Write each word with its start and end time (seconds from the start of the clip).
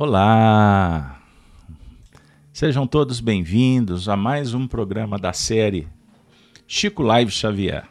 Olá! 0.00 1.20
Sejam 2.52 2.86
todos 2.86 3.18
bem-vindos 3.18 4.08
a 4.08 4.16
mais 4.16 4.54
um 4.54 4.64
programa 4.64 5.18
da 5.18 5.32
série 5.32 5.88
Chico 6.68 7.02
Live 7.02 7.32
Xavier. 7.32 7.84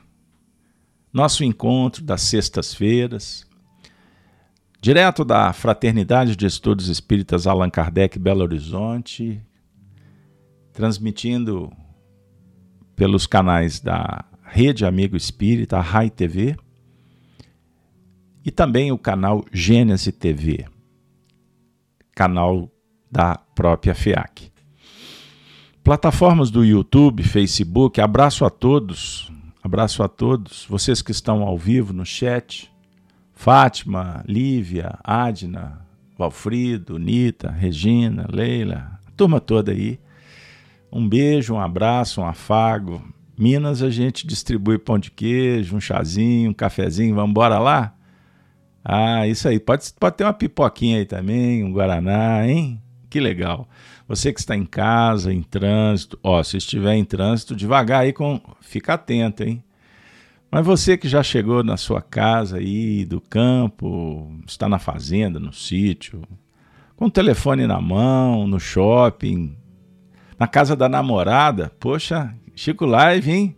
Nosso 1.12 1.43
encontro 1.43 2.01
das 2.01 2.21
sextas-feiras, 2.21 3.46
direto 4.79 5.25
da 5.25 5.51
Fraternidade 5.51 6.38
de 6.38 6.46
Estudos 6.46 6.88
Espíritas 6.88 7.46
Allan 7.46 7.70
Kardec 7.70 8.17
Belo 8.17 8.44
Horizonte, 8.44 9.42
transmitindo 10.71 11.69
pelos 12.96 13.28
canais 13.28 13.81
da 13.81 14.24
Rede 14.44 14.85
Amigo 14.85 15.17
Espírita, 15.17 15.76
a 15.76 15.81
RAI 15.81 16.09
TV, 16.09 16.55
e 18.45 18.49
também 18.49 18.94
o 18.94 18.97
canal 18.97 19.44
Gênese 19.52 20.13
TV 20.13 20.67
canal 22.17 22.67
da 23.12 23.35
própria 23.53 23.94
FEAC. 23.94 24.52
Plataformas 25.84 26.49
do 26.49 26.66
YouTube, 26.66 27.21
Facebook, 27.21 28.02
abraço 28.02 28.44
a 28.44 28.49
todos, 28.49 29.31
abraço 29.63 30.02
a 30.02 30.08
todos, 30.08 30.66
vocês 30.67 31.03
que 31.03 31.11
estão 31.11 31.44
ao 31.44 31.55
vivo 31.55 31.94
no 31.94 32.03
chat, 32.03 32.73
Fátima, 33.34 34.23
Lívia, 34.27 34.98
Adna, 35.03 35.85
Valfrido, 36.17 36.98
Nita, 36.98 37.52
Regina, 37.52 38.25
Leila, 38.34 38.99
a 39.05 39.11
turma 39.11 39.39
toda 39.39 39.72
aí. 39.72 39.99
Um 40.91 41.08
beijo, 41.08 41.53
um 41.53 41.59
abraço, 41.59 42.20
um 42.20 42.25
afago. 42.25 42.99
Minas 43.38 43.84
a 43.84 43.91
gente 43.91 44.25
distribui 44.25 44.80
pão 44.80 44.97
de 44.97 45.11
queijo, 45.11 45.75
um 45.75 45.80
chazinho, 45.80 46.49
um 46.49 46.53
cafezinho, 46.53 47.13
vamos 47.13 47.30
embora 47.30 47.59
lá? 47.59 47.94
Ah, 48.89 49.27
isso 49.27 49.49
aí. 49.49 49.59
Pode, 49.59 49.83
pode 49.99 50.16
ter 50.16 50.23
uma 50.23 50.31
pipoquinha 50.31 50.99
aí 50.99 51.05
também, 51.05 51.61
um 51.61 51.73
guaraná, 51.73 52.47
hein? 52.47 52.81
Que 53.09 53.19
legal. 53.19 53.67
Você 54.07 54.31
que 54.31 54.39
está 54.39 54.55
em 54.55 54.66
casa, 54.66 55.33
em 55.33 55.41
trânsito, 55.44 56.17
ó, 56.23 56.41
se 56.41 56.55
estiver 56.55 56.95
em 56.95 57.03
trânsito, 57.03 57.53
devagar 57.53 58.03
aí 58.03 58.13
com, 58.13 58.39
fica 58.61 58.94
atento, 58.94 59.44
hein? 59.44 59.61
Mas 60.49 60.66
você 60.66 60.97
que 60.97 61.09
já 61.09 61.21
chegou 61.21 61.61
na 61.66 61.75
sua 61.75 62.02
casa 62.02 62.59
aí 62.59 63.03
do 63.03 63.19
campo, 63.19 64.31
está 64.47 64.69
na 64.69 64.79
fazenda, 64.79 65.38
no 65.38 65.51
sítio, 65.51 66.22
com 66.95 67.07
o 67.07 67.11
telefone 67.11 67.67
na 67.67 67.81
mão, 67.81 68.47
no 68.47 68.57
shopping, 68.57 69.57
na 70.39 70.47
casa 70.47 70.77
da 70.77 70.88
namorada, 70.88 71.73
poxa, 71.77 72.33
Chico 72.55 72.85
Live, 72.85 73.29
hein? 73.29 73.57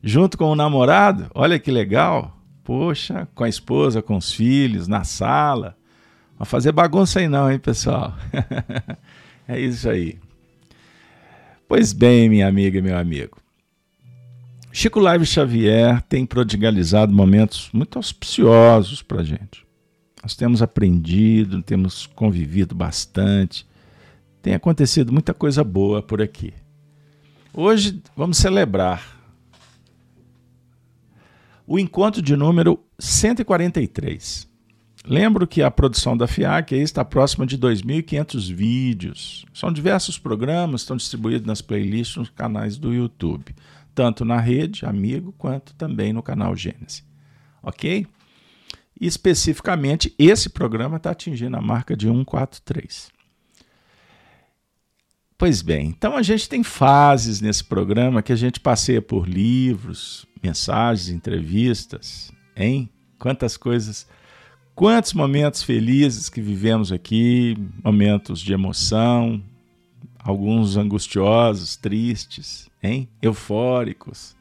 Junto 0.00 0.38
com 0.38 0.44
o 0.44 0.54
namorado, 0.54 1.26
olha 1.34 1.58
que 1.58 1.72
legal. 1.72 2.37
Poxa, 2.68 3.26
com 3.34 3.44
a 3.44 3.48
esposa, 3.48 4.02
com 4.02 4.14
os 4.14 4.30
filhos, 4.30 4.86
na 4.86 5.02
sala. 5.02 5.74
Não 6.38 6.44
fazer 6.44 6.70
bagunça 6.70 7.18
aí 7.18 7.26
não, 7.26 7.50
hein, 7.50 7.58
pessoal? 7.58 8.14
é 9.48 9.58
isso 9.58 9.88
aí. 9.88 10.18
Pois 11.66 11.94
bem, 11.94 12.28
minha 12.28 12.46
amiga 12.46 12.78
e 12.78 12.82
meu 12.82 12.98
amigo. 12.98 13.38
Chico 14.70 15.00
Live 15.00 15.24
Xavier 15.24 16.02
tem 16.10 16.26
prodigalizado 16.26 17.10
momentos 17.10 17.70
muito 17.72 17.96
auspiciosos 17.96 19.00
para 19.00 19.22
a 19.22 19.24
gente. 19.24 19.64
Nós 20.22 20.36
temos 20.36 20.60
aprendido, 20.60 21.62
temos 21.62 22.04
convivido 22.06 22.74
bastante, 22.74 23.66
tem 24.42 24.52
acontecido 24.52 25.10
muita 25.10 25.32
coisa 25.32 25.64
boa 25.64 26.02
por 26.02 26.20
aqui. 26.20 26.52
Hoje 27.54 28.02
vamos 28.14 28.36
celebrar 28.36 29.17
o 31.68 31.78
encontro 31.78 32.22
de 32.22 32.34
número 32.34 32.82
143. 32.98 34.48
Lembro 35.04 35.46
que 35.46 35.62
a 35.62 35.70
produção 35.70 36.16
da 36.16 36.26
FIAC 36.26 36.74
está 36.74 37.04
próxima 37.04 37.46
de 37.46 37.58
2.500 37.58 38.52
vídeos. 38.52 39.44
São 39.52 39.70
diversos 39.70 40.18
programas, 40.18 40.80
estão 40.80 40.96
distribuídos 40.96 41.46
nas 41.46 41.60
playlists 41.60 42.16
nos 42.16 42.30
canais 42.30 42.78
do 42.78 42.92
YouTube, 42.94 43.54
tanto 43.94 44.24
na 44.24 44.40
rede 44.40 44.86
Amigo 44.86 45.34
quanto 45.36 45.74
também 45.74 46.10
no 46.10 46.22
canal 46.22 46.56
Gênesis. 46.56 47.04
Ok? 47.62 48.06
E 48.98 49.06
especificamente, 49.06 50.14
esse 50.18 50.48
programa 50.48 50.96
está 50.96 51.10
atingindo 51.10 51.56
a 51.58 51.60
marca 51.60 51.94
de 51.94 52.06
143. 52.06 53.10
Pois 55.36 55.62
bem, 55.62 55.88
então 55.88 56.16
a 56.16 56.22
gente 56.22 56.48
tem 56.48 56.64
fases 56.64 57.40
nesse 57.40 57.62
programa 57.62 58.22
que 58.22 58.32
a 58.32 58.36
gente 58.36 58.58
passeia 58.58 59.00
por 59.00 59.28
livros, 59.28 60.26
mensagens, 60.42 61.08
entrevistas, 61.08 62.32
hein? 62.56 62.88
Quantas 63.18 63.56
coisas, 63.56 64.06
quantos 64.74 65.12
momentos 65.12 65.62
felizes 65.62 66.28
que 66.28 66.40
vivemos 66.40 66.92
aqui, 66.92 67.56
momentos 67.82 68.40
de 68.40 68.52
emoção, 68.52 69.42
alguns 70.18 70.76
angustiosos, 70.76 71.76
tristes, 71.76 72.70
hein? 72.82 73.08
Eufóricos. 73.20 74.36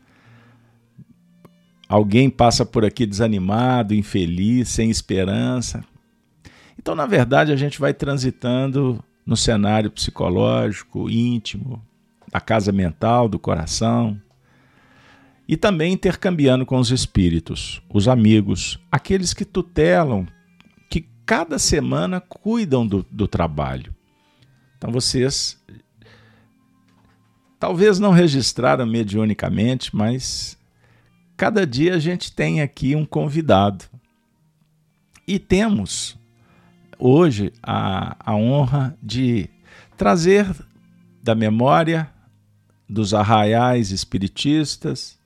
Alguém 1.89 2.29
passa 2.29 2.65
por 2.65 2.83
aqui 2.83 3.05
desanimado, 3.05 3.93
infeliz, 3.93 4.69
sem 4.69 4.89
esperança. 4.89 5.83
Então, 6.77 6.93
na 6.93 7.05
verdade, 7.05 7.51
a 7.51 7.55
gente 7.55 7.79
vai 7.79 7.93
transitando 7.93 9.03
no 9.25 9.35
cenário 9.35 9.89
psicológico, 9.89 11.09
íntimo, 11.09 11.81
da 12.31 12.39
casa 12.39 12.71
mental, 12.71 13.27
do 13.27 13.39
coração, 13.39 14.21
e 15.47 15.55
também 15.55 15.93
intercambiando 15.93 16.65
com 16.65 16.77
os 16.77 16.91
espíritos, 16.91 17.81
os 17.89 18.07
amigos, 18.07 18.77
aqueles 18.91 19.33
que 19.33 19.45
tutelam, 19.45 20.27
que 20.89 21.07
cada 21.25 21.57
semana 21.57 22.19
cuidam 22.19 22.85
do, 22.85 23.05
do 23.09 23.27
trabalho. 23.27 23.95
Então 24.77 24.91
vocês 24.91 25.57
talvez 27.57 27.97
não 27.97 28.11
registraram 28.11 28.85
mediunicamente, 28.85 29.95
mas 29.95 30.57
cada 31.37 31.65
dia 31.65 31.95
a 31.95 31.99
gente 31.99 32.31
tem 32.31 32.61
aqui 32.61 32.93
um 32.93 33.05
convidado. 33.05 33.85
E 35.25 35.39
temos 35.39 36.17
hoje 36.99 37.53
a, 37.63 38.17
a 38.19 38.35
honra 38.35 38.97
de 39.01 39.49
trazer 39.95 40.47
da 41.23 41.35
memória 41.35 42.09
dos 42.87 43.13
arraiais 43.13 43.91
espiritistas, 43.91 45.17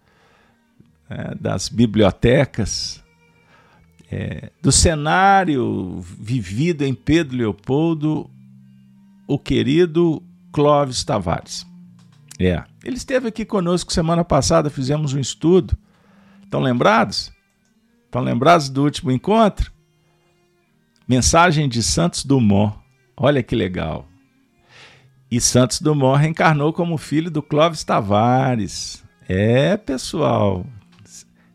é, 1.11 1.35
das 1.35 1.67
bibliotecas, 1.67 3.03
é, 4.09 4.49
do 4.61 4.71
cenário 4.71 5.99
vivido 5.99 6.83
em 6.83 6.93
Pedro 6.93 7.35
Leopoldo, 7.35 8.29
o 9.27 9.37
querido 9.37 10.23
Clóvis 10.53 11.03
Tavares. 11.03 11.67
É, 12.39 12.63
ele 12.83 12.95
esteve 12.95 13.27
aqui 13.27 13.43
conosco 13.43 13.91
semana 13.91 14.23
passada, 14.23 14.69
fizemos 14.69 15.13
um 15.13 15.19
estudo. 15.19 15.77
Estão 16.43 16.61
lembrados? 16.61 17.31
Estão 18.05 18.21
lembrados 18.21 18.69
do 18.69 18.83
último 18.83 19.11
encontro? 19.11 19.71
Mensagem 21.07 21.67
de 21.67 21.83
Santos 21.83 22.23
Dumont. 22.23 22.77
Olha 23.17 23.43
que 23.43 23.55
legal. 23.55 24.07
E 25.29 25.41
Santos 25.41 25.81
Dumont 25.81 26.21
reencarnou 26.21 26.71
como 26.71 26.97
filho 26.97 27.29
do 27.29 27.43
Clóvis 27.43 27.83
Tavares. 27.83 29.03
É, 29.27 29.75
pessoal. 29.77 30.65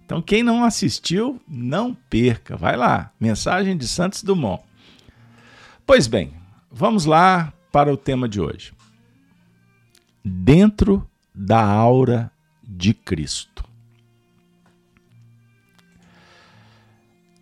Então, 0.07 0.23
quem 0.23 0.41
não 0.41 0.63
assistiu, 0.63 1.43
não 1.49 1.93
perca. 1.93 2.57
Vai 2.57 2.77
lá. 2.77 3.13
Mensagem 3.19 3.77
de 3.77 3.89
Santos 3.89 4.23
Dumont. 4.23 4.63
Pois 5.85 6.07
bem, 6.07 6.33
vamos 6.71 7.05
lá 7.05 7.53
para 7.73 7.93
o 7.93 7.97
tema 7.97 8.29
de 8.29 8.41
hoje. 8.41 8.73
Dentro 10.25 11.05
da 11.35 11.61
aura 11.61 12.31
de 12.63 12.95
Cristo. 12.95 13.65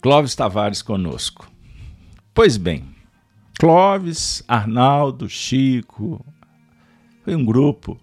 Clóvis 0.00 0.34
Tavares 0.34 0.80
conosco. 0.80 1.46
Pois 2.32 2.56
bem, 2.56 2.94
Clóvis, 3.58 4.42
Arnaldo, 4.48 5.28
Chico, 5.28 6.24
foi 7.22 7.34
um 7.34 7.44
grupo 7.44 8.00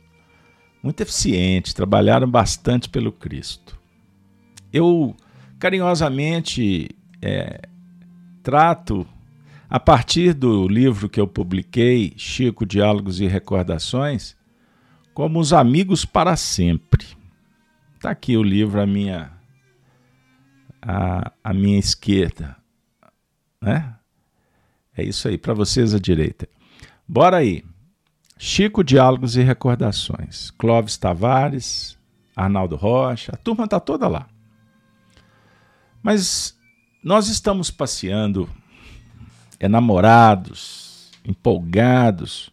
muito 0.82 1.02
eficiente, 1.02 1.76
trabalharam 1.76 2.30
bastante 2.30 2.90
pelo 2.90 3.12
Cristo. 3.12 3.71
Eu 4.72 5.16
carinhosamente 5.60 6.90
é, 7.22 7.62
trato, 8.42 9.08
a 9.70 9.80
partir 9.80 10.34
do 10.34 10.68
livro 10.68 11.08
que 11.08 11.20
eu 11.20 11.28
publiquei, 11.28 12.14
Chico, 12.18 12.66
Diálogos 12.66 13.22
e 13.22 13.28
Recordações, 13.28 14.36
como 15.14 15.40
os 15.40 15.54
amigos 15.54 16.04
para 16.04 16.36
sempre. 16.36 17.06
Está 17.96 18.12
aqui 18.12 18.36
o 18.36 18.44
livro 18.44 18.82
à 18.82 18.86
minha, 18.86 19.32
à, 20.82 21.32
à 21.44 21.54
minha 21.54 21.80
esquerda. 21.80 22.58
Né? 23.62 23.96
É 24.98 25.04
isso 25.04 25.28
aí, 25.28 25.38
para 25.38 25.54
vocês 25.54 25.94
à 25.94 26.00
direita. 26.00 26.50
Bora 27.08 27.38
aí. 27.38 27.64
Chico, 28.38 28.84
Diálogos 28.84 29.36
e 29.36 29.44
Recordações. 29.44 30.50
Clóvis 30.52 30.98
Tavares, 30.98 31.98
Arnaldo 32.36 32.76
Rocha, 32.76 33.34
a 33.34 33.38
turma 33.38 33.66
está 33.66 33.80
toda 33.80 34.08
lá. 34.08 34.28
Mas 36.02 36.58
nós 37.04 37.28
estamos 37.28 37.70
passeando, 37.70 38.50
enamorados, 39.60 41.12
empolgados 41.26 42.52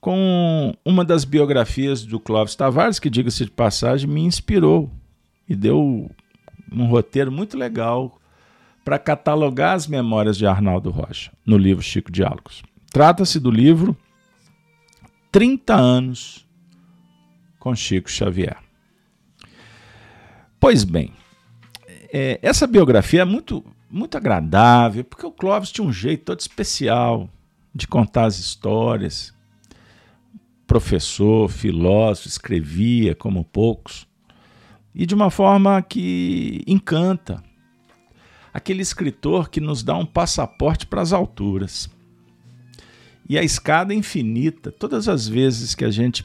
com 0.00 0.74
uma 0.84 1.04
das 1.04 1.24
biografias 1.24 2.04
do 2.04 2.20
Clóvis 2.20 2.54
Tavares, 2.54 2.98
que, 2.98 3.10
diga-se 3.10 3.44
de 3.44 3.50
passagem, 3.50 4.08
me 4.08 4.22
inspirou 4.22 4.90
e 5.48 5.56
deu 5.56 6.10
um 6.70 6.86
roteiro 6.86 7.32
muito 7.32 7.56
legal 7.56 8.20
para 8.84 8.98
catalogar 8.98 9.74
as 9.74 9.88
memórias 9.88 10.36
de 10.36 10.46
Arnaldo 10.46 10.90
Rocha 10.90 11.32
no 11.44 11.58
livro 11.58 11.82
Chico 11.82 12.10
Diálogos. 12.10 12.62
Trata-se 12.92 13.40
do 13.40 13.50
livro 13.50 13.96
30 15.32 15.74
anos 15.74 16.46
com 17.58 17.74
Chico 17.74 18.08
Xavier. 18.08 18.56
Pois 20.60 20.84
bem, 20.84 21.12
é, 22.12 22.38
essa 22.42 22.66
biografia 22.66 23.22
é 23.22 23.24
muito, 23.24 23.64
muito 23.90 24.16
agradável, 24.16 25.04
porque 25.04 25.26
o 25.26 25.32
Clóvis 25.32 25.70
tinha 25.70 25.86
um 25.86 25.92
jeito 25.92 26.24
todo 26.24 26.40
especial 26.40 27.28
de 27.74 27.86
contar 27.86 28.24
as 28.24 28.38
histórias. 28.38 29.34
Professor, 30.66 31.48
filósofo, 31.48 32.28
escrevia 32.28 33.14
como 33.14 33.44
poucos, 33.44 34.06
e 34.94 35.04
de 35.04 35.14
uma 35.14 35.30
forma 35.30 35.82
que 35.82 36.62
encanta. 36.66 37.42
Aquele 38.52 38.80
escritor 38.80 39.50
que 39.50 39.60
nos 39.60 39.82
dá 39.82 39.94
um 39.94 40.06
passaporte 40.06 40.86
para 40.86 41.02
as 41.02 41.12
alturas. 41.12 41.90
E 43.28 43.38
a 43.38 43.42
escada 43.42 43.92
é 43.92 43.96
infinita. 43.96 44.72
Todas 44.72 45.08
as 45.08 45.28
vezes 45.28 45.74
que 45.74 45.84
a 45.84 45.90
gente 45.90 46.24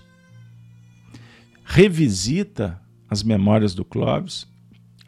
revisita 1.66 2.82
as 3.10 3.24
memórias 3.24 3.76
do 3.76 3.84
Clóvis, 3.84 4.48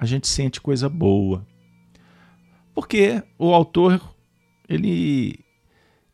a 0.03 0.07
gente 0.07 0.27
sente 0.27 0.59
coisa 0.59 0.89
boa. 0.89 1.45
Porque 2.73 3.23
o 3.37 3.53
autor 3.53 4.01
ele 4.67 5.39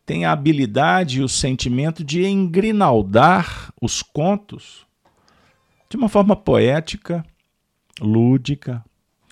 tem 0.06 0.24
a 0.24 0.32
habilidade 0.32 1.18
e 1.18 1.22
o 1.22 1.28
sentimento 1.28 2.04
de 2.04 2.24
engrinaldar 2.24 3.72
os 3.80 4.02
contos 4.02 4.86
de 5.88 5.96
uma 5.96 6.08
forma 6.08 6.36
poética, 6.36 7.24
lúdica, 8.00 8.84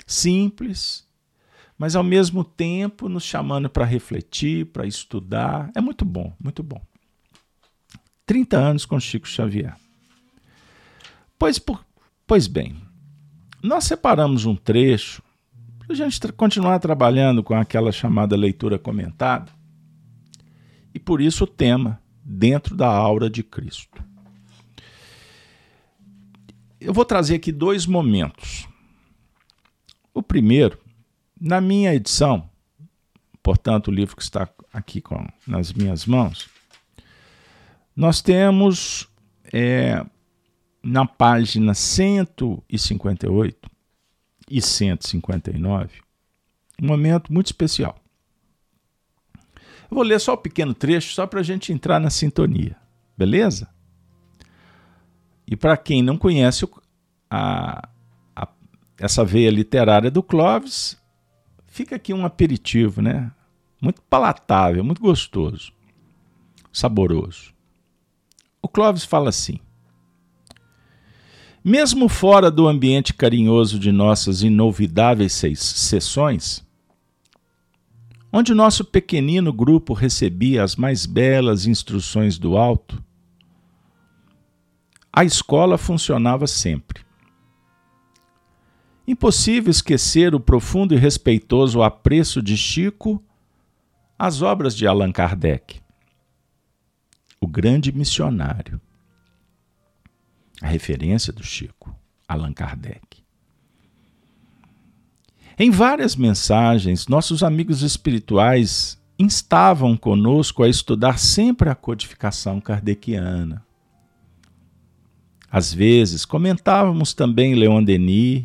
simples, 0.07 1.07
mas 1.77 1.95
ao 1.95 2.03
mesmo 2.03 2.43
tempo 2.43 3.09
nos 3.09 3.23
chamando 3.23 3.71
para 3.71 3.85
refletir, 3.85 4.67
para 4.67 4.87
estudar. 4.87 5.71
É 5.77 5.81
muito 5.81 6.05
bom, 6.05 6.35
muito 6.41 6.65
bom. 6.65 6.83
30 8.27 8.57
anos 8.57 8.85
com 8.85 8.99
Chico 8.99 9.29
Xavier. 9.29 9.77
Pois, 11.39 11.61
por, 11.61 11.85
pois 12.27 12.49
bem, 12.49 12.77
nós 13.63 13.85
separamos 13.85 14.45
um 14.45 14.55
trecho 14.55 15.23
para 15.79 15.93
a 15.93 15.95
gente 15.95 16.21
continuar 16.33 16.79
trabalhando 16.79 17.43
com 17.43 17.55
aquela 17.55 17.91
chamada 17.91 18.37
leitura 18.37 18.79
comentada, 18.79 19.51
e 20.95 20.99
por 20.99 21.21
isso 21.21 21.45
o 21.45 21.47
tema, 21.47 22.01
dentro 22.23 22.77
da 22.77 22.89
aura 22.89 23.31
de 23.31 23.43
Cristo. 23.43 24.03
Eu 26.81 26.93
vou 26.93 27.05
trazer 27.05 27.37
aqui 27.37 27.51
dois 27.51 27.87
momentos. 27.87 28.69
O 30.13 30.23
primeiro 30.23 30.79
na 31.41 31.61
minha 31.61 31.95
edição, 31.95 32.49
portanto, 33.43 33.89
o 33.89 33.95
livro 33.95 34.17
que 34.17 34.23
está 34.23 34.49
aqui 34.73 35.01
com, 35.01 35.27
nas 35.47 35.73
minhas 35.73 36.05
mãos, 36.05 36.49
nós 37.95 38.21
temos 38.21 39.09
é, 39.53 40.05
na 40.89 41.07
página 41.07 41.75
158 41.75 43.71
e 44.51 44.63
159 44.63 46.09
um 46.81 46.87
momento 46.87 47.33
muito 47.33 47.47
especial. 47.47 47.97
Eu 49.91 49.95
vou 49.95 50.03
ler 50.03 50.21
só 50.21 50.35
um 50.35 50.39
pequeno 50.39 50.75
trecho, 50.75 51.13
só 51.13 51.27
para 51.27 51.41
a 51.41 51.43
gente 51.43 51.73
entrar 51.73 51.99
na 51.99 52.11
sintonia, 52.11 52.77
beleza? 53.17 53.69
E 55.47 55.57
para 55.57 55.77
quem 55.77 56.03
não 56.03 56.17
conhece 56.17 56.69
a, 57.31 57.89
a, 58.37 58.49
essa 58.99 59.25
veia 59.25 59.51
literária 59.51 60.11
do 60.11 60.23
Clóvis, 60.23 61.01
fica 61.67 61.97
aqui 61.97 62.13
um 62.13 62.25
aperitivo, 62.25 63.01
né? 63.01 63.33
Muito 63.81 64.03
palatável, 64.03 64.85
muito 64.85 65.01
gostoso, 65.01 65.73
saboroso. 66.73 67.55
O 68.61 68.69
Clóvis 68.69 69.05
fala 69.05 69.31
assim: 69.31 69.59
Mesmo 71.65 72.09
fora 72.09 72.51
do 72.51 72.69
ambiente 72.69 73.13
carinhoso 73.13 73.79
de 73.79 73.91
nossas 73.91 74.43
inovidáveis 74.43 75.33
sessões, 75.33 76.65
onde 78.33 78.55
nosso 78.55 78.85
pequenino 78.85 79.53
grupo 79.53 79.93
recebia 79.93 80.63
as 80.63 80.77
mais 80.77 81.05
belas 81.05 81.67
instruções 81.67 82.39
do 82.39 82.57
alto, 82.57 83.03
a 85.13 85.25
escola 85.25 85.77
funcionava 85.77 86.47
sempre. 86.47 87.03
Impossível 89.07 89.71
esquecer 89.71 90.35
o 90.35 90.41
profundo 90.41 90.95
e 90.95 90.99
respeitoso 90.99 91.83
apreço 91.83 92.41
de 92.41 92.57
Chico 92.57 93.23
às 94.19 94.43
obras 94.43 94.77
de 94.77 94.87
Allan 94.87 95.11
Kardec, 95.11 95.81
o 97.41 97.47
grande 97.47 97.91
missionário. 97.91 98.81
A 100.61 100.67
referência 100.67 101.33
do 101.33 101.43
Chico, 101.43 101.95
Allan 102.27 102.53
Kardec. 102.53 103.19
Em 105.59 105.71
várias 105.71 106.15
mensagens, 106.15 107.09
nossos 107.09 107.43
amigos 107.43 107.83
espirituais 107.83 108.97
instavam 109.19 109.97
conosco 109.97 110.63
a 110.63 110.69
estudar 110.69 111.19
sempre 111.19 111.69
a 111.69 111.75
codificação 111.75 112.61
kardeciana. 112.61 113.65
Às 115.51 115.73
vezes, 115.73 116.25
comentávamos 116.25 117.13
também 117.13 117.55
Leon 117.55 117.83
Denis, 117.83 118.45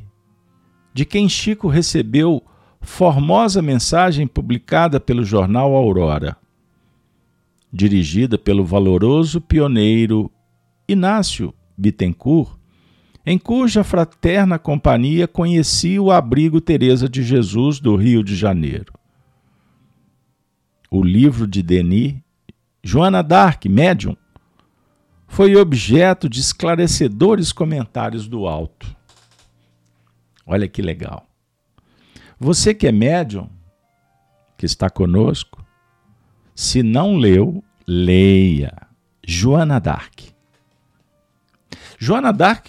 de 0.93 1.05
quem 1.05 1.29
Chico 1.29 1.67
recebeu 1.67 2.43
formosa 2.81 3.61
mensagem 3.61 4.25
publicada 4.25 4.99
pelo 4.99 5.23
jornal 5.23 5.75
Aurora, 5.75 6.35
dirigida 7.71 8.37
pelo 8.37 8.65
valoroso 8.65 9.39
pioneiro 9.41 10.31
Inácio 10.87 11.53
Bittencourt, 11.77 12.57
em 13.25 13.37
cuja 13.37 13.83
fraterna 13.83 14.59
companhia 14.59 15.27
conheci 15.27 15.97
o 15.97 16.11
abrigo 16.11 16.59
Teresa 16.59 17.07
de 17.07 17.23
Jesus 17.23 17.79
do 17.79 17.95
Rio 17.95 18.23
de 18.23 18.35
Janeiro. 18.35 18.93
O 20.91 21.01
livro 21.01 21.47
de 21.47 21.63
Denis, 21.63 22.15
Joana 22.83 23.21
d'Arc, 23.21 23.67
médium, 23.67 24.15
foi 25.27 25.55
objeto 25.55 26.29
de 26.29 26.39
esclarecedores 26.39 27.51
comentários 27.51 28.27
do 28.27 28.45
alto. 28.47 28.95
Olha 30.45 30.67
que 30.67 30.81
legal. 30.81 31.27
Você 32.39 32.73
que 32.73 32.85
é 32.85 32.91
médium, 32.91 33.49
que 34.57 34.65
está 34.65 34.89
conosco, 34.89 35.65
se 36.53 36.83
não 36.83 37.15
leu, 37.15 37.63
leia. 37.87 38.73
Joana 39.25 39.79
Dark. 39.79 40.32
Joana 42.03 42.33
Dark 42.33 42.67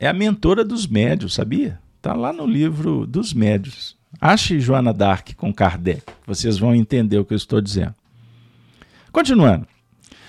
é 0.00 0.08
a 0.08 0.12
mentora 0.12 0.64
dos 0.64 0.86
médios, 0.86 1.34
sabia? 1.34 1.78
Está 1.96 2.14
lá 2.14 2.32
no 2.32 2.46
livro 2.46 3.06
dos 3.06 3.32
médios. 3.32 3.96
Ache 4.20 4.58
Joana 4.58 4.92
Dark 4.92 5.34
com 5.36 5.52
Kardec, 5.52 6.02
vocês 6.26 6.58
vão 6.58 6.74
entender 6.74 7.18
o 7.18 7.24
que 7.24 7.34
eu 7.34 7.36
estou 7.36 7.60
dizendo. 7.60 7.94
Continuando. 9.12 9.66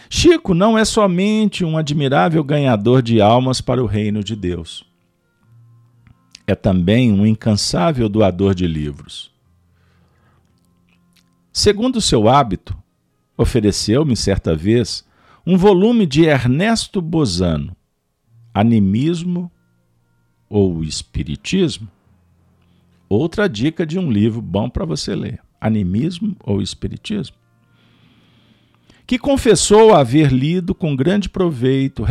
Chico 0.10 0.54
não 0.54 0.78
é 0.78 0.86
somente 0.86 1.66
um 1.66 1.78
admirável 1.78 2.44
ganhador 2.44 3.02
de 3.02 3.20
almas 3.20 3.62
para 3.62 3.84
o 3.84 3.88
reino 3.88 4.24
de 4.24 4.36
Deus 4.36 4.86
é 6.48 6.54
também 6.54 7.12
um 7.12 7.26
incansável 7.26 8.08
doador 8.08 8.54
de 8.54 8.68
livros. 8.68 9.32
Segundo 11.52 12.02
seu 12.02 12.28
hábito, 12.28 12.78
ofereceu-me 13.38 14.16
certa 14.16 14.56
vez 14.56 15.04
um 15.46 15.58
volume 15.58 16.06
de 16.06 16.26
Ernesto 16.26 17.02
Bozano, 17.02 17.75
Animismo 18.56 19.52
ou 20.50 20.84
Espiritismo. 20.84 21.88
Outra 23.10 23.48
dica 23.48 23.86
de 23.86 24.00
um 24.00 24.10
livro 24.10 24.42
bom 24.42 24.70
para 24.70 24.86
você 24.86 25.14
ler: 25.14 25.40
Animismo 25.60 26.36
ou 26.44 26.62
Espiritismo. 26.62 27.36
Que 29.06 29.20
confessou 29.20 29.94
haver 29.94 30.32
lido 30.32 30.74
com 30.74 30.96
grande 30.96 31.30
proveito, 31.30 32.04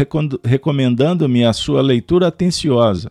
recomendando-me 0.44 1.44
a 1.44 1.52
sua 1.52 1.82
leitura 1.82 2.28
atenciosa 2.28 3.10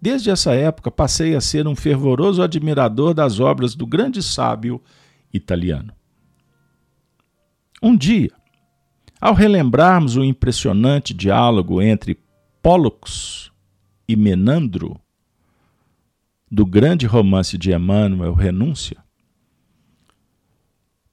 Desde 0.00 0.30
essa 0.30 0.54
época 0.54 0.90
passei 0.90 1.34
a 1.34 1.40
ser 1.40 1.66
um 1.66 1.74
fervoroso 1.74 2.42
admirador 2.42 3.14
das 3.14 3.40
obras 3.40 3.74
do 3.74 3.86
grande 3.86 4.22
sábio 4.22 4.80
italiano. 5.32 5.92
Um 7.82 7.96
dia, 7.96 8.30
ao 9.20 9.34
relembrarmos 9.34 10.16
o 10.16 10.24
impressionante 10.24 11.14
diálogo 11.14 11.80
entre 11.80 12.16
Pollux 12.68 13.52
e 14.08 14.16
Menandro, 14.16 15.00
do 16.50 16.66
grande 16.66 17.06
romance 17.06 17.56
de 17.56 17.72
Emmanuel, 17.72 18.34
Renúncia, 18.34 19.04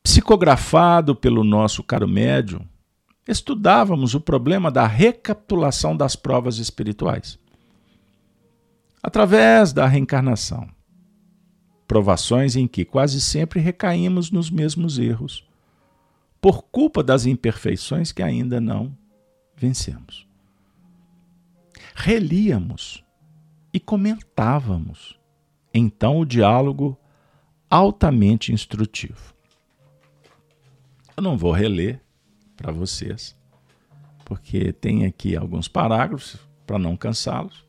psicografado 0.02 1.16
pelo 1.16 1.44
nosso 1.44 1.84
caro 1.84 2.08
médium, 2.08 2.68
estudávamos 3.28 4.16
o 4.16 4.20
problema 4.20 4.72
da 4.72 4.88
recapitulação 4.88 5.96
das 5.96 6.16
provas 6.16 6.58
espirituais. 6.58 7.38
Através 9.04 9.72
da 9.72 9.86
reencarnação, 9.86 10.68
provações 11.88 12.56
em 12.56 12.66
que 12.66 12.84
quase 12.84 13.22
sempre 13.22 13.60
recaímos 13.60 14.32
nos 14.32 14.50
mesmos 14.50 14.98
erros, 14.98 15.48
por 16.42 16.64
culpa 16.64 17.04
das 17.04 17.28
imperfeições 17.28 18.12
que 18.12 18.24
ainda 18.24 18.60
não 18.60 18.92
vencemos. 19.56 20.33
Relíamos 21.96 23.04
e 23.74 23.80
comentávamos, 23.80 25.20
então 25.74 26.20
o 26.20 26.26
diálogo 26.26 26.98
altamente 27.70 28.52
instrutivo. 28.52 29.34
Eu 31.16 31.24
não 31.24 31.38
vou 31.38 31.52
reler 31.52 32.02
para 32.56 32.72
vocês, 32.72 33.36
porque 34.26 34.72
tem 34.74 35.06
aqui 35.06 35.36
alguns 35.36 35.68
parágrafos 35.68 36.38
para 36.66 36.80
não 36.80 36.98
cansá-los. 36.98 37.66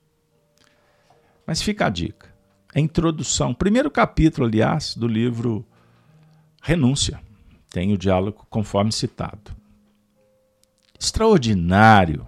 Mas 1.46 1.60
fica 1.60 1.86
a 1.86 1.90
dica 1.90 2.34
a 2.74 2.80
introdução, 2.80 3.54
primeiro 3.54 3.88
capítulo, 3.88 4.48
aliás, 4.48 4.96
do 4.96 5.06
livro 5.06 5.64
Renúncia. 6.60 7.20
Tem 7.70 7.92
o 7.92 7.98
diálogo 7.98 8.44
conforme 8.50 8.90
citado. 8.90 9.54
Extraordinário. 10.98 12.26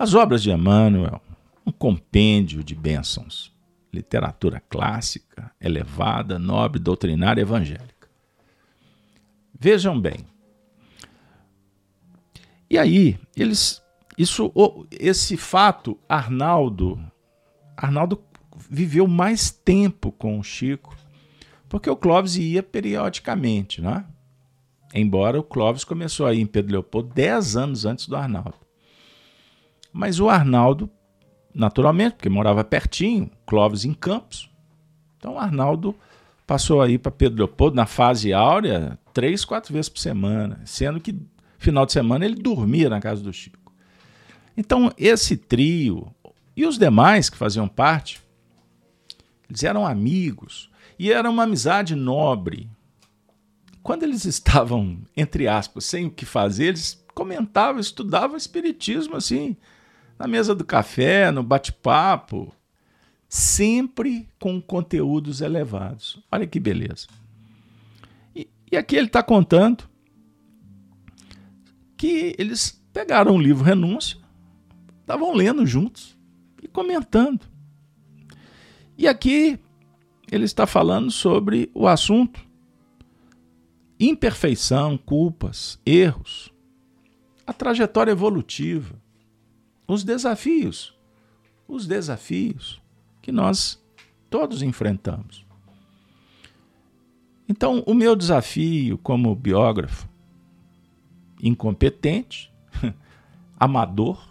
As 0.00 0.14
obras 0.14 0.42
de 0.42 0.50
Emmanuel, 0.50 1.20
um 1.66 1.70
compêndio 1.70 2.64
de 2.64 2.74
bênçãos, 2.74 3.54
literatura 3.92 4.58
clássica, 4.58 5.52
elevada, 5.60 6.38
nobre, 6.38 6.80
doutrinária 6.80 7.42
evangélica. 7.42 8.08
Vejam 9.52 10.00
bem. 10.00 10.24
E 12.70 12.78
aí, 12.78 13.20
eles 13.36 13.82
isso 14.16 14.50
esse 14.90 15.36
fato 15.36 15.98
Arnaldo 16.08 16.98
Arnaldo 17.76 18.24
viveu 18.70 19.06
mais 19.06 19.50
tempo 19.50 20.10
com 20.12 20.38
o 20.38 20.42
Chico, 20.42 20.96
porque 21.68 21.90
o 21.90 21.96
Clóvis 21.96 22.36
ia 22.36 22.62
periodicamente, 22.62 23.82
né? 23.82 24.06
Embora 24.94 25.38
o 25.38 25.44
Clóvis 25.44 25.84
começou 25.84 26.24
a 26.24 26.32
ir 26.32 26.40
em 26.40 26.46
Pedro 26.46 26.72
Leopoldo 26.72 27.12
10 27.12 27.54
anos 27.54 27.84
antes 27.84 28.08
do 28.08 28.16
Arnaldo. 28.16 28.59
Mas 29.92 30.20
o 30.20 30.28
Arnaldo, 30.28 30.88
naturalmente, 31.54 32.14
porque 32.14 32.28
morava 32.28 32.62
pertinho, 32.64 33.30
Clóvis 33.46 33.84
em 33.84 33.92
Campos. 33.92 34.50
Então 35.16 35.34
o 35.34 35.38
Arnaldo 35.38 35.94
passou 36.46 36.80
aí 36.80 36.98
para 36.98 37.12
Pedro 37.12 37.38
Leopoldo 37.38 37.76
na 37.76 37.86
fase 37.86 38.32
áurea 38.32 38.98
três, 39.12 39.44
quatro 39.44 39.72
vezes 39.72 39.88
por 39.88 39.98
semana, 39.98 40.60
sendo 40.64 41.00
que 41.00 41.14
final 41.58 41.84
de 41.84 41.92
semana 41.92 42.24
ele 42.24 42.36
dormia 42.36 42.88
na 42.88 43.00
casa 43.00 43.22
do 43.22 43.32
Chico. 43.32 43.72
Então 44.56 44.92
esse 44.96 45.36
trio 45.36 46.12
e 46.56 46.66
os 46.66 46.78
demais 46.78 47.28
que 47.28 47.36
faziam 47.36 47.68
parte 47.68 48.20
eles 49.50 49.64
eram 49.64 49.84
amigos 49.84 50.70
e 50.98 51.10
era 51.10 51.28
uma 51.28 51.42
amizade 51.42 51.96
nobre. 51.96 52.70
Quando 53.82 54.04
eles 54.04 54.24
estavam, 54.26 54.98
entre 55.16 55.48
aspas, 55.48 55.84
sem 55.84 56.06
o 56.06 56.10
que 56.10 56.24
fazer, 56.24 56.66
eles 56.66 57.04
comentavam, 57.14 57.80
estudavam 57.80 58.36
espiritismo 58.36 59.16
assim, 59.16 59.56
na 60.20 60.28
mesa 60.28 60.54
do 60.54 60.66
café, 60.66 61.30
no 61.30 61.42
bate-papo, 61.42 62.54
sempre 63.26 64.28
com 64.38 64.60
conteúdos 64.60 65.40
elevados. 65.40 66.22
Olha 66.30 66.46
que 66.46 66.60
beleza. 66.60 67.06
E, 68.36 68.46
e 68.70 68.76
aqui 68.76 68.96
ele 68.96 69.06
está 69.06 69.22
contando 69.22 69.84
que 71.96 72.36
eles 72.38 72.78
pegaram 72.92 73.34
o 73.34 73.40
livro 73.40 73.64
Renúncia, 73.64 74.18
estavam 75.00 75.32
lendo 75.32 75.64
juntos 75.64 76.14
e 76.62 76.68
comentando. 76.68 77.40
E 78.98 79.08
aqui 79.08 79.58
ele 80.30 80.44
está 80.44 80.66
falando 80.66 81.10
sobre 81.10 81.70
o 81.72 81.88
assunto 81.88 82.46
imperfeição, 83.98 84.98
culpas, 84.98 85.80
erros, 85.84 86.52
a 87.46 87.54
trajetória 87.54 88.12
evolutiva, 88.12 89.00
os 89.90 90.04
desafios, 90.04 90.94
os 91.66 91.84
desafios 91.84 92.80
que 93.20 93.32
nós 93.32 93.82
todos 94.30 94.62
enfrentamos. 94.62 95.44
Então, 97.48 97.82
o 97.84 97.92
meu 97.92 98.14
desafio 98.14 98.96
como 98.98 99.34
biógrafo, 99.34 100.08
incompetente, 101.42 102.52
amador, 103.58 104.24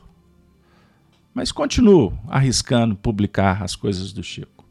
mas 1.34 1.52
continuo 1.52 2.18
arriscando 2.30 2.96
publicar 2.96 3.62
as 3.62 3.76
coisas 3.76 4.14
do 4.14 4.24
Chico. 4.24 4.64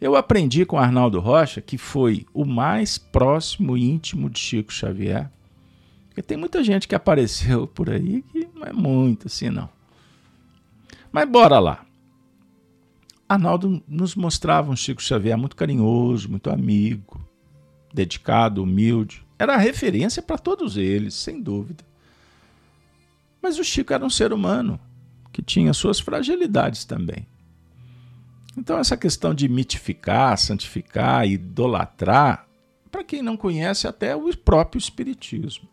Eu 0.00 0.16
aprendi 0.16 0.66
com 0.66 0.76
Arnaldo 0.76 1.20
Rocha, 1.20 1.60
que 1.60 1.78
foi 1.78 2.26
o 2.34 2.44
mais 2.44 2.98
próximo 2.98 3.76
e 3.76 3.84
íntimo 3.84 4.28
de 4.28 4.40
Chico 4.40 4.72
Xavier. 4.72 5.30
Porque 6.08 6.22
tem 6.22 6.36
muita 6.36 6.64
gente 6.64 6.88
que 6.88 6.94
apareceu 6.94 7.68
por 7.68 7.88
aí 7.88 8.22
que 8.32 8.48
não 8.52 8.64
é 8.64 8.72
muito 8.72 9.28
assim, 9.28 9.48
não. 9.48 9.75
Mas 11.16 11.26
bora 11.30 11.58
lá. 11.58 11.82
Arnaldo 13.26 13.82
nos 13.88 14.14
mostrava 14.14 14.70
um 14.70 14.76
Chico 14.76 15.02
Xavier 15.02 15.38
muito 15.38 15.56
carinhoso, 15.56 16.28
muito 16.28 16.50
amigo, 16.50 17.26
dedicado, 17.90 18.62
humilde. 18.62 19.24
Era 19.38 19.56
referência 19.56 20.20
para 20.20 20.36
todos 20.36 20.76
eles, 20.76 21.14
sem 21.14 21.40
dúvida. 21.40 21.82
Mas 23.40 23.58
o 23.58 23.64
Chico 23.64 23.94
era 23.94 24.04
um 24.04 24.10
ser 24.10 24.30
humano 24.30 24.78
que 25.32 25.40
tinha 25.40 25.72
suas 25.72 25.98
fragilidades 25.98 26.84
também. 26.84 27.26
Então, 28.54 28.78
essa 28.78 28.94
questão 28.94 29.32
de 29.32 29.48
mitificar, 29.48 30.36
santificar, 30.36 31.26
idolatrar, 31.26 32.46
para 32.92 33.02
quem 33.02 33.22
não 33.22 33.38
conhece, 33.38 33.88
até 33.88 34.14
o 34.14 34.36
próprio 34.36 34.78
Espiritismo. 34.78 35.66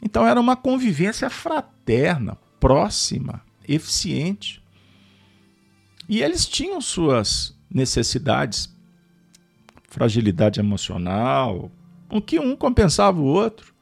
Então, 0.00 0.24
era 0.24 0.40
uma 0.40 0.54
convivência 0.54 1.28
fraterna, 1.28 2.38
próxima, 2.60 3.42
eficiente. 3.68 4.62
E 6.08 6.22
eles 6.22 6.46
tinham 6.46 6.80
suas 6.80 7.54
necessidades, 7.70 8.74
fragilidade 9.88 10.58
emocional, 10.58 11.70
o 12.10 12.20
que 12.20 12.40
um 12.40 12.56
compensava 12.56 13.20
o 13.20 13.24
outro. 13.24 13.74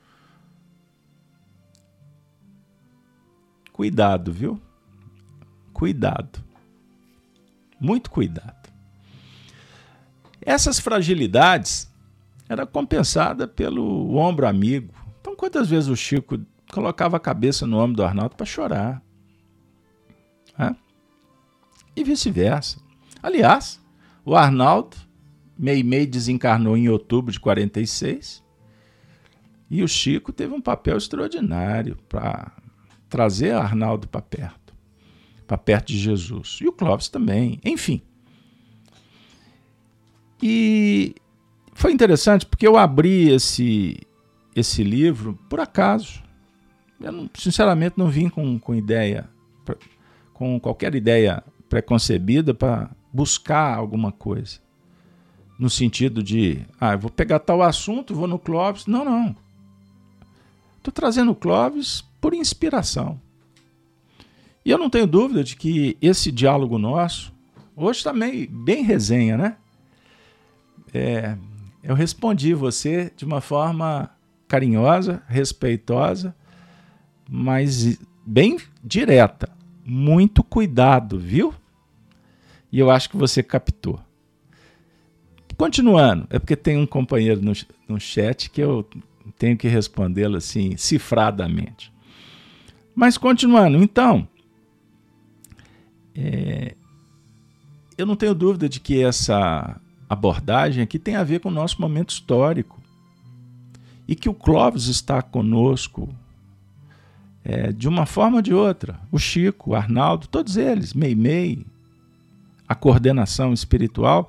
Cuidado, 3.72 4.32
viu? 4.32 4.60
Cuidado. 5.72 6.42
Muito 7.78 8.10
cuidado. 8.10 8.72
Essas 10.40 10.78
fragilidades 10.78 11.92
era 12.48 12.66
compensada 12.66 13.46
pelo 13.46 14.16
ombro 14.16 14.46
amigo. 14.46 14.94
Então, 15.20 15.36
quantas 15.36 15.68
vezes 15.68 15.88
o 15.88 15.96
Chico 15.96 16.40
colocava 16.72 17.16
a 17.16 17.20
cabeça 17.20 17.66
no 17.66 17.78
ombro 17.78 17.96
do 17.96 18.04
Arnaldo 18.04 18.36
para 18.36 18.46
chorar? 18.46 19.02
É? 20.58 20.74
E 21.94 22.04
vice-versa. 22.04 22.78
Aliás, 23.22 23.80
o 24.24 24.34
Arnaldo, 24.34 24.96
Meimei 25.58 26.06
desencarnou 26.06 26.76
em 26.76 26.88
outubro 26.88 27.32
de 27.32 27.40
46 27.40 28.44
e 29.70 29.82
o 29.82 29.88
Chico 29.88 30.32
teve 30.32 30.54
um 30.54 30.60
papel 30.60 30.96
extraordinário 30.96 31.96
para 32.08 32.52
trazer 33.08 33.52
Arnaldo 33.52 34.06
para 34.06 34.20
perto 34.20 34.66
para 35.46 35.56
perto 35.56 35.88
de 35.88 35.98
Jesus. 35.98 36.58
E 36.60 36.66
o 36.66 36.72
Clóvis 36.72 37.08
também, 37.08 37.60
enfim. 37.64 38.02
E 40.42 41.14
foi 41.72 41.92
interessante 41.92 42.44
porque 42.44 42.66
eu 42.66 42.76
abri 42.76 43.30
esse, 43.30 43.96
esse 44.54 44.82
livro 44.82 45.38
por 45.48 45.60
acaso. 45.60 46.22
Eu, 47.00 47.12
não, 47.12 47.30
sinceramente, 47.34 47.96
não 47.96 48.08
vim 48.08 48.28
com, 48.28 48.58
com 48.58 48.74
ideia, 48.74 49.28
com 50.36 50.60
qualquer 50.60 50.94
ideia 50.94 51.42
preconcebida 51.66 52.52
para 52.52 52.90
buscar 53.10 53.74
alguma 53.74 54.12
coisa. 54.12 54.58
No 55.58 55.70
sentido 55.70 56.22
de, 56.22 56.60
ah, 56.78 56.92
eu 56.92 56.98
vou 56.98 57.10
pegar 57.10 57.38
tal 57.38 57.62
assunto, 57.62 58.14
vou 58.14 58.28
no 58.28 58.38
Clóvis. 58.38 58.84
Não, 58.84 59.02
não. 59.02 59.34
Estou 60.76 60.92
trazendo 60.92 61.32
o 61.32 61.34
Clóvis 61.34 62.04
por 62.20 62.34
inspiração. 62.34 63.18
E 64.62 64.70
eu 64.70 64.76
não 64.76 64.90
tenho 64.90 65.06
dúvida 65.06 65.42
de 65.42 65.56
que 65.56 65.96
esse 66.02 66.30
diálogo 66.30 66.76
nosso, 66.76 67.32
hoje 67.74 68.04
também 68.04 68.46
bem 68.46 68.82
resenha, 68.84 69.38
né? 69.38 69.56
É, 70.92 71.34
eu 71.82 71.94
respondi 71.94 72.52
você 72.52 73.10
de 73.16 73.24
uma 73.24 73.40
forma 73.40 74.10
carinhosa, 74.46 75.22
respeitosa, 75.28 76.36
mas 77.26 77.98
bem 78.26 78.58
direta. 78.84 79.55
Muito 79.86 80.42
cuidado, 80.42 81.16
viu? 81.16 81.54
E 82.72 82.78
eu 82.80 82.90
acho 82.90 83.08
que 83.08 83.16
você 83.16 83.40
captou. 83.40 84.00
Continuando, 85.56 86.26
é 86.28 86.38
porque 86.38 86.56
tem 86.56 86.76
um 86.76 86.86
companheiro 86.86 87.40
no, 87.40 87.52
no 87.88 87.98
chat 87.98 88.50
que 88.50 88.60
eu 88.60 88.86
tenho 89.38 89.56
que 89.56 89.68
respondê-lo 89.68 90.36
assim, 90.36 90.76
cifradamente. 90.76 91.92
Mas 92.94 93.16
continuando, 93.16 93.78
então, 93.78 94.28
é, 96.14 96.74
eu 97.96 98.04
não 98.04 98.16
tenho 98.16 98.34
dúvida 98.34 98.68
de 98.68 98.80
que 98.80 99.02
essa 99.02 99.80
abordagem 100.08 100.82
aqui 100.82 100.98
tem 100.98 101.16
a 101.16 101.24
ver 101.24 101.40
com 101.40 101.48
o 101.48 101.52
nosso 101.52 101.80
momento 101.80 102.10
histórico 102.10 102.82
e 104.06 104.14
que 104.14 104.28
o 104.28 104.34
Clóvis 104.34 104.86
está 104.86 105.22
conosco 105.22 106.08
é, 107.48 107.70
de 107.70 107.88
uma 107.88 108.04
forma 108.06 108.38
ou 108.38 108.42
de 108.42 108.52
outra. 108.52 108.98
O 109.12 109.18
Chico, 109.18 109.70
o 109.70 109.74
Arnaldo, 109.76 110.26
todos 110.26 110.56
eles, 110.56 110.92
Meimei, 110.92 111.64
a 112.66 112.74
coordenação 112.74 113.52
espiritual, 113.52 114.28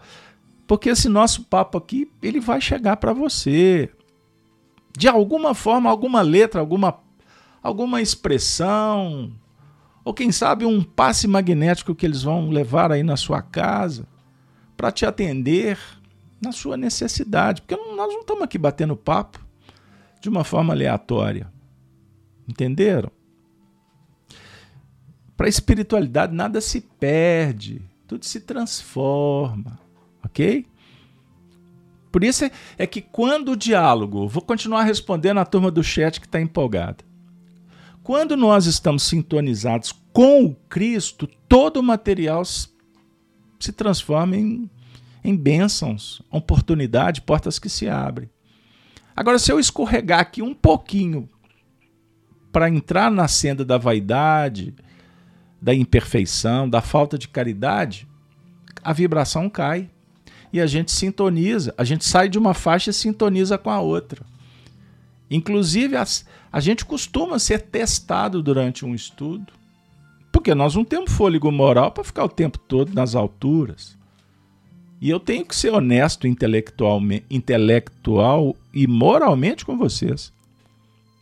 porque 0.68 0.90
esse 0.90 1.10
nosso 1.10 1.44
papo 1.46 1.80
aqui 1.80 2.12
ele 2.22 2.40
vai 2.40 2.62
chegar 2.62 2.98
para 2.98 3.14
você 3.14 3.90
de 4.96 5.08
alguma 5.08 5.56
forma, 5.56 5.90
alguma 5.90 6.22
letra, 6.22 6.62
alguma 6.62 7.00
alguma 7.64 8.02
expressão, 8.02 9.32
ou 10.06 10.14
quem 10.14 10.32
sabe 10.32 10.64
um 10.64 10.82
passe 10.82 11.28
magnético 11.28 11.96
que 11.96 12.06
eles 12.06 12.22
vão 12.22 12.50
levar 12.50 12.92
aí 12.92 13.04
na 13.04 13.18
sua 13.18 13.42
casa 13.42 14.08
para 14.78 14.92
te 14.92 15.06
atender 15.06 15.78
na 16.40 16.52
sua 16.52 16.78
necessidade, 16.78 17.64
porque 17.64 17.76
nós 17.76 18.14
não 18.14 18.22
estamos 18.22 18.44
aqui 18.44 18.60
batendo 18.60 18.96
papo 18.96 19.44
de 20.22 20.30
uma 20.30 20.44
forma 20.44 20.72
aleatória. 20.72 21.52
Entenderam? 22.48 23.12
Para 25.36 25.48
a 25.48 25.50
espiritualidade 25.50 26.34
nada 26.34 26.60
se 26.62 26.82
perde, 26.82 27.82
tudo 28.08 28.26
se 28.26 28.40
transforma, 28.40 29.80
ok? 30.24 30.66
Por 32.12 32.24
isso 32.24 32.46
é, 32.46 32.52
é 32.80 32.88
que 32.88 33.02
quando 33.02 33.52
o 33.52 33.56
diálogo, 33.56 34.28
vou 34.28 34.42
continuar 34.42 34.84
respondendo 34.84 35.40
a 35.40 35.46
turma 35.46 35.70
do 35.70 35.84
chat 35.84 36.20
que 36.20 36.26
está 36.26 36.42
empolgada. 36.42 37.06
Quando 38.02 38.36
nós 38.36 38.66
estamos 38.66 39.04
sintonizados 39.04 39.94
com 40.14 40.46
o 40.46 40.56
Cristo, 40.70 41.28
todo 41.48 41.78
o 41.78 41.84
material 41.84 42.44
se 42.46 43.72
transforma 43.72 44.36
em, 44.36 44.70
em 45.24 45.36
bênçãos, 45.36 46.22
oportunidade, 46.32 47.22
portas 47.22 47.60
que 47.60 47.70
se 47.70 47.88
abrem. 47.88 48.30
Agora, 49.16 49.38
se 49.38 49.52
eu 49.52 49.60
escorregar 49.60 50.20
aqui 50.20 50.42
um 50.42 50.54
pouquinho 50.54 51.30
para 52.58 52.70
entrar 52.70 53.12
na 53.12 53.28
senda 53.28 53.64
da 53.64 53.78
vaidade, 53.78 54.74
da 55.62 55.76
imperfeição, 55.76 56.68
da 56.68 56.82
falta 56.82 57.16
de 57.16 57.28
caridade, 57.28 58.08
a 58.84 58.92
vibração 58.92 59.48
cai. 59.48 59.92
E 60.52 60.60
a 60.60 60.66
gente 60.66 60.92
sintoniza, 60.92 61.72
a 61.78 61.84
gente 61.84 62.04
sai 62.04 62.28
de 62.28 62.36
uma 62.36 62.56
faixa 62.56 62.90
e 62.90 62.94
sintoniza 62.94 63.60
com 63.60 63.70
a 63.70 63.80
outra. 63.80 64.26
Inclusive, 65.30 65.98
a 66.52 66.60
gente 66.60 66.84
costuma 66.84 67.38
ser 67.38 67.62
testado 67.62 68.42
durante 68.42 68.84
um 68.84 68.96
estudo, 68.96 69.54
porque 70.32 70.56
nós 70.56 70.74
não 70.74 70.84
temos 70.84 71.12
fôlego 71.12 71.52
moral 71.52 71.92
para 71.92 72.04
ficar 72.04 72.24
o 72.24 72.30
tempo 72.30 72.58
todo 72.58 72.92
nas 72.92 73.14
alturas. 73.14 73.96
E 75.00 75.12
eu 75.12 75.20
tenho 75.20 75.46
que 75.46 75.56
ser 75.56 75.70
honesto 75.70 76.26
intelectualmente, 76.26 77.28
intelectual 77.30 78.56
e 78.74 78.88
moralmente 78.88 79.64
com 79.64 79.78
vocês. 79.78 80.34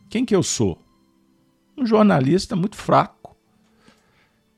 Quem 0.10 0.24
que 0.24 0.34
eu 0.34 0.42
sou? 0.42 0.85
Um 1.78 1.86
jornalista 1.86 2.56
muito 2.56 2.76
fraco, 2.76 3.36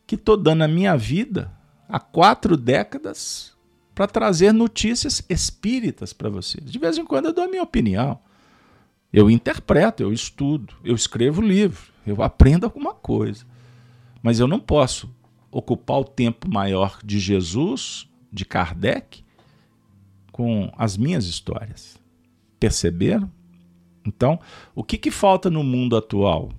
que 0.06 0.16
estou 0.16 0.38
dando 0.38 0.64
a 0.64 0.68
minha 0.68 0.96
vida 0.96 1.52
há 1.90 2.00
quatro 2.00 2.56
décadas 2.56 3.56
para 3.96 4.08
trazer 4.08 4.54
notícias 4.54 5.24
espíritas 5.28 6.14
para 6.14 6.30
vocês. 6.30 6.72
De 6.72 6.78
vez 6.78 6.98
em 6.98 7.06
quando 7.06 7.26
eu 7.26 7.34
dou 7.34 7.46
a 7.46 7.48
minha 7.48 7.64
opinião. 7.64 8.20
Eu 9.12 9.32
interpreto, 9.32 10.04
eu 10.04 10.14
estudo, 10.14 10.76
eu 10.84 10.94
escrevo 10.94 11.42
livro, 11.42 11.92
eu 12.06 12.22
aprendo 12.22 12.66
alguma 12.66 12.94
coisa. 12.94 13.46
Mas 14.22 14.40
eu 14.40 14.48
não 14.48 14.60
posso 14.60 15.10
ocupar 15.50 16.00
o 16.00 16.04
tempo 16.04 16.48
maior 16.48 17.00
de 17.04 17.18
Jesus, 17.18 18.08
de 18.32 18.46
Kardec, 18.46 19.24
com 20.32 20.72
as 20.78 20.98
minhas 20.98 21.26
histórias. 21.26 22.00
Perceberam? 22.60 23.32
Então, 24.06 24.40
o 24.76 24.84
que, 24.84 24.98
que 24.98 25.10
falta 25.10 25.50
no 25.50 25.64
mundo 25.64 25.98
atual? 25.98 26.52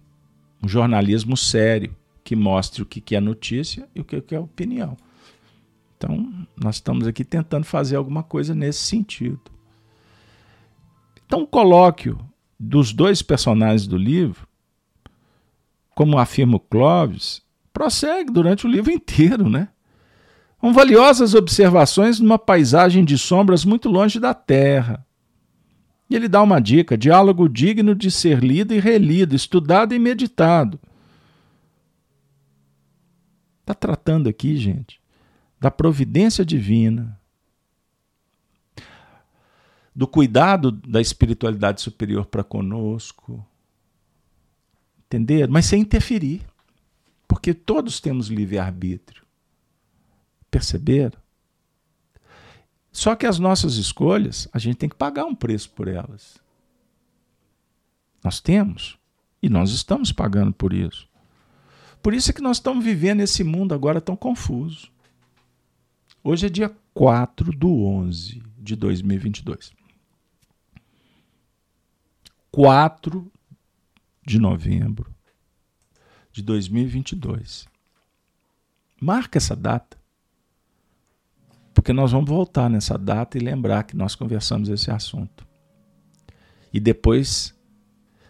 Um 0.63 0.69
jornalismo 0.69 1.37
sério, 1.37 1.95
que 2.25 2.37
mostre 2.37 2.83
o 2.83 2.87
que, 2.87 3.15
é 3.17 3.21
notícia 3.21 3.89
e 3.95 4.01
o 4.01 4.05
que, 4.05 4.35
é 4.35 4.39
opinião. 4.39 4.97
Então, 5.97 6.47
nós 6.57 6.77
estamos 6.77 7.07
aqui 7.07 7.25
tentando 7.25 7.65
fazer 7.65 7.97
alguma 7.97 8.23
coisa 8.23 8.55
nesse 8.55 8.81
sentido. 8.81 9.41
Então, 11.27 11.43
o 11.43 11.47
colóquio 11.47 12.19
dos 12.59 12.93
dois 12.93 13.23
personagens 13.23 13.87
do 13.87 13.97
livro, 13.97 14.47
como 15.95 16.19
afirma 16.19 16.57
o 16.57 16.61
Clóvis, 16.61 17.43
prossegue 17.73 18.31
durante 18.31 18.67
o 18.67 18.71
livro 18.71 18.91
inteiro, 18.91 19.49
né? 19.49 19.69
Valiosas 20.61 21.35
observações 21.35 22.19
numa 22.19 22.39
paisagem 22.39 23.05
de 23.05 23.17
sombras 23.17 23.65
muito 23.65 23.89
longe 23.89 24.19
da 24.19 24.35
Terra. 24.35 25.07
E 26.09 26.17
ele 26.17 26.29
dá 26.29 26.43
uma 26.43 26.61
dica: 26.61 26.97
diálogo 26.97 27.49
digno 27.49 27.95
de 27.95 28.11
ser 28.11 28.43
lido 28.43 28.75
e 28.75 28.81
relido, 28.81 29.35
estudado 29.35 29.95
e 29.95 29.99
meditado. 29.99 30.79
Está 33.61 33.75
tratando 33.75 34.29
aqui, 34.29 34.57
gente, 34.57 35.01
da 35.61 35.71
providência 35.71 36.45
divina, 36.45 37.21
do 39.95 40.07
cuidado 40.07 40.71
da 40.73 41.01
espiritualidade 41.01 41.81
superior 41.81 42.25
para 42.27 42.43
conosco. 42.43 43.45
Entender? 45.07 45.49
Mas 45.49 45.67
sem 45.67 45.83
interferir. 45.83 46.43
Porque 47.27 47.53
todos 47.53 48.01
temos 48.01 48.29
livre-arbítrio. 48.29 49.23
Perceberam? 50.51 51.19
Só 52.93 53.15
que 53.15 53.27
as 53.27 53.39
nossas 53.39 53.75
escolhas, 53.75 54.49
a 54.53 54.59
gente 54.59 54.77
tem 54.77 54.89
que 54.89 54.97
pagar 54.97 55.25
um 55.25 55.35
preço 55.35 55.71
por 55.71 55.89
elas. 55.89 56.39
Nós 58.23 58.41
temos. 58.41 58.99
E 59.41 59.49
nós 59.49 59.71
estamos 59.71 60.11
pagando 60.11 60.53
por 60.53 60.73
isso. 60.73 61.09
Por 62.03 62.13
isso 62.15 62.31
é 62.31 62.35
que 62.35 62.43
nós 62.43 62.57
estamos 62.57 62.85
vivendo 62.85 63.21
esse 63.21 63.45
mundo 63.45 63.73
agora 63.73 64.01
tão 64.01 64.17
confuso. 64.17 64.91
Hoje 66.23 66.47
é 66.47 66.49
dia 66.49 66.75
4 66.93 67.53
do 67.53 67.85
11 67.85 68.43
de 68.59 68.75
2022. 68.75 69.73
4 72.51 73.31
de 74.27 74.39
novembro 74.39 75.15
de 76.33 76.43
2022. 76.43 77.67
Marca 79.01 79.39
essa 79.39 79.55
data. 79.55 79.98
Porque 81.79 81.93
nós 81.93 82.11
vamos 82.11 82.29
voltar 82.29 82.69
nessa 82.69 82.99
data 82.99 83.39
e 83.39 83.41
lembrar 83.41 83.85
que 83.85 83.97
nós 83.97 84.17
conversamos 84.17 84.69
esse 84.69 84.91
assunto. 84.91 85.47
E 86.73 86.81
depois 86.81 87.55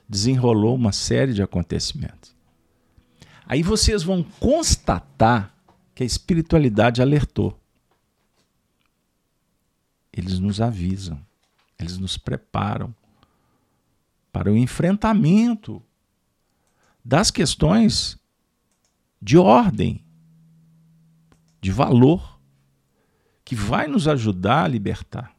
desenrolou 0.07 0.75
uma 0.75 0.93
série 0.93 1.33
de 1.33 1.43
acontecimentos. 1.43 2.37
Aí 3.47 3.63
vocês 3.63 4.03
vão 4.03 4.23
constatar 4.23 5.51
que 5.95 6.03
a 6.03 6.07
espiritualidade 6.07 7.01
alertou. 7.01 7.59
Eles 10.13 10.39
nos 10.39 10.61
avisam, 10.61 11.19
eles 11.79 11.97
nos 11.97 12.19
preparam 12.19 12.95
para 14.31 14.53
o 14.53 14.59
enfrentamento 14.59 15.83
das 17.03 17.31
questões 17.31 18.19
de 19.23 19.39
ordem, 19.39 20.05
de 21.63 21.73
valor, 21.73 22.38
que 23.49 23.55
vai 23.55 23.87
nos 23.87 24.07
ajudar 24.07 24.65
a 24.65 24.69
libertar 24.69 25.35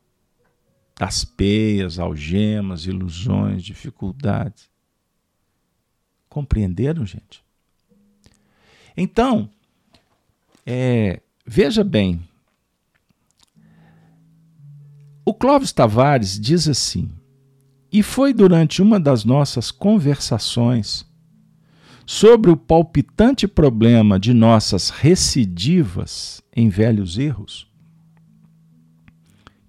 das 0.97 1.23
peias, 1.23 1.99
algemas, 1.99 2.87
ilusões, 2.87 3.63
dificuldades. 3.63 4.67
Compreenderam, 6.27 7.05
gente? 7.05 7.43
Então, 8.97 9.47
é, 10.65 11.21
veja 11.45 11.83
bem, 11.83 12.27
o 15.23 15.31
Clóvis 15.31 15.71
Tavares 15.71 16.39
diz 16.39 16.67
assim: 16.67 17.11
e 17.91 18.01
foi 18.01 18.33
durante 18.33 18.81
uma 18.81 18.99
das 18.99 19.23
nossas 19.23 19.69
conversações 19.69 21.05
sobre 22.07 22.49
o 22.49 22.57
palpitante 22.57 23.47
problema 23.47 24.19
de 24.19 24.33
nossas 24.33 24.89
recidivas 24.89 26.41
em 26.55 26.69
velhos 26.69 27.19
erros 27.19 27.68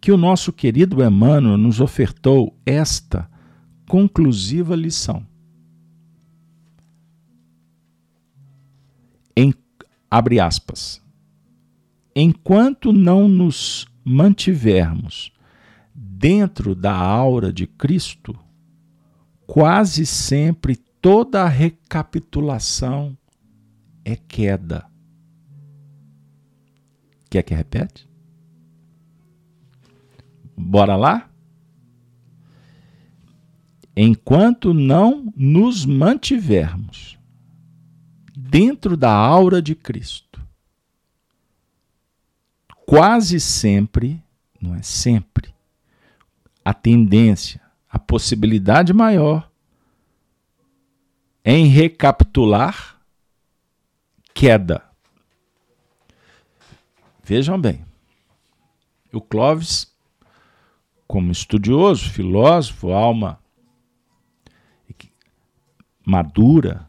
que 0.00 0.10
o 0.10 0.16
nosso 0.16 0.52
querido 0.52 1.04
Emmanuel 1.04 1.58
nos 1.58 1.80
ofertou 1.80 2.56
esta 2.64 3.30
conclusiva 3.86 4.74
lição. 4.74 5.26
Em, 9.36 9.52
abre 10.10 10.40
aspas. 10.40 11.02
Enquanto 12.16 12.92
não 12.92 13.28
nos 13.28 13.86
mantivermos 14.02 15.32
dentro 15.94 16.74
da 16.74 16.94
aura 16.94 17.52
de 17.52 17.66
Cristo, 17.66 18.38
quase 19.46 20.06
sempre 20.06 20.76
toda 20.76 21.42
a 21.42 21.48
recapitulação 21.48 23.16
é 24.04 24.16
queda. 24.16 24.86
Quer 27.28 27.42
que 27.42 27.54
repete? 27.54 28.09
Bora 30.60 30.94
lá? 30.94 31.28
Enquanto 33.96 34.72
não 34.72 35.32
nos 35.34 35.84
mantivermos 35.84 37.18
dentro 38.36 38.96
da 38.96 39.12
aura 39.12 39.60
de 39.60 39.74
Cristo, 39.74 40.40
quase 42.86 43.40
sempre, 43.40 44.22
não 44.60 44.74
é 44.74 44.82
sempre, 44.82 45.52
a 46.64 46.72
tendência, 46.72 47.60
a 47.88 47.98
possibilidade 47.98 48.92
maior 48.92 49.50
em 51.44 51.66
recapitular 51.66 53.00
queda. 54.32 54.84
Vejam 57.22 57.60
bem, 57.60 57.84
o 59.12 59.20
Clóvis, 59.20 59.89
como 61.10 61.32
estudioso, 61.32 62.08
filósofo, 62.08 62.92
alma 62.92 63.40
madura, 66.06 66.88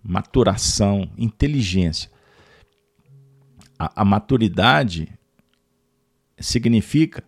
maturação, 0.00 1.10
inteligência. 1.18 2.08
A, 3.76 4.02
a 4.02 4.04
maturidade 4.04 5.12
significa 6.38 7.24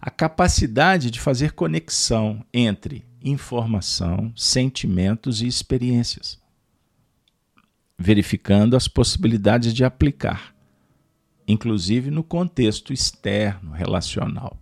a 0.00 0.08
capacidade 0.08 1.10
de 1.10 1.20
fazer 1.20 1.52
conexão 1.52 2.42
entre 2.50 3.04
informação, 3.22 4.32
sentimentos 4.34 5.42
e 5.42 5.46
experiências, 5.46 6.40
verificando 7.98 8.74
as 8.74 8.88
possibilidades 8.88 9.74
de 9.74 9.84
aplicar, 9.84 10.54
inclusive 11.46 12.10
no 12.10 12.24
contexto 12.24 12.90
externo, 12.90 13.72
relacional. 13.72 14.58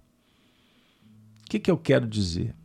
O 1.46 1.48
que, 1.48 1.60
que 1.60 1.70
eu 1.70 1.78
quero 1.78 2.08
dizer? 2.08 2.56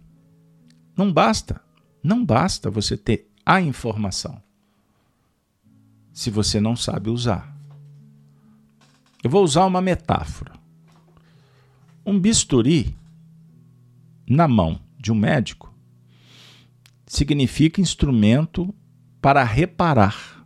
Não 0.98 1.14
basta, 1.14 1.62
não 2.04 2.26
basta 2.26 2.72
você 2.72 2.98
ter 2.98 3.30
a 3.46 3.62
informação 3.62 4.42
se 6.12 6.32
você 6.32 6.60
não 6.60 6.76
sabe 6.76 7.12
usar. 7.12 7.56
Eu 9.24 9.30
vou 9.30 9.44
usar 9.44 9.66
uma 9.68 9.82
metáfora. 9.82 10.54
Um 12.04 12.20
bisturi 12.20 12.98
na 14.28 14.48
mão 14.48 14.82
de 14.98 15.12
um 15.12 15.16
médico 15.16 15.72
significa 17.06 17.80
instrumento 17.80 18.74
para 19.22 19.44
reparar, 19.44 20.44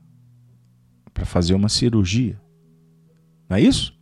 para 1.13 1.26
fazer 1.26 1.54
uma 1.54 1.69
cirurgia. 1.69 2.39
Não 3.48 3.56
é 3.56 3.62
isso? 3.62 3.98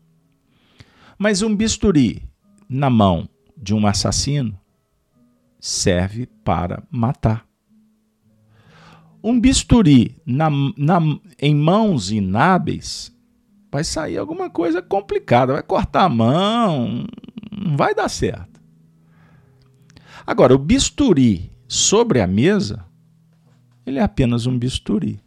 Mas 1.19 1.43
um 1.43 1.55
bisturi 1.55 2.27
na 2.67 2.89
mão 2.89 3.29
de 3.63 3.73
um 3.73 3.87
assassino 3.87 4.59
serve 5.59 6.25
para 6.43 6.83
matar. 6.91 7.47
Um 9.23 9.39
bisturi 9.39 10.21
na, 10.25 10.49
na, 10.77 10.99
em 11.39 11.55
mãos 11.55 12.11
inábeis 12.11 13.15
vai 13.71 13.85
sair 13.85 14.17
alguma 14.17 14.49
coisa 14.49 14.81
complicada, 14.81 15.53
vai 15.53 15.63
cortar 15.63 16.03
a 16.03 16.09
mão, 16.09 17.05
não 17.49 17.77
vai 17.77 17.95
dar 17.95 18.09
certo. 18.09 18.61
Agora, 20.27 20.53
o 20.53 20.59
bisturi 20.59 21.49
sobre 21.65 22.19
a 22.19 22.27
mesa, 22.27 22.85
ele 23.85 23.99
é 23.99 24.03
apenas 24.03 24.45
um 24.45 24.59
bisturi. 24.59 25.21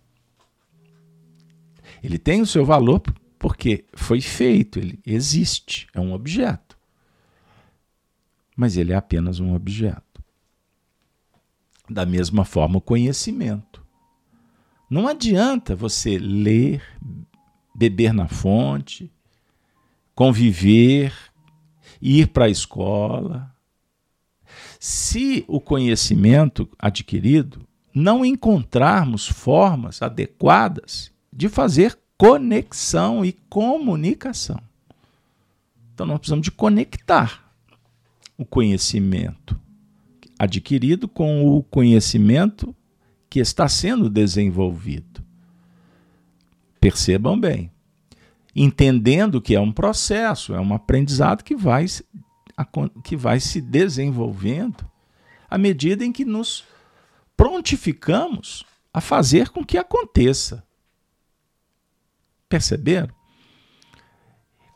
Ele 2.02 2.18
tem 2.18 2.42
o 2.42 2.46
seu 2.46 2.64
valor 2.64 3.00
porque 3.38 3.86
foi 3.94 4.20
feito, 4.20 4.78
ele 4.78 5.00
existe, 5.06 5.86
é 5.94 6.00
um 6.00 6.12
objeto. 6.12 6.65
Mas 8.56 8.76
ele 8.76 8.92
é 8.92 8.96
apenas 8.96 9.38
um 9.38 9.54
objeto. 9.54 10.24
Da 11.88 12.06
mesma 12.06 12.44
forma, 12.44 12.78
o 12.78 12.80
conhecimento. 12.80 13.84
Não 14.88 15.06
adianta 15.06 15.76
você 15.76 16.18
ler, 16.18 16.82
beber 17.74 18.12
na 18.12 18.26
fonte, 18.26 19.12
conviver, 20.14 21.12
ir 22.00 22.28
para 22.28 22.46
a 22.46 22.50
escola. 22.50 23.54
Se 24.80 25.44
o 25.46 25.60
conhecimento 25.60 26.68
adquirido 26.78 27.66
não 27.94 28.24
encontrarmos 28.24 29.26
formas 29.26 30.02
adequadas 30.02 31.10
de 31.32 31.48
fazer 31.48 31.98
conexão 32.18 33.24
e 33.24 33.32
comunicação. 33.32 34.60
Então 35.94 36.06
nós 36.06 36.18
precisamos 36.18 36.44
de 36.44 36.50
conectar 36.50 37.45
o 38.36 38.44
conhecimento 38.44 39.58
adquirido 40.38 41.08
com 41.08 41.46
o 41.46 41.62
conhecimento 41.62 42.74
que 43.30 43.40
está 43.40 43.68
sendo 43.68 44.10
desenvolvido. 44.10 45.24
Percebam 46.80 47.38
bem 47.38 47.70
entendendo 48.56 49.40
que 49.40 49.54
é 49.54 49.60
um 49.60 49.70
processo, 49.70 50.54
é 50.54 50.60
um 50.60 50.72
aprendizado 50.72 51.44
que 51.44 51.54
vai, 51.54 51.84
que 53.04 53.14
vai 53.14 53.38
se 53.38 53.60
desenvolvendo 53.60 54.90
à 55.50 55.58
medida 55.58 56.02
em 56.02 56.10
que 56.10 56.24
nos 56.24 56.64
prontificamos 57.36 58.64
a 58.94 59.00
fazer 59.02 59.50
com 59.50 59.62
que 59.62 59.76
aconteça. 59.76 60.66
Perceberam? 62.48 63.14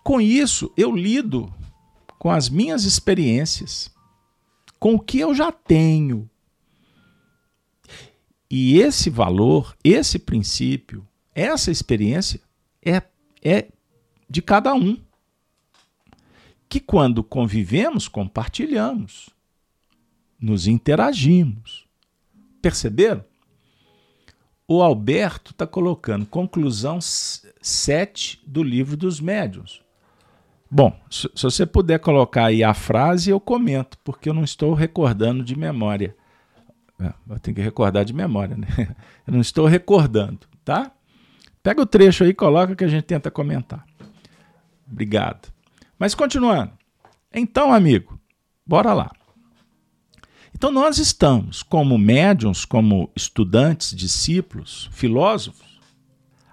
Com 0.05 0.21
isso, 0.21 0.71
eu 0.77 0.95
lido 0.95 1.53
com 2.21 2.31
as 2.31 2.51
minhas 2.51 2.85
experiências, 2.85 3.91
com 4.79 4.97
o 4.97 5.01
que 5.01 5.19
eu 5.19 5.35
já 5.35 5.51
tenho. 5.51 6.29
E 8.51 8.79
esse 8.79 9.09
valor, 9.09 9.75
esse 9.83 10.19
princípio, 10.19 11.09
essa 11.35 11.71
experiência 11.71 12.39
é 12.85 13.03
é 13.43 13.69
de 14.29 14.43
cada 14.43 14.75
um. 14.75 14.99
Que 16.69 16.79
quando 16.79 17.25
convivemos, 17.25 18.07
compartilhamos, 18.07 19.31
nos 20.39 20.67
interagimos. 20.67 21.87
Perceberam? 22.61 23.25
O 24.69 24.83
Alberto 24.83 25.53
está 25.53 25.67
colocando 25.67 26.27
conclusão 26.27 26.99
7 27.01 28.43
do 28.47 28.63
livro 28.63 28.95
dos 28.95 29.21
médiuns. 29.21 29.83
Bom, 30.71 30.97
se, 31.11 31.29
se 31.35 31.43
você 31.43 31.67
puder 31.67 31.99
colocar 31.99 32.47
aí 32.47 32.63
a 32.63 32.73
frase, 32.73 33.31
eu 33.31 33.41
comento, 33.41 33.99
porque 34.05 34.29
eu 34.29 34.35
não 34.35 34.45
estou 34.45 34.73
recordando 34.73 35.43
de 35.43 35.59
memória. 35.59 36.15
É, 37.01 37.13
eu 37.29 37.41
tenho 37.41 37.57
que 37.57 37.63
recordar 37.63 38.05
de 38.05 38.13
memória, 38.13 38.57
né? 38.57 38.69
Eu 39.27 39.33
não 39.33 39.41
estou 39.41 39.67
recordando, 39.67 40.41
tá? 40.63 40.93
Pega 41.63 41.81
o 41.81 41.87
trecho 41.87 42.25
aí 42.25 42.35
coloca 42.35 42.77
que 42.77 42.85
a 42.85 42.89
gente 42.89 43.05
tenta 43.05 43.31
comentar. 43.31 43.87
Obrigado. 44.91 45.49
Mas 45.99 46.15
continuando. 46.15 46.73
Então, 47.33 47.73
amigo, 47.73 48.21
bora 48.67 48.93
lá. 48.93 49.11
Então, 50.55 50.71
nós 50.71 50.99
estamos, 50.99 51.63
como 51.63 51.97
médiums, 51.97 52.67
como 52.67 53.11
estudantes, 53.17 53.95
discípulos, 53.95 54.91
filósofos, 54.93 55.81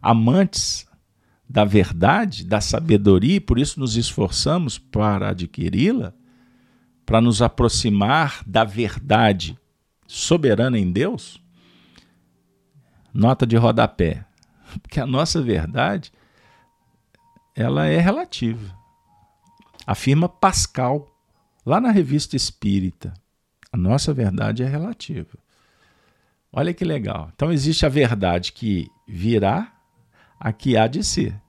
amantes 0.01 0.86
da 1.49 1.63
verdade, 1.63 2.43
da 2.43 2.59
sabedoria, 2.59 3.35
e 3.35 3.39
por 3.39 3.57
isso 3.57 3.79
nos 3.79 3.95
esforçamos 3.95 4.77
para 4.77 5.29
adquiri-la, 5.29 6.13
para 7.05 7.21
nos 7.21 7.41
aproximar 7.41 8.41
da 8.45 8.63
verdade 8.63 9.57
soberana 10.05 10.77
em 10.77 10.91
Deus. 10.91 11.41
Nota 13.13 13.45
de 13.45 13.55
rodapé. 13.55 14.25
Porque 14.81 14.99
a 14.99 15.05
nossa 15.05 15.41
verdade 15.41 16.11
ela 17.55 17.87
é 17.87 17.99
relativa. 17.99 18.75
Afirma 19.85 20.27
Pascal, 20.27 21.07
lá 21.65 21.79
na 21.79 21.91
revista 21.91 22.35
Espírita. 22.35 23.13
A 23.71 23.77
nossa 23.77 24.13
verdade 24.13 24.63
é 24.63 24.67
relativa. 24.67 25.37
Olha 26.51 26.73
que 26.73 26.85
legal. 26.85 27.31
Então 27.33 27.51
existe 27.51 27.85
a 27.85 27.89
verdade 27.89 28.51
que 28.51 28.87
virá, 29.07 29.71
a 30.39 30.51
que 30.51 30.77
há 30.77 30.87
de 30.87 31.03
ser. 31.03 31.39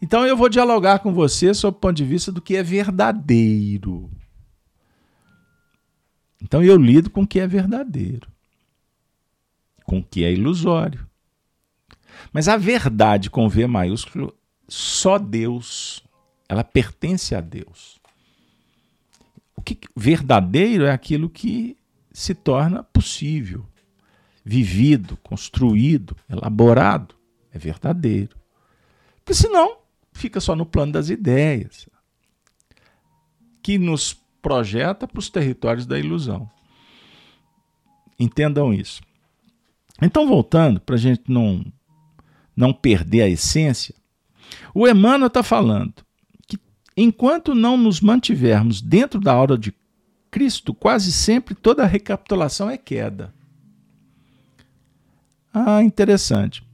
Então 0.00 0.26
eu 0.26 0.36
vou 0.36 0.48
dialogar 0.48 1.00
com 1.00 1.12
você 1.12 1.52
sob 1.52 1.76
o 1.76 1.80
ponto 1.80 1.96
de 1.96 2.04
vista 2.04 2.30
do 2.30 2.40
que 2.40 2.56
é 2.56 2.62
verdadeiro. 2.62 4.10
Então 6.40 6.62
eu 6.62 6.76
lido 6.76 7.10
com 7.10 7.22
o 7.22 7.26
que 7.26 7.40
é 7.40 7.46
verdadeiro, 7.46 8.28
com 9.84 9.98
o 9.98 10.04
que 10.04 10.24
é 10.24 10.32
ilusório. 10.32 11.06
Mas 12.32 12.48
a 12.48 12.56
verdade 12.56 13.30
com 13.30 13.48
V 13.48 13.66
maiúsculo, 13.66 14.34
só 14.68 15.18
Deus, 15.18 16.04
ela 16.48 16.62
pertence 16.62 17.34
a 17.34 17.40
Deus. 17.40 17.98
O 19.56 19.62
que 19.62 19.78
verdadeiro 19.96 20.84
é 20.84 20.92
aquilo 20.92 21.28
que 21.28 21.76
se 22.12 22.34
torna 22.34 22.82
possível, 22.82 23.66
vivido, 24.44 25.16
construído, 25.18 26.16
elaborado. 26.28 27.17
É 27.52 27.58
verdadeiro. 27.58 28.36
Porque 29.16 29.34
senão 29.34 29.78
fica 30.12 30.40
só 30.40 30.56
no 30.56 30.66
plano 30.66 30.92
das 30.92 31.10
ideias, 31.10 31.88
que 33.62 33.78
nos 33.78 34.14
projeta 34.42 35.06
para 35.06 35.18
os 35.18 35.30
territórios 35.30 35.86
da 35.86 35.98
ilusão. 35.98 36.50
Entendam 38.18 38.72
isso. 38.74 39.00
Então, 40.00 40.26
voltando, 40.26 40.80
para 40.80 40.94
a 40.94 40.98
gente 40.98 41.24
não, 41.28 41.64
não 42.56 42.72
perder 42.72 43.22
a 43.22 43.28
essência, 43.28 43.94
o 44.74 44.88
Emmanuel 44.88 45.28
está 45.28 45.42
falando 45.42 45.94
que 46.46 46.58
enquanto 46.96 47.54
não 47.54 47.76
nos 47.76 48.00
mantivermos 48.00 48.80
dentro 48.80 49.20
da 49.20 49.32
aura 49.32 49.56
de 49.56 49.74
Cristo, 50.30 50.74
quase 50.74 51.12
sempre 51.12 51.54
toda 51.54 51.86
recapitulação 51.86 52.68
é 52.68 52.76
queda. 52.76 53.34
Ah, 55.52 55.82
interessante. 55.82 56.67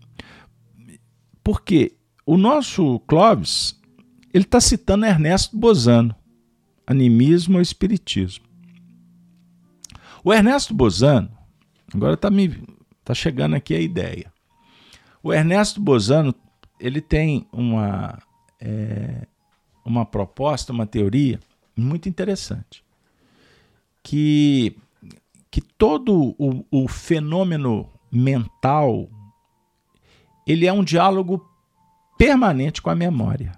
Porque 1.44 1.94
o 2.26 2.38
nosso 2.38 2.98
Clóvis, 3.00 3.78
ele 4.32 4.44
está 4.44 4.60
citando 4.60 5.04
Ernesto 5.04 5.56
Bozano, 5.56 6.16
Animismo 6.86 7.56
ou 7.56 7.62
Espiritismo. 7.62 8.44
O 10.24 10.32
Ernesto 10.32 10.74
Bozano, 10.74 11.30
agora 11.92 12.14
está 12.14 12.30
tá 13.04 13.14
chegando 13.14 13.54
aqui 13.54 13.74
a 13.74 13.80
ideia. 13.80 14.32
O 15.22 15.32
Ernesto 15.32 15.80
Bozano, 15.80 16.34
ele 16.80 17.02
tem 17.02 17.46
uma, 17.52 18.18
é, 18.58 19.26
uma 19.84 20.06
proposta, 20.06 20.72
uma 20.72 20.86
teoria 20.86 21.38
muito 21.76 22.08
interessante 22.08 22.82
que, 24.02 24.76
que 25.50 25.60
todo 25.60 26.34
o, 26.38 26.64
o 26.70 26.88
fenômeno 26.88 27.90
mental 28.10 29.08
ele 30.46 30.66
é 30.66 30.72
um 30.72 30.84
diálogo 30.84 31.48
permanente 32.18 32.82
com 32.82 32.90
a 32.90 32.94
memória. 32.94 33.52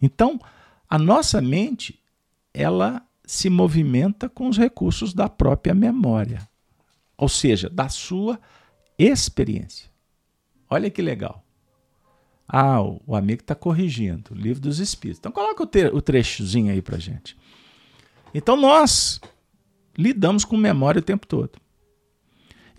Então, 0.00 0.38
a 0.88 0.98
nossa 0.98 1.40
mente, 1.40 1.98
ela 2.52 3.02
se 3.24 3.48
movimenta 3.48 4.28
com 4.28 4.48
os 4.48 4.58
recursos 4.58 5.14
da 5.14 5.28
própria 5.28 5.74
memória, 5.74 6.48
ou 7.16 7.28
seja, 7.28 7.70
da 7.70 7.88
sua 7.88 8.40
experiência. 8.98 9.88
Olha 10.68 10.90
que 10.90 11.00
legal. 11.00 11.44
Ah, 12.48 12.82
o 12.82 13.14
amigo 13.14 13.42
está 13.42 13.54
corrigindo, 13.54 14.32
o 14.32 14.36
livro 14.36 14.60
dos 14.60 14.80
Espíritos. 14.80 15.20
Então, 15.20 15.30
coloca 15.30 15.62
o, 15.62 15.96
o 15.96 16.02
trechozinho 16.02 16.72
aí 16.72 16.82
para 16.82 16.98
gente. 16.98 17.36
Então, 18.34 18.56
nós 18.56 19.20
lidamos 19.96 20.44
com 20.44 20.56
memória 20.56 20.98
o 20.98 21.02
tempo 21.02 21.26
todo. 21.26 21.59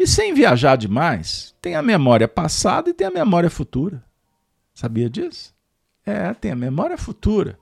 E 0.02 0.08
sem 0.08 0.34
viajar 0.34 0.78
demais, 0.78 1.54
tem 1.62 1.76
a 1.76 1.82
memória 1.84 2.28
passada 2.28 2.90
e 2.90 2.94
tem 2.94 3.06
a 3.06 3.12
memória 3.12 3.52
futura. 3.52 4.04
Sabia 4.74 5.08
disso? 5.08 5.54
É, 6.04 6.34
tem 6.34 6.50
a 6.50 6.56
memória 6.56 6.98
futura. 6.98 7.60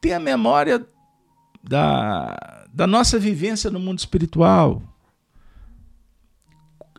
Tem 0.00 0.12
a 0.12 0.18
memória 0.18 0.84
da, 1.62 2.66
da 2.74 2.84
nossa 2.84 3.16
vivência 3.16 3.70
no 3.70 3.78
mundo 3.78 4.00
espiritual. 4.00 4.82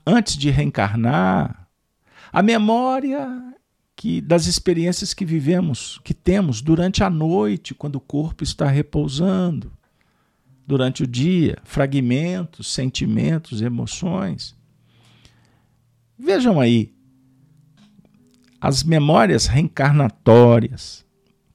Antes 0.06 0.38
de 0.38 0.50
reencarnar. 0.50 1.68
A 2.32 2.42
memória 2.42 3.54
que 3.98 4.22
das 4.22 4.46
experiências 4.46 5.14
que 5.14 5.26
vivemos, 5.26 6.00
que 6.06 6.14
temos 6.14 6.62
durante 6.62 7.04
a 7.04 7.10
noite, 7.10 7.76
quando 7.76 7.98
o 7.98 8.00
corpo 8.00 8.46
está 8.46 8.68
repousando 8.68 9.77
durante 10.68 11.04
o 11.04 11.08
dia, 11.08 11.58
fragmentos, 11.64 12.68
sentimentos, 12.74 13.62
emoções. 13.62 14.54
Vejam 16.20 16.60
aí, 16.60 16.94
as 18.60 18.84
memórias 18.84 19.46
reencarnatórias 19.46 21.06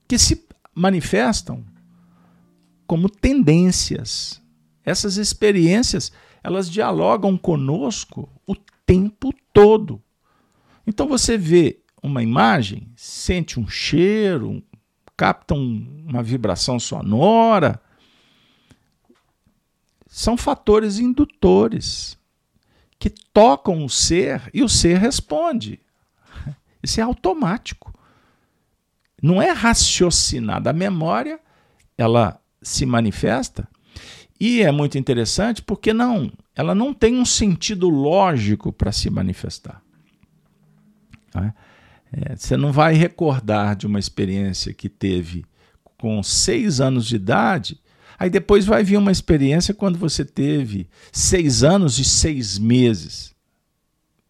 que 0.09 0.18
se 0.18 0.46
manifestam 0.75 1.62
como 2.87 3.09
tendências. 3.11 4.40
Essas 4.85 5.18
experiências, 5.18 6.11
elas 6.42 6.70
dialogam 6.70 7.37
conosco 7.37 8.29
o 8.46 8.55
tempo 8.87 9.31
todo. 9.53 10.03
Então 10.87 11.07
você 11.07 11.37
vê 11.37 11.83
uma 12.03 12.22
imagem, 12.22 12.88
sente 12.96 13.61
um 13.61 13.68
cheiro, 13.68 14.62
capta 15.16 15.55
um, 15.55 16.05
uma 16.09 16.22
vibração 16.22 16.81
sonora, 16.81 17.81
são 20.12 20.37
fatores 20.37 20.98
indutores 20.98 22.18
que 22.98 23.09
tocam 23.09 23.83
o 23.83 23.88
ser 23.88 24.42
e 24.53 24.62
o 24.62 24.68
ser 24.68 24.98
responde. 24.98 25.81
Isso 26.85 27.01
é 27.01 27.03
automático. 27.03 27.98
Não 29.22 29.40
é 29.40 29.53
raciocinado. 29.53 30.68
A 30.68 30.72
memória, 30.75 31.40
ela 31.96 32.38
se 32.61 32.85
manifesta 32.85 33.66
e 34.38 34.61
é 34.61 34.70
muito 34.70 34.98
interessante 34.98 35.62
porque 35.62 35.94
não, 35.94 36.31
ela 36.55 36.75
não 36.75 36.92
tem 36.92 37.16
um 37.16 37.25
sentido 37.25 37.88
lógico 37.88 38.70
para 38.70 38.92
se 38.92 39.09
manifestar. 39.09 39.83
É? 41.35 41.53
É, 42.12 42.37
você 42.37 42.55
não 42.55 42.70
vai 42.70 42.92
recordar 42.92 43.77
de 43.77 43.87
uma 43.87 43.98
experiência 43.98 44.75
que 44.75 44.90
teve 44.90 45.46
com 45.96 46.22
seis 46.22 46.83
anos 46.83 47.07
de 47.07 47.16
idade 47.16 47.82
Aí 48.22 48.30
depois 48.30 48.64
vai 48.64 48.85
vir 48.85 48.96
uma 48.98 49.11
experiência 49.11 49.74
quando 49.74 49.98
você 49.98 50.24
teve 50.24 50.88
seis 51.11 51.64
anos 51.64 51.98
e 51.98 52.04
seis 52.04 52.56
meses. 52.56 53.35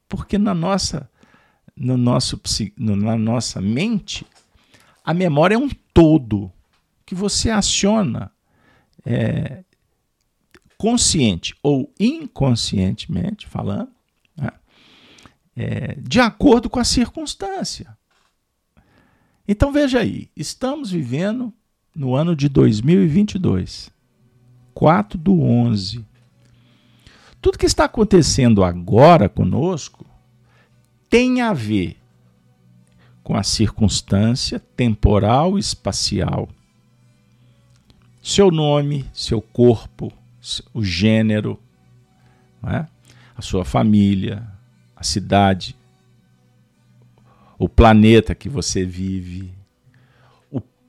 Porque 0.08 0.38
na 0.38 0.54
nossa, 0.54 1.10
no 1.76 1.98
nosso, 1.98 2.40
na 2.74 3.18
nossa 3.18 3.60
mente, 3.60 4.24
a 5.04 5.12
memória 5.12 5.56
é 5.56 5.58
um 5.58 5.68
todo 5.92 6.50
que 7.04 7.14
você 7.14 7.50
aciona 7.50 8.32
é, 9.04 9.62
consciente 10.78 11.54
ou 11.62 11.92
inconscientemente 12.00 13.46
falando, 13.46 13.92
né, 14.34 14.52
é, 15.54 15.96
de 15.96 16.18
acordo 16.18 16.70
com 16.70 16.80
a 16.80 16.84
circunstância. 16.84 17.94
Então 19.46 19.70
veja 19.70 20.00
aí, 20.00 20.30
estamos 20.34 20.90
vivendo 20.90 21.52
no 21.94 22.14
ano 22.14 22.34
de 22.34 22.48
2022. 22.48 23.90
4 24.74 25.18
do 25.18 25.40
11. 25.40 26.04
Tudo 27.40 27.58
que 27.58 27.66
está 27.66 27.84
acontecendo 27.84 28.64
agora 28.64 29.28
conosco 29.28 30.06
tem 31.10 31.40
a 31.40 31.52
ver 31.52 31.96
com 33.22 33.36
a 33.36 33.42
circunstância 33.42 34.58
temporal 34.58 35.56
e 35.56 35.60
espacial. 35.60 36.48
Seu 38.22 38.50
nome, 38.50 39.04
seu 39.12 39.42
corpo, 39.42 40.12
o 40.72 40.82
gênero, 40.82 41.58
é? 42.64 42.86
a 43.36 43.42
sua 43.42 43.64
família, 43.64 44.46
a 44.94 45.02
cidade, 45.02 45.76
o 47.58 47.68
planeta 47.68 48.34
que 48.34 48.48
você 48.48 48.84
vive, 48.84 49.52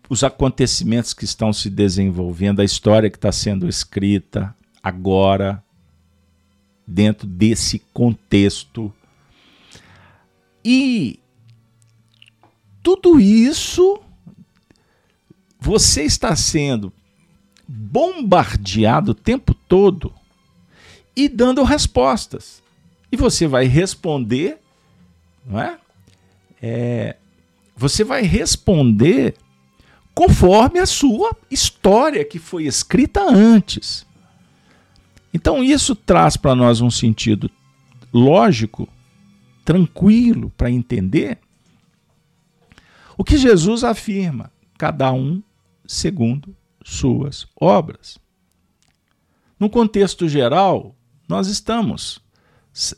os 0.10 0.24
acontecimentos 0.24 1.14
que 1.14 1.26
estão 1.26 1.52
se 1.54 1.70
desenvolvendo, 1.70 2.62
a 2.62 2.66
história 2.66 3.10
que 3.10 3.18
está 3.18 3.32
sendo 3.32 3.68
escrita 3.68 4.56
agora, 4.82 5.64
dentro 6.86 7.26
desse 7.26 7.80
contexto. 7.94 8.94
E 10.64 11.20
tudo 12.82 13.20
isso 13.20 14.00
você 15.60 16.04
está 16.04 16.36
sendo 16.36 16.92
bombardeado 17.66 19.12
o 19.12 19.16
tempo 19.16 19.54
todo 19.54 20.14
e 21.16 21.30
dando 21.30 21.64
respostas. 21.64 22.62
E 23.12 23.16
você 23.16 23.48
vai 23.48 23.66
responder, 23.66 24.58
não 25.46 25.60
é? 25.60 25.78
é 26.62 27.16
você 27.76 28.04
vai 28.04 28.24
responder 28.24 29.36
conforme 30.14 30.80
a 30.80 30.86
sua 30.86 31.36
história 31.50 32.24
que 32.24 32.40
foi 32.40 32.66
escrita 32.66 33.22
antes. 33.22 34.06
Então 35.34 35.64
isso 35.64 35.96
traz 35.96 36.38
para 36.38 36.56
nós 36.56 36.82
um 36.82 36.92
sentido 36.92 37.50
lógico, 38.14 38.88
tranquilo 39.66 40.52
para 40.56 40.70
entender 40.70 41.40
o 43.18 43.24
que 43.24 43.38
Jesus 43.38 43.84
afirma, 43.84 44.52
cada 44.78 45.12
um 45.12 45.42
segundo 45.86 46.56
suas 46.84 47.48
obras. 47.60 48.18
No 49.60 49.70
contexto 49.70 50.28
geral, 50.28 50.96
nós 51.28 51.48
estamos, 51.48 52.20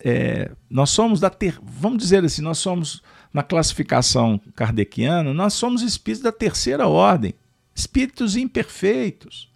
é, 0.03 0.51
nós 0.69 0.89
somos 0.89 1.19
da 1.19 1.29
ter, 1.29 1.59
vamos 1.61 1.99
dizer 1.99 2.23
assim, 2.23 2.41
nós 2.41 2.57
somos 2.57 3.01
na 3.35 3.43
classificação 3.43 4.39
kardeciana, 4.55 5.33
nós 5.33 5.53
somos 5.55 5.81
espíritos 5.81 6.23
da 6.23 6.31
terceira 6.31 6.87
ordem, 6.87 7.33
espíritos 7.75 8.37
imperfeitos. 8.37 9.51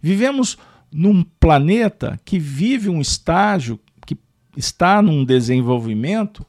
Vivemos 0.00 0.56
num 0.88 1.24
planeta 1.24 2.20
que 2.24 2.38
vive 2.38 2.88
um 2.88 3.00
estágio, 3.00 3.80
que 4.06 4.16
está 4.56 5.02
num 5.02 5.24
desenvolvimento 5.24 6.46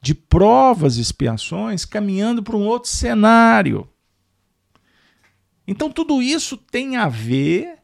de 0.00 0.14
provas 0.14 0.96
e 0.96 1.00
expiações, 1.00 1.84
caminhando 1.84 2.40
para 2.40 2.56
um 2.56 2.68
outro 2.68 2.88
cenário. 2.88 3.88
Então, 5.66 5.90
tudo 5.90 6.22
isso 6.22 6.56
tem 6.56 6.96
a 6.96 7.08
ver 7.08 7.80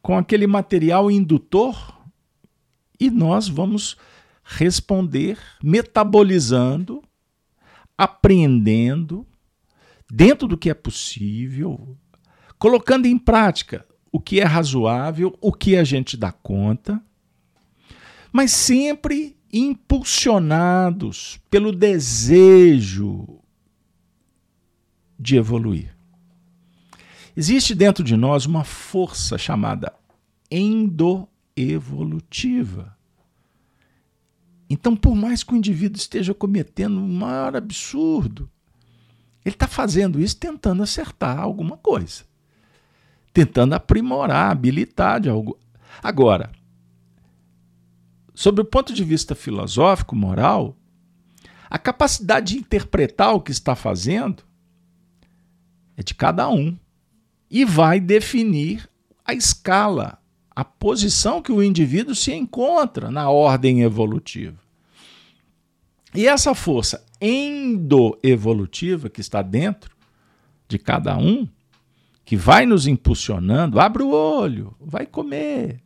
com 0.00 0.16
aquele 0.16 0.46
material 0.46 1.10
indutor 1.10 1.92
e 3.00 3.10
nós 3.10 3.48
vamos 3.48 3.96
responder 4.44 5.36
metabolizando, 5.60 7.02
apreendendo, 7.96 9.26
dentro 10.10 10.46
do 10.46 10.56
que 10.56 10.70
é 10.70 10.74
possível, 10.74 11.96
colocando 12.58 13.06
em 13.06 13.18
prática 13.18 13.84
o 14.12 14.20
que 14.20 14.40
é 14.40 14.44
razoável, 14.44 15.36
o 15.40 15.52
que 15.52 15.76
a 15.76 15.84
gente 15.84 16.16
dá 16.16 16.32
conta, 16.32 17.02
mas 18.32 18.50
sempre 18.50 19.36
impulsionados 19.52 21.38
pelo 21.50 21.72
desejo 21.72 23.40
de 25.18 25.36
evoluir. 25.36 25.96
Existe 27.36 27.74
dentro 27.74 28.02
de 28.02 28.16
nós 28.16 28.46
uma 28.46 28.64
força 28.64 29.36
chamada 29.36 29.92
endoevolutiva. 30.50 32.95
Então, 34.68 34.96
por 34.96 35.14
mais 35.14 35.42
que 35.44 35.54
o 35.54 35.56
indivíduo 35.56 35.96
esteja 35.96 36.34
cometendo 36.34 36.98
um 36.98 37.12
maior 37.12 37.56
absurdo, 37.56 38.50
ele 39.44 39.54
está 39.54 39.68
fazendo 39.68 40.20
isso 40.20 40.36
tentando 40.36 40.82
acertar 40.82 41.38
alguma 41.38 41.76
coisa, 41.76 42.24
tentando 43.32 43.74
aprimorar 43.74 44.48
a 44.48 44.50
habilidade. 44.50 45.28
Algo. 45.28 45.56
Agora, 46.02 46.50
sob 48.34 48.60
o 48.60 48.64
ponto 48.64 48.92
de 48.92 49.04
vista 49.04 49.36
filosófico, 49.36 50.16
moral, 50.16 50.76
a 51.70 51.78
capacidade 51.78 52.54
de 52.54 52.58
interpretar 52.58 53.34
o 53.34 53.40
que 53.40 53.52
está 53.52 53.76
fazendo 53.76 54.42
é 55.96 56.02
de 56.02 56.14
cada 56.14 56.48
um 56.48 56.76
e 57.48 57.64
vai 57.64 58.00
definir 58.00 58.88
a 59.24 59.32
escala, 59.32 60.18
a 60.56 60.64
posição 60.64 61.42
que 61.42 61.52
o 61.52 61.62
indivíduo 61.62 62.14
se 62.14 62.32
encontra 62.32 63.10
na 63.10 63.28
ordem 63.28 63.82
evolutiva. 63.82 64.56
E 66.14 66.26
essa 66.26 66.54
força 66.54 67.04
endoevolutiva 67.20 69.10
que 69.10 69.20
está 69.20 69.42
dentro 69.42 69.94
de 70.66 70.78
cada 70.78 71.14
um, 71.18 71.46
que 72.24 72.36
vai 72.36 72.64
nos 72.64 72.86
impulsionando, 72.86 73.78
abre 73.78 74.02
o 74.02 74.08
olho, 74.08 74.74
vai 74.80 75.04
comer, 75.04 75.82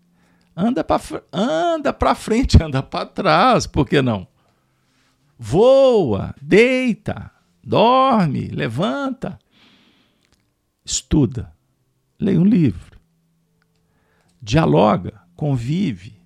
anda 0.56 0.84
para 0.84 1.02
anda 1.32 1.92
para 1.92 2.14
frente, 2.14 2.56
anda 2.62 2.80
para 2.80 3.06
trás, 3.06 3.66
por 3.66 3.88
que 3.88 4.00
não? 4.00 4.28
Voa, 5.36 6.32
deita, 6.40 7.30
dorme, 7.64 8.46
levanta 8.48 9.36
estuda, 10.84 11.52
leia 12.18 12.40
um 12.40 12.44
livro, 12.44 12.89
dialoga, 14.50 15.22
convive, 15.36 16.20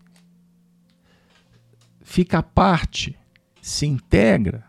fica 2.01 2.39
à 2.39 2.43
parte, 2.43 3.19
se 3.61 3.85
integra. 3.85 4.65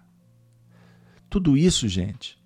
Tudo 1.30 1.56
isso, 1.56 1.88
gente, 1.88 2.38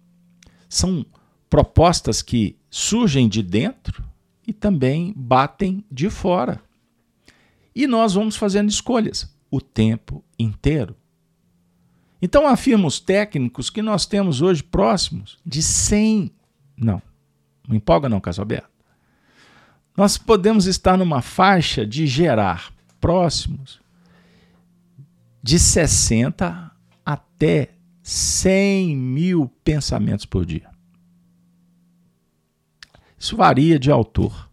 são 0.69 1.03
propostas 1.49 2.21
que 2.21 2.55
surgem 2.69 3.27
de 3.27 3.41
dentro 3.41 4.07
e 4.45 4.53
também 4.53 5.11
batem 5.17 5.83
de 5.91 6.11
fora. 6.11 6.61
E 7.73 7.87
nós 7.87 8.13
vamos 8.13 8.35
fazendo 8.35 8.69
escolhas 8.69 9.35
o 9.49 9.59
tempo 9.59 10.23
inteiro. 10.37 10.95
Então 12.21 12.45
afirma 12.45 12.85
os 12.85 12.99
técnicos 12.99 13.71
que 13.71 13.81
nós 13.81 14.05
temos 14.05 14.43
hoje 14.43 14.61
próximos 14.61 15.39
de 15.43 15.63
100, 15.63 16.31
não, 16.77 17.01
não 17.67 17.75
empolga 17.75 18.07
não, 18.07 18.21
Casalberto. 18.21 18.78
Nós 19.95 20.17
podemos 20.17 20.65
estar 20.65 20.97
numa 20.97 21.21
faixa 21.21 21.85
de 21.85 22.07
gerar 22.07 22.71
próximos 22.99 23.79
de 25.41 25.57
60 25.57 26.71
até 27.05 27.69
100 28.03 28.95
mil 28.95 29.51
pensamentos 29.63 30.25
por 30.25 30.45
dia. 30.45 30.69
Isso 33.17 33.35
varia 33.35 33.77
de 33.77 33.91
autor. 33.91 34.49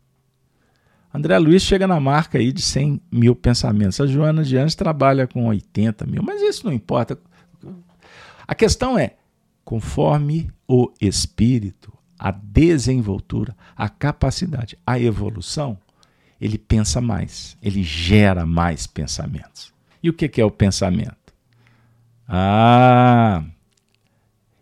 André 1.12 1.38
Luiz 1.38 1.62
chega 1.62 1.86
na 1.86 1.98
marca 1.98 2.38
aí 2.38 2.52
de 2.52 2.60
100 2.60 3.00
mil 3.10 3.34
pensamentos. 3.34 4.00
A 4.00 4.06
Joana 4.06 4.44
de 4.44 4.56
Anjos 4.58 4.74
trabalha 4.74 5.26
com 5.26 5.46
80 5.46 6.04
mil, 6.04 6.22
mas 6.22 6.42
isso 6.42 6.66
não 6.66 6.72
importa. 6.72 7.18
A 8.46 8.54
questão 8.54 8.98
é, 8.98 9.14
conforme 9.64 10.50
o 10.68 10.92
espírito 11.00 11.95
a 12.18 12.30
desenvoltura, 12.30 13.56
a 13.76 13.88
capacidade, 13.88 14.78
a 14.86 14.98
evolução, 14.98 15.78
ele 16.40 16.58
pensa 16.58 17.00
mais, 17.00 17.56
ele 17.62 17.82
gera 17.82 18.44
mais 18.44 18.86
pensamentos. 18.86 19.72
E 20.02 20.10
o 20.10 20.12
que 20.12 20.40
é 20.40 20.44
o 20.44 20.50
pensamento? 20.50 21.34
Ah, 22.28 23.44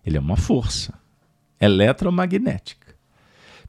ele 0.05 0.17
é 0.17 0.21
uma 0.21 0.37
força 0.37 0.95
eletromagnética. 1.61 2.95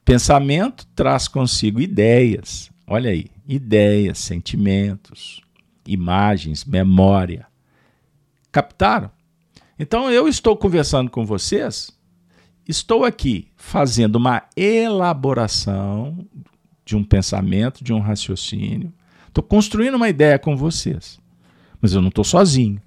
Pensamento 0.04 0.86
traz 0.94 1.26
consigo 1.26 1.80
ideias, 1.80 2.70
olha 2.86 3.10
aí, 3.10 3.26
ideias, 3.48 4.18
sentimentos, 4.18 5.40
imagens, 5.86 6.64
memória. 6.64 7.46
Captaram? 8.52 9.10
Então 9.78 10.10
eu 10.10 10.28
estou 10.28 10.56
conversando 10.56 11.10
com 11.10 11.24
vocês 11.24 11.95
estou 12.68 13.04
aqui 13.04 13.48
fazendo 13.56 14.16
uma 14.16 14.42
elaboração 14.56 16.26
de 16.84 16.96
um 16.96 17.04
pensamento, 17.04 17.82
de 17.82 17.92
um 17.92 18.00
raciocínio. 18.00 18.92
Estou 19.28 19.42
construindo 19.42 19.94
uma 19.94 20.08
ideia 20.08 20.38
com 20.38 20.56
vocês. 20.56 21.18
Mas 21.80 21.92
eu 21.92 22.00
não 22.00 22.08
estou 22.08 22.24
sozinho. 22.24 22.80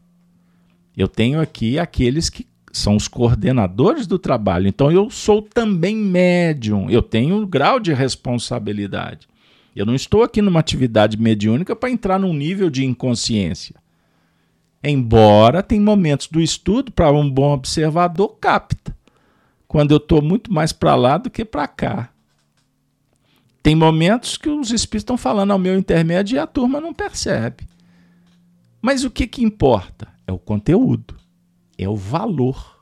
Eu 0.98 1.08
tenho 1.08 1.40
aqui 1.40 1.78
aqueles 1.78 2.30
que 2.30 2.48
são 2.72 2.96
os 2.96 3.08
coordenadores 3.08 4.08
do 4.08 4.20
trabalho. 4.20 4.68
Então 4.68 4.92
eu 4.92 5.10
sou 5.10 5.42
também 5.42 5.96
médium. 5.96 6.90
Eu 6.90 7.02
tenho 7.02 7.36
um 7.36 7.46
grau 7.46 7.80
de 7.80 7.94
responsabilidade. 7.94 9.28
Eu 9.76 9.86
não 9.86 9.96
estou 9.96 10.24
aqui 10.24 10.42
numa 10.42 10.60
atividade 10.60 11.18
mediúnica 11.18 11.76
para 11.76 11.92
entrar 11.92 12.20
num 12.20 12.34
nível 12.34 12.70
de 12.70 12.84
inconsciência. 12.84 13.76
Embora 14.84 15.62
tem 15.62 15.80
momentos 15.80 16.28
do 16.28 16.42
estudo 16.42 16.92
para 16.92 17.12
um 17.12 17.30
bom 17.30 17.54
observador 17.54 18.38
capta 18.40 18.96
quando 19.70 19.92
eu 19.92 19.98
estou 19.98 20.20
muito 20.20 20.52
mais 20.52 20.74
para 20.74 20.96
lá 20.96 21.20
do 21.20 21.30
que 21.30 21.46
para 21.46 21.68
cá. 21.68 22.10
Tem 23.62 23.76
momentos 23.76 24.36
que 24.36 24.50
os 24.50 24.72
espíritos 24.72 25.04
estão 25.04 25.16
falando 25.16 25.52
ao 25.52 25.60
meu 25.60 25.78
intermédio 25.78 26.36
e 26.36 26.40
a 26.40 26.48
turma 26.48 26.82
não 26.82 26.92
percebe. 26.92 27.70
Mas 28.82 29.04
o 29.04 29.12
que, 29.12 29.28
que 29.28 29.44
importa? 29.44 30.08
É 30.26 30.32
o 30.32 30.40
conteúdo, 30.40 31.16
é 31.78 31.88
o 31.88 31.96
valor, 31.96 32.82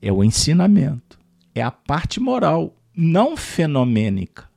é 0.00 0.12
o 0.12 0.22
ensinamento, 0.22 1.18
é 1.52 1.60
a 1.60 1.72
parte 1.72 2.20
moral, 2.20 2.76
não 2.94 3.36
fenomênica. 3.36 4.48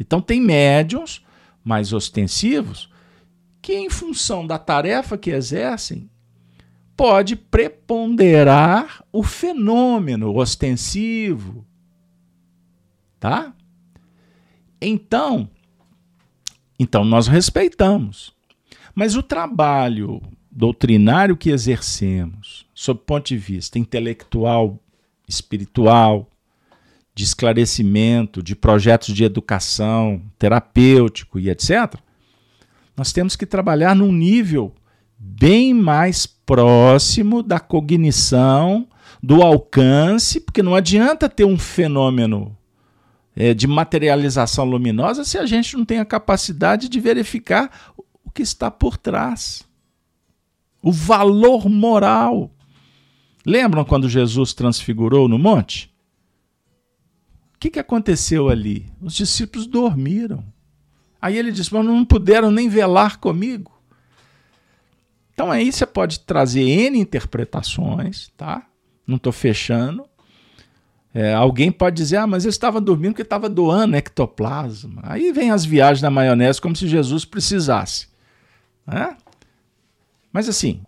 Então, 0.00 0.18
tem 0.18 0.40
médiums 0.40 1.22
mais 1.62 1.92
ostensivos 1.92 2.88
que, 3.60 3.74
em 3.74 3.90
função 3.90 4.46
da 4.46 4.58
tarefa 4.58 5.18
que 5.18 5.30
exercem, 5.30 6.08
pode 6.96 7.36
preponderar 7.36 9.04
o 9.12 9.22
fenômeno 9.22 10.36
ostensivo. 10.36 11.66
Tá? 13.18 13.54
Então, 14.80 15.48
então 16.78 17.04
nós 17.04 17.26
respeitamos. 17.26 18.32
Mas 18.94 19.16
o 19.16 19.22
trabalho 19.22 20.20
doutrinário 20.50 21.36
que 21.36 21.50
exercemos, 21.50 22.66
sob 22.74 23.00
o 23.00 23.04
ponto 23.04 23.26
de 23.26 23.36
vista 23.36 23.78
intelectual, 23.78 24.78
espiritual, 25.26 26.30
de 27.14 27.24
esclarecimento, 27.24 28.42
de 28.42 28.54
projetos 28.54 29.14
de 29.14 29.24
educação, 29.24 30.22
terapêutico 30.38 31.38
e 31.38 31.48
etc., 31.48 31.94
nós 32.96 33.12
temos 33.12 33.34
que 33.34 33.46
trabalhar 33.46 33.96
num 33.96 34.12
nível 34.12 34.72
bem 35.18 35.74
mais 35.74 36.26
próximo 36.46 37.42
da 37.42 37.58
cognição, 37.58 38.86
do 39.22 39.42
alcance, 39.42 40.40
porque 40.40 40.62
não 40.62 40.74
adianta 40.74 41.28
ter 41.28 41.44
um 41.44 41.58
fenômeno 41.58 42.56
é, 43.34 43.54
de 43.54 43.66
materialização 43.66 44.64
luminosa 44.64 45.24
se 45.24 45.38
a 45.38 45.46
gente 45.46 45.76
não 45.76 45.84
tem 45.84 45.98
a 45.98 46.04
capacidade 46.04 46.88
de 46.88 47.00
verificar 47.00 47.92
o 48.24 48.30
que 48.30 48.42
está 48.42 48.70
por 48.70 48.96
trás. 48.96 49.64
O 50.82 50.92
valor 50.92 51.68
moral. 51.68 52.50
Lembram 53.46 53.84
quando 53.84 54.08
Jesus 54.08 54.52
transfigurou 54.52 55.28
no 55.28 55.38
monte? 55.38 55.92
O 57.54 57.58
que, 57.58 57.70
que 57.70 57.78
aconteceu 57.78 58.48
ali? 58.48 58.86
Os 59.00 59.14
discípulos 59.14 59.66
dormiram. 59.66 60.44
Aí 61.20 61.38
ele 61.38 61.50
disse: 61.50 61.72
Mas 61.72 61.84
não 61.84 62.04
puderam 62.04 62.50
nem 62.50 62.68
velar 62.68 63.18
comigo. 63.18 63.73
Então 65.34 65.50
aí 65.50 65.70
você 65.70 65.84
pode 65.84 66.20
trazer 66.20 66.62
N 66.62 66.98
interpretações, 66.98 68.30
tá? 68.36 68.66
Não 69.06 69.16
estou 69.16 69.32
fechando. 69.32 70.06
É, 71.12 71.34
alguém 71.34 71.70
pode 71.70 71.96
dizer, 71.96 72.16
ah, 72.16 72.26
mas 72.26 72.44
eu 72.44 72.48
estava 72.48 72.80
dormindo 72.80 73.12
porque 73.12 73.22
estava 73.22 73.48
doando 73.48 73.96
ectoplasma. 73.96 75.02
Aí 75.04 75.32
vem 75.32 75.50
as 75.50 75.64
viagens 75.64 76.00
da 76.00 76.10
maionese 76.10 76.60
como 76.60 76.74
se 76.74 76.88
Jesus 76.88 77.24
precisasse. 77.24 78.08
Né? 78.86 79.16
Mas 80.32 80.48
assim, 80.48 80.82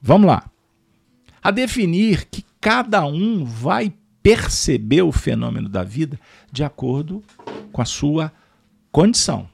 vamos 0.00 0.26
lá. 0.28 0.48
A 1.42 1.50
definir 1.50 2.26
que 2.26 2.44
cada 2.60 3.04
um 3.04 3.44
vai 3.44 3.92
perceber 4.22 5.02
o 5.02 5.10
fenômeno 5.10 5.68
da 5.68 5.82
vida 5.82 6.18
de 6.50 6.62
acordo 6.62 7.22
com 7.72 7.82
a 7.82 7.84
sua 7.84 8.32
condição. 8.92 9.48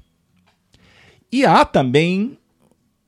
E 1.33 1.47
há 1.47 1.65
também 1.65 2.39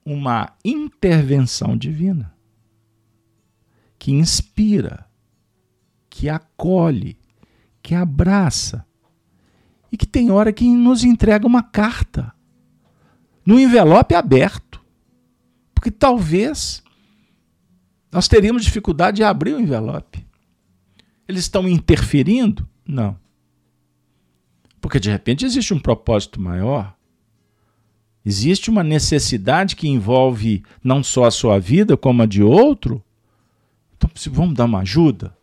uma 0.04 0.52
intervenção 0.64 1.76
divina 1.76 2.34
que 3.98 4.12
inspira 4.12 5.10
que 6.10 6.28
acolhe, 6.28 7.16
que 7.82 7.94
abraça 7.94 8.84
e 9.92 9.96
que 9.96 10.06
tem 10.06 10.30
hora 10.30 10.52
que 10.52 10.68
nos 10.68 11.04
entrega 11.04 11.46
uma 11.46 11.62
carta 11.62 12.34
no 13.46 13.58
envelope 13.58 14.14
aberto. 14.14 14.84
Porque 15.74 15.90
talvez 15.90 16.82
nós 18.12 18.28
teríamos 18.28 18.64
dificuldade 18.64 19.18
de 19.18 19.24
abrir 19.24 19.54
o 19.54 19.60
envelope. 19.60 20.26
Eles 21.26 21.42
estão 21.42 21.68
interferindo? 21.68 22.68
Não. 22.86 23.16
Porque 24.80 24.98
de 24.98 25.10
repente 25.10 25.46
existe 25.46 25.72
um 25.72 25.78
propósito 25.78 26.40
maior. 26.40 26.94
Existe 28.24 28.70
uma 28.70 28.84
necessidade 28.84 29.76
que 29.76 29.88
envolve 29.88 30.62
não 30.84 31.02
só 31.02 31.24
a 31.24 31.30
sua 31.30 31.58
vida, 31.58 31.96
como 31.96 32.22
a 32.22 32.26
de 32.26 32.42
outro. 32.42 33.02
Então, 33.96 34.10
vamos 34.32 34.54
dar 34.54 34.66
uma 34.66 34.80
ajuda? 34.80 35.34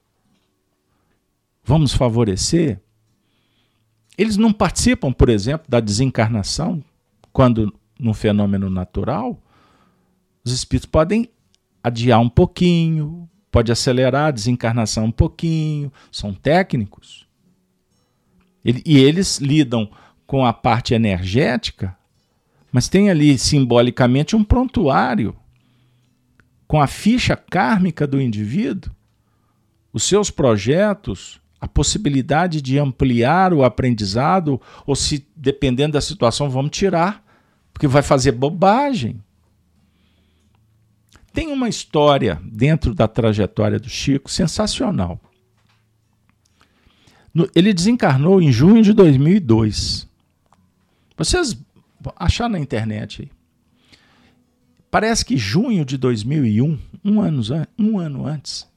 vamos 1.67 1.93
favorecer, 1.93 2.79
eles 4.17 4.37
não 4.37 4.53
participam, 4.53 5.11
por 5.11 5.27
exemplo, 5.27 5.67
da 5.69 5.81
desencarnação, 5.81 6.81
quando 7.33 7.77
num 7.99 8.13
fenômeno 8.13 8.69
natural, 8.69 9.37
os 10.45 10.53
espíritos 10.53 10.89
podem 10.89 11.29
adiar 11.83 12.21
um 12.21 12.29
pouquinho, 12.29 13.29
pode 13.51 13.69
acelerar 13.69 14.27
a 14.27 14.31
desencarnação 14.31 15.05
um 15.05 15.11
pouquinho, 15.11 15.91
são 16.09 16.33
técnicos. 16.33 17.27
E 18.63 18.97
eles 18.97 19.37
lidam 19.37 19.89
com 20.25 20.45
a 20.45 20.53
parte 20.53 20.93
energética, 20.93 21.96
mas 22.71 22.87
tem 22.87 23.09
ali 23.09 23.37
simbolicamente 23.37 24.35
um 24.35 24.43
prontuário 24.43 25.35
com 26.67 26.81
a 26.81 26.87
ficha 26.87 27.35
kármica 27.35 28.05
do 28.05 28.21
indivíduo, 28.21 28.91
os 29.93 30.03
seus 30.03 30.29
projetos, 30.29 31.39
a 31.59 31.67
possibilidade 31.67 32.61
de 32.61 32.77
ampliar 32.77 33.53
o 33.53 33.63
aprendizado, 33.63 34.61
ou 34.85 34.95
se, 34.95 35.25
dependendo 35.35 35.93
da 35.93 36.01
situação, 36.01 36.49
vamos 36.49 36.71
tirar, 36.71 37.23
porque 37.73 37.87
vai 37.87 38.01
fazer 38.01 38.33
bobagem. 38.33 39.23
Tem 41.31 41.47
uma 41.51 41.69
história 41.69 42.41
dentro 42.43 42.93
da 42.93 43.07
trajetória 43.07 43.79
do 43.79 43.89
Chico 43.89 44.29
sensacional. 44.29 45.19
Ele 47.55 47.73
desencarnou 47.73 48.41
em 48.41 48.51
junho 48.51 48.81
de 48.81 48.93
2002. 48.93 50.07
Vocês 51.15 51.57
acharam 52.15 52.51
na 52.51 52.59
internet 52.59 53.23
aí. 53.23 53.31
Parece 54.89 55.25
que 55.25 55.37
junho 55.37 55.83
de 55.83 55.97
2001, 55.97 56.79
um 57.03 57.21
ano, 57.21 57.41
um 57.77 57.99
ano 57.99 58.25
antes, 58.25 58.67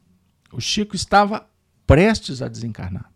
o 0.52 0.60
Chico 0.60 0.96
estava 0.96 1.46
prestes 1.86 2.42
a 2.42 2.48
desencarnar. 2.48 3.10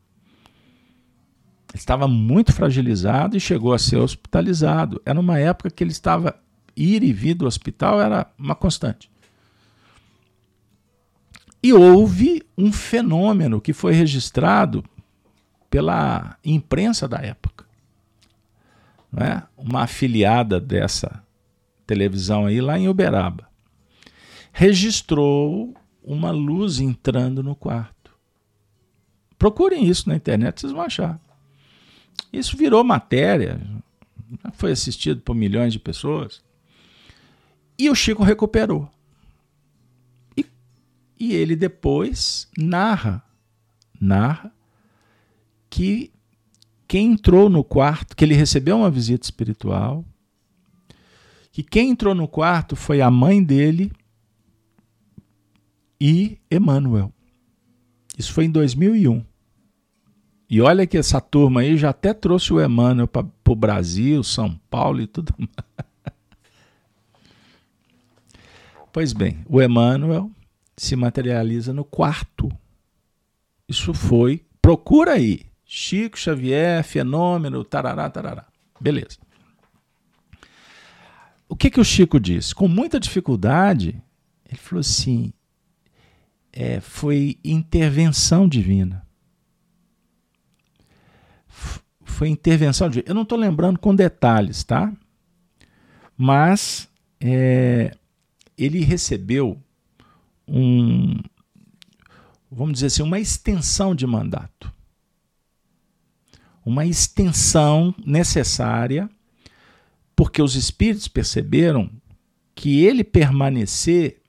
Ele 1.72 1.80
estava 1.80 2.06
muito 2.06 2.52
fragilizado 2.52 3.36
e 3.36 3.40
chegou 3.40 3.72
a 3.72 3.78
ser 3.78 3.96
hospitalizado. 3.96 5.02
Era 5.04 5.18
uma 5.18 5.38
época 5.38 5.70
que 5.70 5.82
ele 5.82 5.90
estava 5.90 6.38
ir 6.76 7.02
e 7.02 7.12
vir 7.12 7.34
do 7.34 7.46
hospital 7.46 8.00
era 8.00 8.26
uma 8.38 8.54
constante. 8.54 9.10
E 11.62 11.72
houve 11.72 12.42
um 12.56 12.72
fenômeno 12.72 13.60
que 13.60 13.72
foi 13.72 13.94
registrado 13.94 14.84
pela 15.70 16.36
imprensa 16.44 17.08
da 17.08 17.18
época. 17.18 17.63
Não 19.14 19.24
é? 19.24 19.42
Uma 19.56 19.82
afiliada 19.82 20.60
dessa 20.60 21.22
televisão 21.86 22.46
aí 22.46 22.60
lá 22.60 22.78
em 22.78 22.88
Uberaba 22.88 23.48
registrou 24.54 25.74
uma 26.02 26.30
luz 26.30 26.78
entrando 26.78 27.42
no 27.42 27.56
quarto. 27.56 28.16
Procurem 29.36 29.86
isso 29.88 30.08
na 30.08 30.14
internet, 30.14 30.60
vocês 30.60 30.72
vão 30.72 30.82
achar. 30.82 31.20
Isso 32.32 32.56
virou 32.56 32.84
matéria, 32.84 33.60
foi 34.52 34.70
assistido 34.70 35.20
por 35.20 35.34
milhões 35.34 35.72
de 35.72 35.80
pessoas. 35.80 36.40
E 37.76 37.90
o 37.90 37.96
Chico 37.96 38.22
recuperou. 38.22 38.88
E, 40.36 40.46
e 41.18 41.34
ele 41.34 41.56
depois 41.56 42.48
narra, 42.56 43.24
narra 44.00 44.52
que 45.68 46.12
quem 46.94 47.10
entrou 47.10 47.50
no 47.50 47.64
quarto, 47.64 48.14
que 48.14 48.24
ele 48.24 48.36
recebeu 48.36 48.76
uma 48.76 48.88
visita 48.88 49.26
espiritual, 49.26 50.04
que 51.50 51.60
quem 51.60 51.90
entrou 51.90 52.14
no 52.14 52.28
quarto 52.28 52.76
foi 52.76 53.00
a 53.00 53.10
mãe 53.10 53.42
dele 53.42 53.90
e 56.00 56.38
Emmanuel. 56.48 57.12
Isso 58.16 58.32
foi 58.32 58.44
em 58.44 58.50
2001. 58.52 59.24
E 60.48 60.60
olha 60.60 60.86
que 60.86 60.96
essa 60.96 61.20
turma 61.20 61.62
aí 61.62 61.76
já 61.76 61.90
até 61.90 62.14
trouxe 62.14 62.52
o 62.52 62.64
Emmanuel 62.64 63.08
para 63.08 63.26
o 63.48 63.56
Brasil, 63.56 64.22
São 64.22 64.56
Paulo 64.70 65.00
e 65.00 65.08
tudo 65.08 65.34
mais. 65.36 65.50
Pois 68.92 69.12
bem, 69.12 69.44
o 69.48 69.60
Emmanuel 69.60 70.30
se 70.76 70.94
materializa 70.94 71.72
no 71.72 71.84
quarto. 71.84 72.48
Isso 73.68 73.92
foi. 73.92 74.44
Procura 74.62 75.14
aí. 75.14 75.52
Chico 75.76 76.16
Xavier, 76.16 76.84
fenômeno, 76.84 77.64
tarará, 77.64 78.08
tarará. 78.08 78.46
Beleza. 78.80 79.18
O 81.48 81.56
que, 81.56 81.68
que 81.68 81.80
o 81.80 81.84
Chico 81.84 82.20
disse? 82.20 82.54
Com 82.54 82.68
muita 82.68 83.00
dificuldade, 83.00 84.00
ele 84.48 84.56
falou 84.56 84.78
assim: 84.78 85.32
é, 86.52 86.78
foi 86.78 87.40
intervenção 87.42 88.48
divina. 88.48 89.04
foi 92.04 92.28
intervenção 92.28 92.88
de. 92.88 93.02
Eu 93.04 93.14
não 93.14 93.22
estou 93.22 93.36
lembrando 93.36 93.80
com 93.80 93.92
detalhes, 93.96 94.62
tá? 94.62 94.92
Mas 96.16 96.88
é, 97.20 97.96
ele 98.56 98.84
recebeu 98.84 99.60
um, 100.46 101.18
vamos 102.48 102.74
dizer 102.74 102.86
assim, 102.86 103.02
uma 103.02 103.18
extensão 103.18 103.92
de 103.92 104.06
mandato. 104.06 104.72
Uma 106.64 106.86
extensão 106.86 107.94
necessária, 108.04 109.08
porque 110.16 110.40
os 110.40 110.54
espíritos 110.54 111.08
perceberam 111.08 111.90
que 112.54 112.84
ele 112.84 113.04
permanecer 113.04 114.22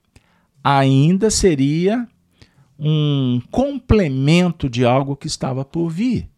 ainda 0.62 1.30
seria 1.30 2.06
um 2.78 3.40
complemento 3.50 4.68
de 4.68 4.84
algo 4.84 5.16
que 5.16 5.26
estava 5.26 5.64
por 5.64 5.88
vir. 5.88 6.28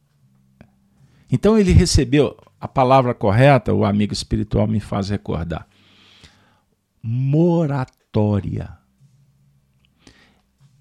Então 1.30 1.59
ele 1.59 1.72
recebeu 1.72 2.36
a 2.61 2.68
palavra 2.68 3.14
correta, 3.14 3.72
o 3.72 3.84
amigo 3.84 4.12
espiritual 4.12 4.66
me 4.66 4.80
faz 4.80 5.09
recordar. 5.09 5.66
Moratória. 7.03 8.76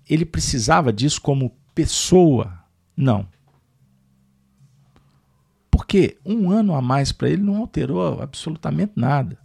Ele 0.10 0.26
precisava 0.26 0.92
disso 0.92 1.22
como 1.22 1.56
pessoa? 1.76 2.64
Não. 2.96 3.28
Porque 5.88 6.18
um 6.26 6.52
ano 6.52 6.76
a 6.76 6.82
mais 6.82 7.14
para 7.14 7.30
ele 7.30 7.42
não 7.42 7.56
alterou 7.56 8.22
absolutamente 8.22 8.92
nada. 8.98 9.38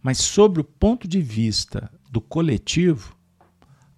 Mas, 0.00 0.18
sobre 0.18 0.60
o 0.60 0.64
ponto 0.64 1.08
de 1.08 1.20
vista 1.20 1.90
do 2.08 2.20
coletivo, 2.20 3.16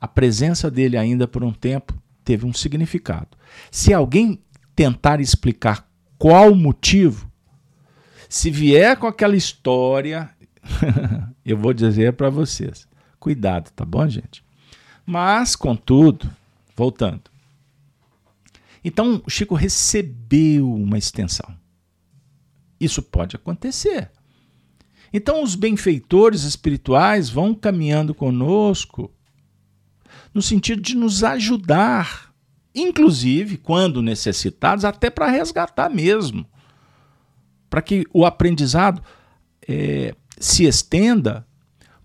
a 0.00 0.08
presença 0.08 0.70
dele 0.70 0.96
ainda 0.96 1.28
por 1.28 1.44
um 1.44 1.52
tempo 1.52 1.92
teve 2.24 2.46
um 2.46 2.54
significado. 2.54 3.36
Se 3.70 3.92
alguém 3.92 4.40
tentar 4.74 5.20
explicar 5.20 5.86
qual 6.16 6.52
o 6.52 6.56
motivo, 6.56 7.30
se 8.30 8.50
vier 8.50 8.96
com 8.96 9.06
aquela 9.06 9.36
história, 9.36 10.30
eu 11.44 11.58
vou 11.58 11.74
dizer 11.74 12.14
para 12.14 12.30
vocês: 12.30 12.88
cuidado, 13.20 13.70
tá 13.72 13.84
bom, 13.84 14.08
gente? 14.08 14.42
Mas, 15.04 15.54
contudo, 15.54 16.30
voltando. 16.74 17.35
Então, 18.86 19.20
o 19.26 19.28
Chico 19.28 19.56
recebeu 19.56 20.72
uma 20.72 20.96
extensão. 20.96 21.58
Isso 22.78 23.02
pode 23.02 23.34
acontecer. 23.34 24.12
Então, 25.12 25.42
os 25.42 25.56
benfeitores 25.56 26.44
espirituais 26.44 27.28
vão 27.28 27.52
caminhando 27.52 28.14
conosco 28.14 29.12
no 30.32 30.40
sentido 30.40 30.80
de 30.80 30.94
nos 30.94 31.24
ajudar, 31.24 32.32
inclusive, 32.72 33.56
quando 33.56 34.00
necessitados, 34.00 34.84
até 34.84 35.10
para 35.10 35.26
resgatar 35.26 35.90
mesmo, 35.90 36.46
para 37.68 37.82
que 37.82 38.06
o 38.14 38.24
aprendizado 38.24 39.02
é, 39.66 40.14
se 40.38 40.64
estenda, 40.64 41.44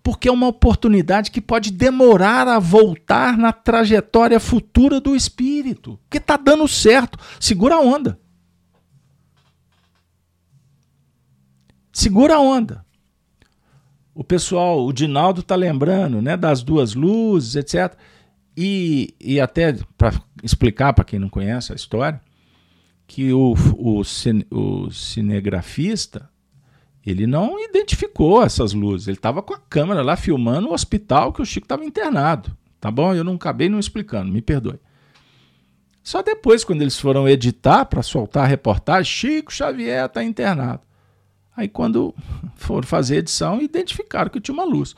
porque 0.02 0.28
é 0.28 0.32
uma 0.32 0.48
oportunidade 0.48 1.30
que 1.30 1.40
pode 1.40 1.70
demorar 1.70 2.48
a 2.48 2.58
voltar 2.58 3.38
na 3.38 3.52
trajetória 3.52 4.40
futura 4.40 5.00
do 5.00 5.14
espírito, 5.14 5.98
porque 6.02 6.18
está 6.18 6.36
dando 6.36 6.66
certo. 6.66 7.18
Segura 7.38 7.76
a 7.76 7.80
onda. 7.80 8.18
Segura 11.92 12.34
a 12.34 12.40
onda. 12.40 12.84
O 14.14 14.24
pessoal, 14.24 14.84
o 14.84 14.92
Dinaldo 14.92 15.40
está 15.40 15.54
lembrando 15.54 16.20
né, 16.20 16.36
das 16.36 16.62
duas 16.62 16.94
luzes, 16.94 17.54
etc. 17.54 17.96
E, 18.56 19.14
e 19.20 19.40
até 19.40 19.74
para 19.96 20.20
explicar 20.42 20.92
para 20.92 21.04
quem 21.04 21.18
não 21.18 21.28
conhece 21.28 21.72
a 21.72 21.76
história, 21.76 22.20
que 23.06 23.32
o, 23.32 23.54
o, 23.76 24.02
cine, 24.04 24.46
o 24.50 24.90
cinegrafista 24.90 26.31
ele 27.04 27.26
não 27.26 27.58
identificou 27.58 28.42
essas 28.42 28.72
luzes. 28.72 29.08
Ele 29.08 29.16
estava 29.16 29.42
com 29.42 29.54
a 29.54 29.58
câmera 29.58 30.02
lá 30.02 30.16
filmando 30.16 30.68
o 30.68 30.72
hospital 30.72 31.32
que 31.32 31.42
o 31.42 31.44
Chico 31.44 31.64
estava 31.64 31.84
internado. 31.84 32.56
Tá 32.80 32.90
bom? 32.90 33.14
Eu 33.14 33.24
não 33.24 33.34
acabei 33.34 33.68
não 33.68 33.78
explicando, 33.78 34.32
me 34.32 34.42
perdoe. 34.42 34.78
Só 36.02 36.20
depois, 36.22 36.64
quando 36.64 36.82
eles 36.82 36.98
foram 36.98 37.28
editar 37.28 37.84
para 37.84 38.02
soltar 38.02 38.44
a 38.44 38.48
reportagem, 38.48 39.04
Chico 39.12 39.52
Xavier 39.52 40.06
está 40.06 40.22
internado. 40.22 40.80
Aí, 41.56 41.68
quando 41.68 42.14
foram 42.56 42.86
fazer 42.86 43.16
a 43.16 43.18
edição, 43.18 43.60
identificaram 43.60 44.30
que 44.30 44.40
tinha 44.40 44.54
uma 44.54 44.64
luz. 44.64 44.96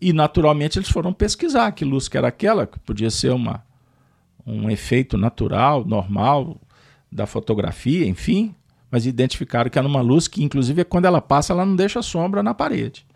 E, 0.00 0.12
naturalmente, 0.12 0.78
eles 0.78 0.90
foram 0.90 1.12
pesquisar 1.12 1.72
que 1.72 1.84
luz 1.84 2.08
que 2.08 2.18
era 2.18 2.28
aquela, 2.28 2.66
que 2.66 2.78
podia 2.80 3.10
ser 3.10 3.30
uma, 3.30 3.64
um 4.46 4.70
efeito 4.70 5.16
natural, 5.16 5.84
normal 5.84 6.60
da 7.10 7.26
fotografia, 7.26 8.06
enfim. 8.06 8.54
Mas 8.90 9.06
identificaram 9.06 9.70
que 9.70 9.78
era 9.78 9.86
uma 9.86 10.00
luz 10.00 10.26
que, 10.28 10.42
inclusive, 10.42 10.84
quando 10.84 11.04
ela 11.04 11.20
passa, 11.20 11.52
ela 11.52 11.66
não 11.66 11.76
deixa 11.76 12.02
sombra 12.02 12.42
na 12.42 12.54
parede. 12.54 13.06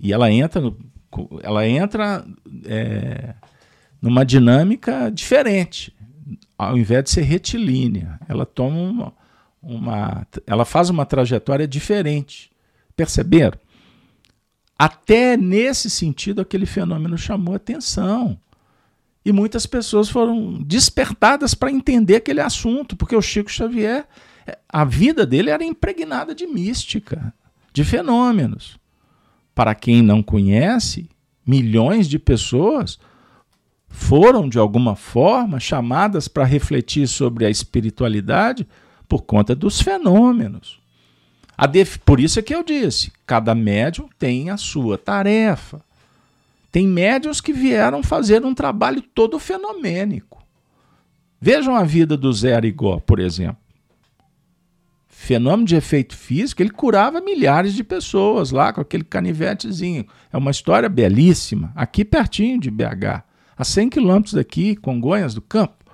E 0.00 0.12
ela 0.12 0.30
entra, 0.30 0.60
no, 0.60 0.76
ela 1.42 1.66
entra 1.66 2.24
é, 2.64 3.34
numa 4.00 4.24
dinâmica 4.24 5.10
diferente. 5.10 5.94
Ao 6.56 6.76
invés 6.76 7.04
de 7.04 7.10
ser 7.10 7.22
retilínea, 7.22 8.18
ela 8.28 8.46
toma 8.46 8.76
uma 8.76 9.26
uma, 9.66 10.26
ela 10.46 10.64
faz 10.64 10.88
uma 10.88 11.04
trajetória 11.04 11.66
diferente. 11.66 12.50
Perceberam? 12.94 13.58
Até 14.78 15.36
nesse 15.36 15.90
sentido, 15.90 16.40
aquele 16.40 16.66
fenômeno 16.66 17.18
chamou 17.18 17.54
atenção. 17.54 18.38
E 19.26 19.32
muitas 19.32 19.66
pessoas 19.66 20.08
foram 20.08 20.62
despertadas 20.62 21.52
para 21.52 21.72
entender 21.72 22.14
aquele 22.14 22.40
assunto, 22.40 22.94
porque 22.94 23.16
o 23.16 23.20
Chico 23.20 23.50
Xavier, 23.50 24.06
a 24.68 24.84
vida 24.84 25.26
dele 25.26 25.50
era 25.50 25.64
impregnada 25.64 26.32
de 26.32 26.46
mística, 26.46 27.34
de 27.72 27.82
fenômenos. 27.82 28.78
Para 29.52 29.74
quem 29.74 30.00
não 30.00 30.22
conhece, 30.22 31.10
milhões 31.44 32.08
de 32.08 32.20
pessoas 32.20 33.00
foram, 33.88 34.48
de 34.48 34.60
alguma 34.60 34.94
forma, 34.94 35.58
chamadas 35.58 36.28
para 36.28 36.44
refletir 36.44 37.08
sobre 37.08 37.44
a 37.44 37.50
espiritualidade 37.50 38.64
por 39.08 39.22
conta 39.22 39.56
dos 39.56 39.80
fenômenos. 39.80 40.78
Por 42.04 42.20
isso 42.20 42.38
é 42.38 42.42
que 42.42 42.54
eu 42.54 42.62
disse: 42.62 43.10
cada 43.26 43.56
médium 43.56 44.08
tem 44.20 44.50
a 44.50 44.56
sua 44.56 44.96
tarefa. 44.96 45.84
Tem 46.70 46.86
médiums 46.86 47.40
que 47.40 47.52
vieram 47.52 48.02
fazer 48.02 48.44
um 48.44 48.54
trabalho 48.54 49.00
todo 49.00 49.38
fenomênico. 49.38 50.44
Vejam 51.40 51.76
a 51.76 51.84
vida 51.84 52.16
do 52.16 52.32
Zé 52.32 52.54
Arigó, 52.54 52.98
por 52.98 53.18
exemplo. 53.18 53.58
Fenômeno 55.06 55.66
de 55.66 55.76
efeito 55.76 56.14
físico, 56.16 56.62
ele 56.62 56.70
curava 56.70 57.20
milhares 57.20 57.72
de 57.74 57.82
pessoas 57.82 58.50
lá 58.50 58.72
com 58.72 58.80
aquele 58.80 59.04
canivetezinho. 59.04 60.06
É 60.32 60.36
uma 60.36 60.50
história 60.50 60.88
belíssima, 60.88 61.72
aqui 61.74 62.04
pertinho 62.04 62.60
de 62.60 62.70
BH, 62.70 63.22
a 63.56 63.64
100 63.64 63.88
quilômetros 63.88 64.34
daqui, 64.34 64.76
Congonhas 64.76 65.34
do 65.34 65.40
Campo. 65.40 65.84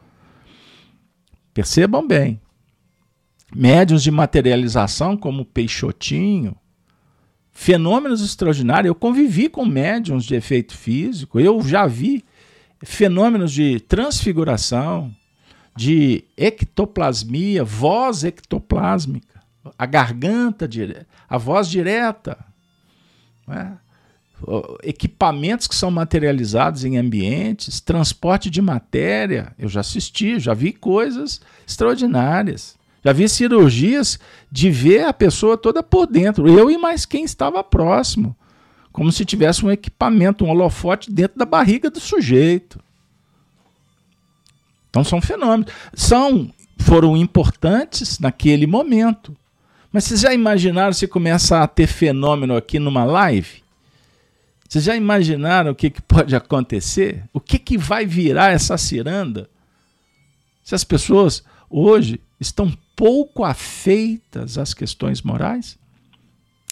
Percebam 1.55 2.07
bem, 2.07 2.41
médiuns 3.55 4.03
de 4.03 4.11
materialização 4.11 5.17
como 5.17 5.45
Peixotinho, 5.45 6.57
fenômenos 7.53 8.25
extraordinários. 8.25 8.89
Eu 8.89 8.95
convivi 8.95 9.49
com 9.49 9.65
médiuns 9.65 10.25
de 10.25 10.35
efeito 10.35 10.77
físico, 10.77 11.39
eu 11.39 11.61
já 11.63 11.87
vi 11.87 12.25
fenômenos 12.83 13.53
de 13.53 13.79
transfiguração, 13.81 15.15
de 15.77 16.25
ectoplasmia, 16.37 17.65
voz 17.65 18.25
ectoplásmica, 18.25 19.41
a 19.79 19.87
garganta, 19.87 20.69
a 21.29 21.39
voz 21.39 21.69
direta. 21.69 22.37
Né? 23.47 23.79
Equipamentos 24.83 25.69
que 25.69 25.75
são 25.75 25.91
materializados 25.91 26.85
em 26.85 26.99
ambientes, 26.99 27.81
transporte 27.81 28.51
de 28.51 28.61
matéria. 28.61 29.55
Eu 29.57 29.69
já 29.69 29.81
assisti, 29.81 30.41
já 30.41 30.53
vi 30.53 30.73
coisas 30.73 31.41
extraordinárias. 31.67 32.77
Já 33.05 33.13
vi 33.13 33.29
cirurgias 33.29 34.19
de 34.51 34.71
ver 34.71 35.05
a 35.05 35.13
pessoa 35.13 35.57
toda 35.57 35.83
por 35.83 36.07
dentro, 36.07 36.49
eu 36.49 36.71
e 36.71 36.79
mais 36.79 37.05
quem 37.05 37.25
estava 37.25 37.63
próximo, 37.65 38.37
como 38.93 39.11
se 39.11 39.25
tivesse 39.25 39.65
um 39.65 39.71
equipamento, 39.71 40.45
um 40.45 40.51
holofote 40.51 41.11
dentro 41.11 41.39
da 41.39 41.45
barriga 41.45 41.91
do 41.91 41.99
sujeito. 41.99 42.79
Então 44.91 45.03
são 45.03 45.21
fenômenos. 45.21 45.73
São, 45.95 46.53
foram 46.79 47.17
importantes 47.17 48.19
naquele 48.19 48.67
momento. 48.67 49.35
Mas 49.91 50.05
vocês 50.05 50.21
já 50.21 50.33
imaginaram 50.33 50.93
se 50.93 51.09
começa 51.09 51.63
a 51.63 51.67
ter 51.67 51.87
fenômeno 51.87 52.57
aqui 52.57 52.79
numa 52.79 53.05
live? 53.05 53.63
Vocês 54.69 54.85
já 54.85 54.97
imaginaram 54.97 55.73
o 55.73 55.75
que, 55.75 55.91
que 55.91 56.01
pode 56.01 56.37
acontecer? 56.37 57.25
O 57.33 57.41
que, 57.41 57.59
que 57.59 57.77
vai 57.77 58.07
virar 58.07 58.53
essa 58.53 58.79
ciranda? 58.79 59.51
Se 60.63 60.75
as 60.75 60.85
pessoas 60.85 61.43
hoje 61.69 62.21
estão 62.43 62.77
pouco 62.95 63.45
afeitas 63.45 64.59
às 64.59 64.75
questões 64.75 65.23
morais? 65.23 65.79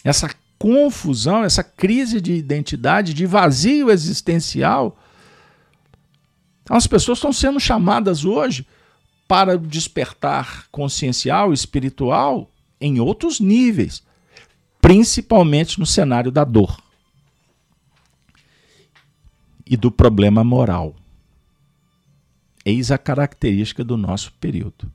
Essa 0.03 0.29
confusão, 0.59 1.43
essa 1.43 1.63
crise 1.63 2.21
de 2.21 2.33
identidade, 2.33 3.15
de 3.15 3.25
vazio 3.25 3.89
existencial. 3.89 4.97
As 6.69 6.85
pessoas 6.85 7.17
estão 7.17 7.33
sendo 7.33 7.59
chamadas 7.59 8.23
hoje 8.23 8.67
para 9.27 9.57
despertar 9.57 10.67
consciencial, 10.71 11.51
espiritual, 11.51 12.51
em 12.79 12.99
outros 12.99 13.39
níveis, 13.39 14.03
principalmente 14.79 15.79
no 15.79 15.85
cenário 15.85 16.31
da 16.31 16.43
dor 16.43 16.79
e 19.65 19.75
do 19.75 19.89
problema 19.91 20.43
moral. 20.43 20.95
Eis 22.63 22.91
a 22.91 22.97
característica 22.97 23.83
do 23.83 23.97
nosso 23.97 24.31
período 24.33 24.91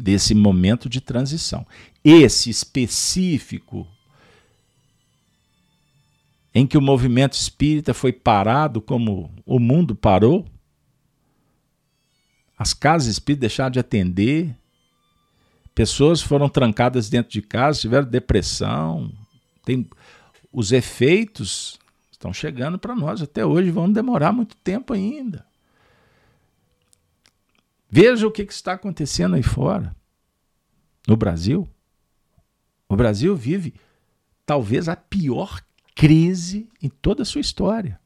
desse 0.00 0.34
momento 0.34 0.88
de 0.88 1.00
transição. 1.00 1.66
Esse 2.04 2.50
específico 2.50 3.86
em 6.54 6.66
que 6.66 6.76
o 6.76 6.82
movimento 6.82 7.34
espírita 7.34 7.94
foi 7.94 8.12
parado 8.12 8.80
como 8.80 9.30
o 9.46 9.58
mundo 9.58 9.94
parou, 9.94 10.46
as 12.58 12.74
casas 12.74 13.08
espíritas 13.08 13.48
deixaram 13.48 13.70
de 13.70 13.78
atender, 13.78 14.54
pessoas 15.74 16.20
foram 16.20 16.48
trancadas 16.48 17.08
dentro 17.08 17.30
de 17.30 17.40
casa, 17.40 17.80
tiveram 17.80 18.08
depressão, 18.08 19.12
tem 19.64 19.88
os 20.52 20.72
efeitos 20.72 21.78
estão 22.20 22.34
chegando 22.34 22.78
para 22.78 22.94
nós 22.94 23.22
até 23.22 23.46
hoje, 23.46 23.70
vão 23.70 23.90
demorar 23.90 24.30
muito 24.30 24.54
tempo 24.56 24.92
ainda. 24.92 25.46
Veja 27.90 28.26
o 28.26 28.30
que, 28.30 28.42
está 28.42 28.74
acontecendo 28.74 29.34
aí 29.34 29.42
fora. 29.42 29.96
No 31.08 31.16
Brasil. 31.16 31.68
O 32.88 32.94
Brasil 32.94 33.34
vive 33.34 33.74
talvez 34.46 34.88
a 34.88 34.94
pior 34.94 35.60
crise 35.94 36.68
em 36.80 36.88
toda 36.88 37.22
a 37.22 37.26
sua 37.26 37.40
história. 37.40 38.00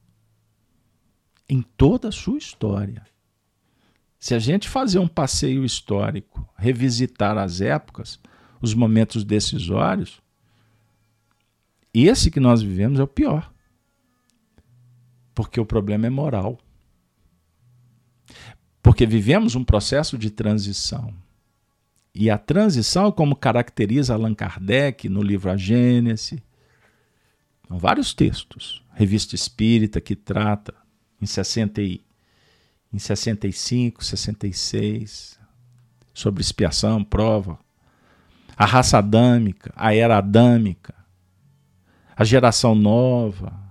Em 1.49 1.61
toda 1.61 2.09
a 2.09 2.12
sua 2.12 2.39
história. 2.39 3.07
Se 4.18 4.35
a 4.35 4.39
gente 4.39 4.70
fazer 4.70 4.99
um 4.99 5.09
passeio 5.09 5.64
histórico, 5.64 6.49
revisitar 6.57 7.37
as 7.37 7.61
épocas, 7.61 8.18
os 8.61 8.72
momentos 8.72 9.22
decisórios, 9.22 10.22
esse 11.93 12.30
que 12.30 12.41
nós 12.41 12.62
vivemos 12.62 12.99
é 12.99 13.03
o 13.03 13.07
pior. 13.07 13.53
Porque 15.35 15.61
o 15.61 15.66
problema 15.66 16.07
é 16.07 16.11
moral. 16.11 16.59
Porque 18.85 19.07
vivemos 19.07 19.55
um 19.57 19.64
processo 19.64 20.18
de 20.18 20.28
transição. 20.28 21.14
E 22.14 22.28
a 22.28 22.37
transição, 22.37 23.11
como 23.11 23.35
caracteriza 23.35 24.12
Allan 24.12 24.35
Kardec 24.35 25.09
no 25.09 25.22
livro 25.22 25.51
A 25.51 25.57
Gênese, 25.57 26.43
são 27.66 27.78
vários 27.78 28.12
textos, 28.12 28.85
Revista 28.93 29.35
Espírita 29.35 30.03
que 30.03 30.14
trata 30.14 30.74
em, 31.18 31.24
60 31.24 31.80
e, 31.80 32.05
em 32.93 32.99
65, 32.99 34.05
66, 34.05 35.41
sobre 36.12 36.43
expiação, 36.43 37.03
prova, 37.03 37.59
a 38.55 38.66
raça 38.66 38.99
adâmica, 38.99 39.72
a 39.74 39.95
era 39.95 40.18
adâmica, 40.18 40.95
a 42.14 42.22
geração 42.22 42.74
nova, 42.74 43.64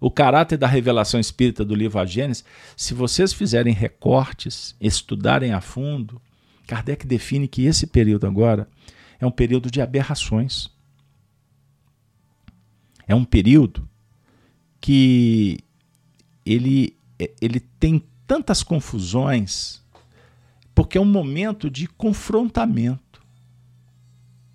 o 0.00 0.10
caráter 0.10 0.56
da 0.56 0.66
revelação 0.66 1.18
espírita 1.18 1.64
do 1.64 1.74
livro 1.74 1.98
A 1.98 2.04
Gênesis, 2.04 2.44
se 2.76 2.92
vocês 2.92 3.32
fizerem 3.32 3.72
recortes, 3.72 4.76
estudarem 4.80 5.52
a 5.52 5.60
fundo, 5.60 6.20
Kardec 6.66 7.06
define 7.06 7.48
que 7.48 7.64
esse 7.64 7.86
período 7.86 8.26
agora 8.26 8.68
é 9.18 9.26
um 9.26 9.30
período 9.30 9.70
de 9.70 9.80
aberrações. 9.80 10.68
É 13.06 13.14
um 13.14 13.24
período 13.24 13.88
que 14.80 15.58
ele, 16.44 16.96
ele 17.40 17.60
tem 17.60 18.04
tantas 18.26 18.62
confusões, 18.62 19.82
porque 20.74 20.98
é 20.98 21.00
um 21.00 21.04
momento 21.04 21.70
de 21.70 21.86
confrontamento. 21.86 23.22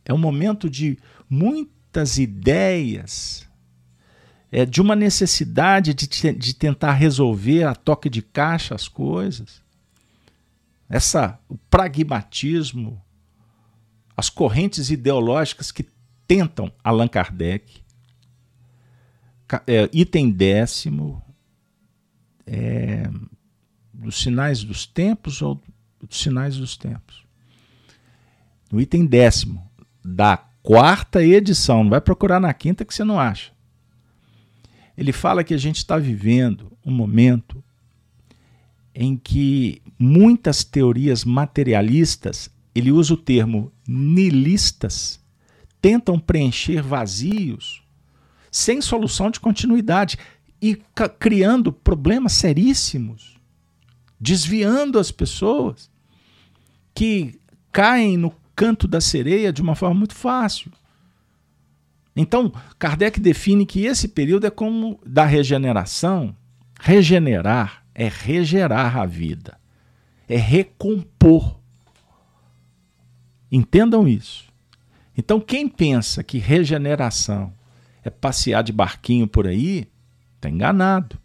É 0.04 0.14
um 0.14 0.18
momento 0.18 0.70
de 0.70 0.98
muitas 1.30 2.18
ideias, 2.18 3.48
é, 4.52 4.66
de 4.66 4.82
uma 4.82 4.96
necessidade 4.96 5.94
de, 5.94 6.08
de 6.34 6.54
tentar 6.54 6.94
resolver 6.94 7.64
a 7.64 7.74
toque 7.74 8.10
de 8.10 8.22
caixa 8.22 8.76
as 8.76 8.88
coisas 8.88 9.62
essa 10.92 11.40
o 11.48 11.58
pragmatismo, 11.58 13.02
as 14.16 14.30
correntes 14.30 14.92
ideológicas 14.92 15.72
que 15.72 15.88
tentam 16.28 16.70
Allan 16.84 17.08
Kardec. 17.08 17.82
É, 19.66 19.90
item 19.94 20.30
décimo 20.32 21.24
é, 22.46 23.10
dos 23.94 24.22
sinais 24.22 24.64
dos 24.64 24.86
tempos 24.86 25.42
ou 25.42 25.62
dos 26.02 26.20
sinais 26.20 26.58
dos 26.58 26.76
tempos. 26.76 27.26
No 28.70 28.82
item 28.82 29.06
décimo 29.06 29.66
da 30.04 30.38
quarta 30.62 31.24
edição, 31.24 31.84
não 31.84 31.92
vai 31.92 32.02
procurar 32.02 32.40
na 32.40 32.54
quinta 32.54 32.84
que 32.84 32.94
você 32.94 33.04
não 33.04 33.20
acha. 33.20 33.52
Ele 34.98 35.12
fala 35.12 35.44
que 35.44 35.54
a 35.54 35.58
gente 35.58 35.78
está 35.78 35.98
vivendo 35.98 36.72
um 36.86 36.92
momento 36.92 37.64
em 38.94 39.16
que 39.16 39.82
muitas 39.98 40.64
teorias 40.64 41.24
materialistas, 41.24 42.50
ele 42.76 42.92
usa 42.92 43.14
o 43.14 43.18
termo 43.18 43.72
nilistas, 43.88 45.20
tentam 45.82 46.20
preencher 46.20 46.82
vazios 46.82 47.82
sem 48.52 48.82
solução 48.82 49.32
de 49.32 49.40
continuidade 49.40 50.18
e 50.62 50.76
criando 51.18 51.72
problemas 51.72 52.34
seríssimos, 52.34 53.38
desviando 54.20 55.00
as 55.00 55.10
pessoas 55.10 55.90
que 56.94 57.40
caem 57.72 58.18
no 58.18 58.36
canto 58.54 58.88
da 58.88 59.00
sereia 59.00 59.54
de 59.54 59.62
uma 59.62 59.74
forma 59.74 59.96
muito 59.96 60.14
fácil. 60.14 60.72
Então, 62.22 62.54
Kardec 62.78 63.20
define 63.20 63.66
que 63.66 63.86
esse 63.86 64.08
período 64.08 64.46
é 64.46 64.52
como 64.52 65.00
da 65.04 65.26
regeneração, 65.26 66.36
regenerar 66.80 67.82
é 67.96 68.08
regerar 68.08 68.98
a 68.98 69.06
vida, 69.06 69.60
é 70.28 70.38
recompor. 70.38 71.60
Entendam 73.52 74.08
isso. 74.08 74.46
Então, 75.18 75.40
quem 75.40 75.68
pensa 75.68 76.24
que 76.24 76.38
regeneração 76.38 77.54
é 78.04 78.10
passear 78.10 78.64
de 78.64 78.72
barquinho 78.72 79.28
por 79.28 79.46
aí, 79.46 79.88
está 80.36 80.50
enganado. 80.50 81.20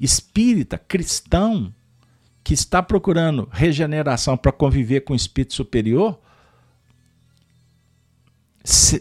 Espírita, 0.00 0.78
cristão, 0.78 1.74
que 2.42 2.54
está 2.54 2.82
procurando 2.82 3.48
regeneração 3.50 4.36
para 4.36 4.52
conviver 4.52 5.00
com 5.00 5.12
o 5.12 5.16
espírito 5.16 5.54
superior, 5.54 6.20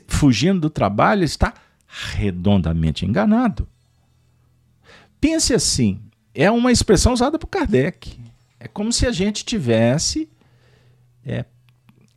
fugindo 0.08 0.62
do 0.62 0.70
trabalho, 0.70 1.24
está 1.24 1.54
redondamente 1.88 3.06
enganado. 3.06 3.68
Pense 5.20 5.54
assim: 5.54 6.02
é 6.34 6.52
uma 6.52 6.72
expressão 6.72 7.14
usada 7.14 7.40
por 7.40 7.48
Kardec. 7.48 8.20
É 8.60 8.68
como 8.68 8.92
se 8.92 9.06
a 9.06 9.12
gente 9.12 9.46
tivesse 9.46 10.30
é, 11.24 11.46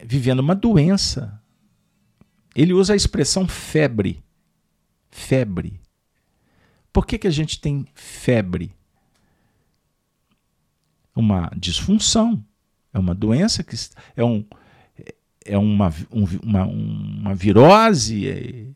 vivendo 0.03 0.41
uma 0.41 0.55
doença. 0.55 1.41
Ele 2.55 2.73
usa 2.73 2.93
a 2.93 2.97
expressão 2.97 3.47
febre. 3.47 4.23
Febre. 5.11 5.81
Por 6.93 7.07
que, 7.07 7.19
que 7.19 7.27
a 7.27 7.31
gente 7.31 7.61
tem 7.61 7.87
febre? 7.95 8.73
Uma 11.15 11.51
disfunção. 11.57 12.45
É 12.93 12.99
uma 12.99 13.15
doença 13.15 13.63
que 13.63 13.77
é, 14.17 14.25
um, 14.25 14.45
é 15.49 15.57
uma, 15.57 15.93
um, 16.13 16.25
uma, 16.43 16.67
uma 16.67 17.35
virose, 17.35 18.29
é, 18.29 18.67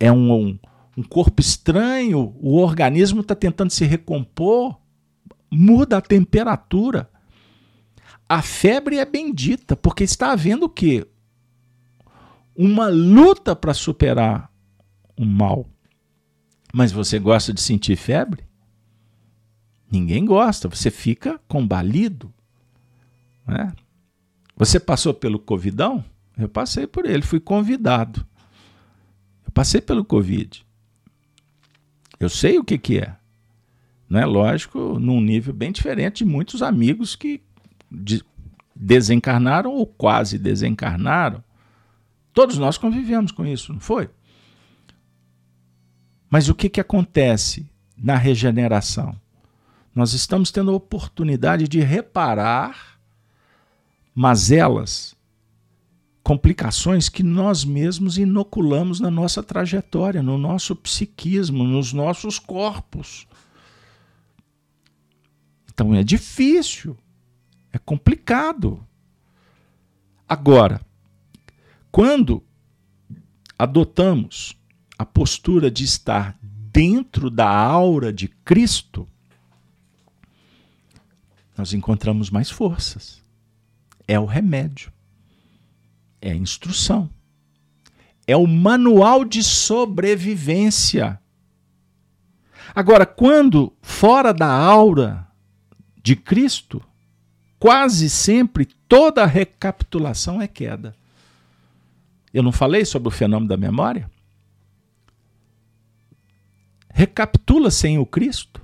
é 0.00 0.10
um, 0.10 0.58
um 0.96 1.02
corpo 1.02 1.40
estranho, 1.40 2.34
o 2.40 2.56
organismo 2.56 3.20
está 3.20 3.34
tentando 3.34 3.70
se 3.70 3.84
recompor, 3.84 4.76
muda 5.50 5.98
a 5.98 6.02
temperatura. 6.02 7.10
A 8.26 8.40
febre 8.40 8.98
é 8.98 9.04
bendita, 9.04 9.76
porque 9.76 10.02
está 10.02 10.32
havendo 10.32 10.64
o 10.66 10.70
quê? 10.70 11.06
Uma 12.56 12.88
luta 12.88 13.54
para 13.54 13.74
superar 13.74 14.50
o 15.16 15.24
mal. 15.24 15.68
Mas 16.72 16.90
você 16.90 17.18
gosta 17.18 17.52
de 17.52 17.60
sentir 17.60 17.96
febre? 17.96 18.42
Ninguém 19.90 20.24
gosta, 20.24 20.68
você 20.68 20.90
fica 20.90 21.38
combalido. 21.46 22.32
Né? 23.46 23.72
Você 24.56 24.78
passou 24.78 25.12
pelo 25.12 25.38
Covidão? 25.38 26.04
Eu 26.36 26.48
passei 26.48 26.86
por 26.86 27.06
ele, 27.06 27.22
fui 27.22 27.40
convidado. 27.40 28.26
Eu 29.44 29.52
passei 29.52 29.80
pelo 29.80 30.04
Covid. 30.04 30.64
Eu 32.18 32.28
sei 32.28 32.58
o 32.58 32.64
que, 32.64 32.78
que 32.78 32.98
é. 32.98 33.16
Não 34.08 34.20
é 34.20 34.26
lógico, 34.26 34.98
num 34.98 35.20
nível 35.20 35.52
bem 35.52 35.72
diferente 35.72 36.18
de 36.18 36.24
muitos 36.24 36.62
amigos 36.62 37.16
que 37.16 37.42
de, 37.90 38.22
desencarnaram 38.74 39.72
ou 39.72 39.86
quase 39.86 40.38
desencarnaram. 40.38 41.42
Todos 42.32 42.58
nós 42.58 42.76
convivemos 42.76 43.32
com 43.32 43.46
isso, 43.46 43.72
não 43.72 43.80
foi? 43.80 44.10
Mas 46.28 46.48
o 46.48 46.54
que, 46.54 46.68
que 46.68 46.80
acontece 46.80 47.68
na 47.96 48.16
regeneração? 48.16 49.14
Nós 49.94 50.12
estamos 50.12 50.50
tendo 50.50 50.72
a 50.72 50.74
oportunidade 50.74 51.68
de 51.68 51.80
reparar 51.80 52.93
mazelas 54.14 55.16
complicações 56.22 57.10
que 57.10 57.22
nós 57.22 57.64
mesmos 57.64 58.16
inoculamos 58.16 58.98
na 58.98 59.10
nossa 59.10 59.42
trajetória, 59.42 60.22
no 60.22 60.38
nosso 60.38 60.74
psiquismo, 60.74 61.64
nos 61.64 61.92
nossos 61.92 62.38
corpos. 62.38 63.26
Então 65.70 65.94
é 65.94 66.02
difícil, 66.02 66.96
é 67.72 67.78
complicado. 67.78 68.82
Agora, 70.26 70.80
quando 71.92 72.42
adotamos 73.58 74.56
a 74.96 75.04
postura 75.04 75.70
de 75.70 75.84
estar 75.84 76.38
dentro 76.40 77.28
da 77.28 77.48
aura 77.48 78.12
de 78.12 78.28
Cristo, 78.28 79.06
nós 81.56 81.72
encontramos 81.72 82.30
mais 82.30 82.50
forças. 82.50 83.23
É 84.06 84.18
o 84.18 84.24
remédio 84.24 84.94
é 86.24 86.30
a 86.30 86.34
instrução. 86.34 87.10
É 88.26 88.34
o 88.34 88.46
manual 88.46 89.26
de 89.26 89.42
sobrevivência. 89.42 91.20
Agora, 92.74 93.04
quando 93.04 93.70
fora 93.82 94.32
da 94.32 94.50
aura 94.50 95.28
de 96.02 96.16
Cristo, 96.16 96.82
quase 97.58 98.08
sempre 98.08 98.64
toda 98.88 99.26
recapitulação 99.26 100.40
é 100.40 100.48
queda. 100.48 100.96
Eu 102.32 102.42
não 102.42 102.50
falei 102.50 102.86
sobre 102.86 103.08
o 103.08 103.12
fenômeno 103.12 103.48
da 103.48 103.58
memória? 103.58 104.10
Recapitula 106.88 107.70
sem 107.70 107.98
o 107.98 108.06
Cristo? 108.06 108.62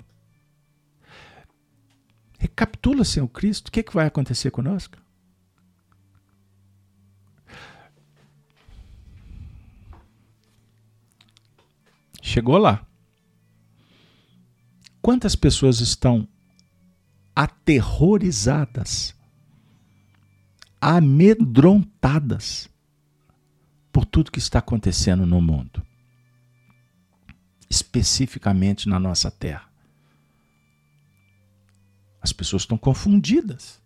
Recapitula 2.39 3.05
sem 3.05 3.23
o 3.23 3.29
Cristo, 3.29 3.69
o 3.69 3.71
que, 3.71 3.81
é 3.81 3.83
que 3.83 3.93
vai 3.93 4.07
acontecer 4.07 4.51
conosco? 4.51 5.00
Chegou 12.21 12.59
lá. 12.59 12.87
Quantas 15.01 15.35
pessoas 15.35 15.81
estão 15.81 16.29
aterrorizadas, 17.35 19.15
amedrontadas 20.81 22.69
por 23.93 24.05
tudo 24.05 24.31
que 24.31 24.39
está 24.39 24.59
acontecendo 24.59 25.25
no 25.25 25.41
mundo, 25.41 25.83
especificamente 27.69 28.89
na 28.89 28.99
nossa 28.99 29.31
terra. 29.31 29.69
As 32.21 32.33
pessoas 32.33 32.63
estão 32.63 32.77
confundidas. 32.77 33.81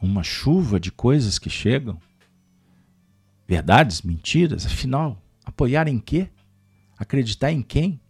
Uma 0.00 0.22
chuva 0.22 0.80
de 0.80 0.90
coisas 0.90 1.38
que 1.38 1.50
chegam, 1.50 2.00
verdades, 3.46 4.02
mentiras, 4.02 4.66
afinal, 4.66 5.20
apoiar 5.52 5.86
em 5.86 5.98
quê? 5.98 6.30
Acreditar 6.98 7.52
em 7.52 7.62
quem? 7.62 8.00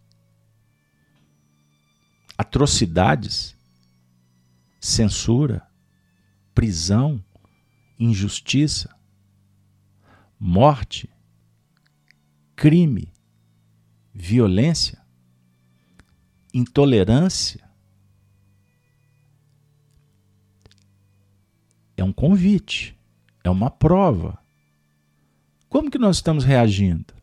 Atrocidades, 2.38 3.57
censura, 4.80 5.66
prisão, 6.55 7.22
injustiça, 7.99 8.95
morte, 10.38 11.11
crime, 12.57 13.12
violência, 14.14 15.01
intolerância. 16.55 17.68
É 21.97 22.05
um 22.05 22.12
convite, 22.12 22.97
é 23.45 23.51
uma 23.51 23.70
prova. 23.70 24.38
Como 25.68 25.90
que 25.90 25.99
nós 25.99 26.16
estamos 26.16 26.45
reagindo? 26.45 27.21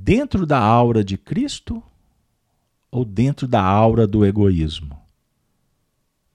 Dentro 0.00 0.46
da 0.46 0.58
aura 0.58 1.02
de 1.02 1.18
Cristo 1.18 1.82
ou 2.90 3.04
dentro 3.04 3.48
da 3.48 3.60
aura 3.60 4.06
do 4.06 4.24
egoísmo, 4.24 4.98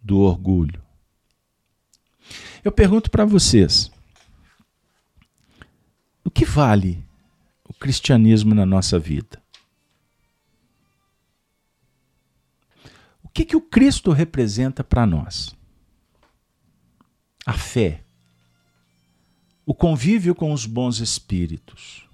do 0.01 0.20
orgulho? 0.20 0.84
Eu 2.61 2.72
pergunto 2.74 3.09
para 3.09 3.26
vocês: 3.26 3.89
o 6.26 6.30
que 6.30 6.43
vale 6.45 7.03
o 7.64 7.74
cristianismo 7.74 8.53
na 8.53 8.66
nossa 8.66 8.99
vida? 8.99 9.41
O 13.24 13.30
que, 13.30 13.45
que 13.45 13.55
o 13.55 13.61
Cristo 13.61 14.11
representa 14.11 14.84
para 14.84 15.07
nós? 15.07 15.55
A 17.45 17.53
fé, 17.53 18.03
o 19.66 19.74
convívio 19.74 20.36
com 20.36 20.51
os 20.51 20.66
bons 20.66 20.99
espíritos. 20.99 22.12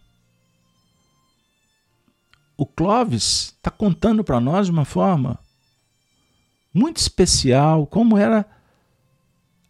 O 2.60 2.66
Clóvis 2.66 3.56
está 3.56 3.72
contando 3.72 4.22
para 4.22 4.38
nós 4.42 4.66
de 4.66 4.74
uma 4.74 4.84
forma 4.84 5.40
muito 6.74 6.98
especial 6.98 7.88
como 7.88 8.18
era 8.18 8.46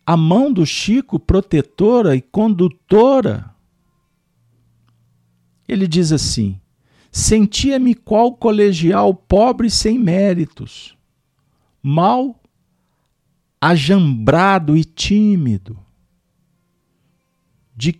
a 0.04 0.18
mão 0.18 0.52
do 0.52 0.66
Chico 0.66 1.20
protetora 1.20 2.16
e 2.16 2.22
condutora. 2.24 3.54
Ele 5.68 5.88
diz 5.88 6.12
assim: 6.12 6.60
Sentia-me 7.12 7.94
qual 7.94 8.34
colegial 8.34 9.14
pobre 9.14 9.70
sem 9.70 10.00
méritos, 10.00 10.98
mal 11.84 12.42
ajambrado 13.62 14.76
e 14.76 14.84
tímido, 14.84 15.78
de 17.76 17.94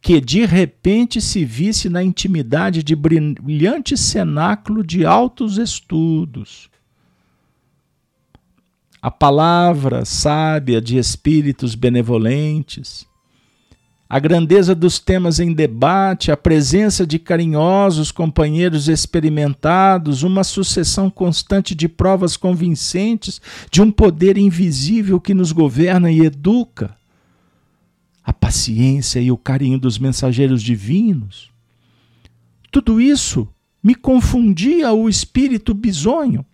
que 0.00 0.20
de 0.20 0.44
repente 0.44 1.20
se 1.20 1.44
visse 1.44 1.88
na 1.88 2.02
intimidade 2.02 2.82
de 2.82 2.94
brilhante 2.94 3.96
cenáculo 3.96 4.84
de 4.84 5.04
altos 5.04 5.58
estudos. 5.58 6.70
A 9.00 9.10
palavra 9.10 10.04
sábia 10.04 10.80
de 10.80 10.98
espíritos 10.98 11.74
benevolentes, 11.74 13.06
a 14.08 14.18
grandeza 14.18 14.74
dos 14.74 14.98
temas 14.98 15.38
em 15.38 15.52
debate, 15.52 16.32
a 16.32 16.36
presença 16.36 17.06
de 17.06 17.18
carinhosos 17.18 18.10
companheiros 18.10 18.88
experimentados, 18.88 20.22
uma 20.22 20.42
sucessão 20.42 21.10
constante 21.10 21.74
de 21.74 21.86
provas 21.88 22.34
convincentes 22.34 23.40
de 23.70 23.82
um 23.82 23.90
poder 23.90 24.38
invisível 24.38 25.20
que 25.20 25.34
nos 25.34 25.52
governa 25.52 26.10
e 26.10 26.20
educa, 26.20 26.96
a 28.28 28.32
paciência 28.34 29.20
e 29.20 29.32
o 29.32 29.38
carinho 29.38 29.78
dos 29.78 29.98
mensageiros 29.98 30.62
divinos. 30.62 31.50
Tudo 32.70 33.00
isso 33.00 33.48
me 33.82 33.94
confundia 33.94 34.92
o 34.92 35.08
espírito 35.08 35.72
bisonho 35.72 36.44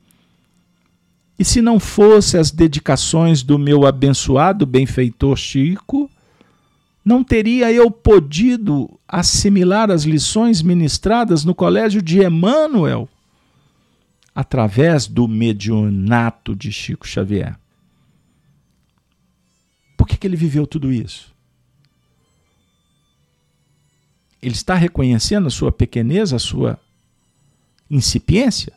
e 1.37 1.45
se 1.45 1.61
não 1.61 1.81
fosse 1.81 2.39
as 2.39 2.53
dedicações 2.53 3.43
do 3.43 3.59
meu 3.59 3.85
abençoado 3.85 4.65
benfeitor 4.65 5.37
Chico, 5.37 6.09
não 7.05 7.25
teria 7.25 7.73
eu 7.73 7.91
podido 7.91 8.89
assimilar 9.09 9.91
as 9.91 10.05
lições 10.05 10.63
ministradas 10.63 11.45
no 11.45 11.57
colégio 11.57 12.01
de 12.01 12.25
Emmanuel 12.25 13.09
através 14.33 15.09
do 15.09 15.27
medionato 15.27 16.55
de 16.55 16.71
Chico 16.71 17.05
Xavier. 17.05 17.59
Por 19.97 20.07
que, 20.07 20.17
que 20.17 20.27
ele 20.29 20.37
viveu 20.37 20.69
tudo 20.69 20.93
isso? 20.93 21.34
Ele 24.45 24.55
está 24.55 24.75
reconhecendo 24.75 25.47
a 25.47 25.51
sua 25.51 25.73
pequeneza, 25.73 26.37
a 26.37 26.41
sua 26.41 26.79
incipiência? 27.91 28.73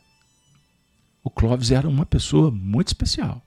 o 1.27 1.29
Clóvis 1.29 1.71
era 1.71 1.87
uma 1.87 2.05
pessoa 2.05 2.49
muito 2.49 2.87
especial. 2.87 3.41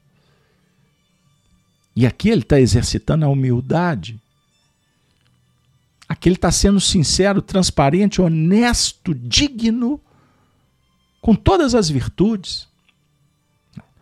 E 1.96 2.06
aqui 2.06 2.28
ele 2.28 2.42
está 2.42 2.60
exercitando 2.60 3.24
a 3.24 3.28
humildade. 3.28 4.20
Aqui 6.06 6.28
ele 6.28 6.36
está 6.36 6.52
sendo 6.52 6.78
sincero, 6.78 7.40
transparente, 7.40 8.20
honesto, 8.20 9.14
digno, 9.14 10.00
com 11.20 11.34
todas 11.34 11.74
as 11.74 11.88
virtudes. 11.88 12.68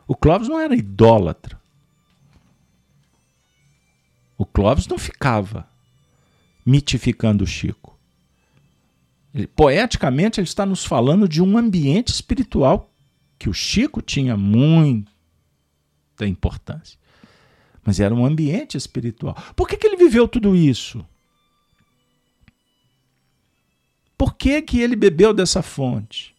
O 0.08 0.16
Clóvis 0.16 0.48
não 0.48 0.58
era 0.58 0.74
idólatra. 0.74 1.58
O 4.36 4.44
Clóvis 4.44 4.86
não 4.86 4.98
ficava 4.98 5.68
mitificando 6.66 7.44
o 7.44 7.46
Chico. 7.46 7.97
Ele, 9.34 9.46
poeticamente, 9.46 10.40
ele 10.40 10.46
está 10.46 10.64
nos 10.64 10.84
falando 10.84 11.28
de 11.28 11.42
um 11.42 11.58
ambiente 11.58 12.08
espiritual 12.08 12.90
que 13.38 13.48
o 13.48 13.54
Chico 13.54 14.02
tinha 14.02 14.36
muita 14.36 15.06
importância. 16.22 16.98
Mas 17.84 18.00
era 18.00 18.14
um 18.14 18.24
ambiente 18.24 18.76
espiritual. 18.76 19.36
Por 19.54 19.68
que, 19.68 19.76
que 19.76 19.86
ele 19.86 19.96
viveu 19.96 20.26
tudo 20.26 20.56
isso? 20.56 21.04
Por 24.16 24.34
que, 24.34 24.60
que 24.62 24.80
ele 24.80 24.96
bebeu 24.96 25.32
dessa 25.32 25.62
fonte? 25.62 26.34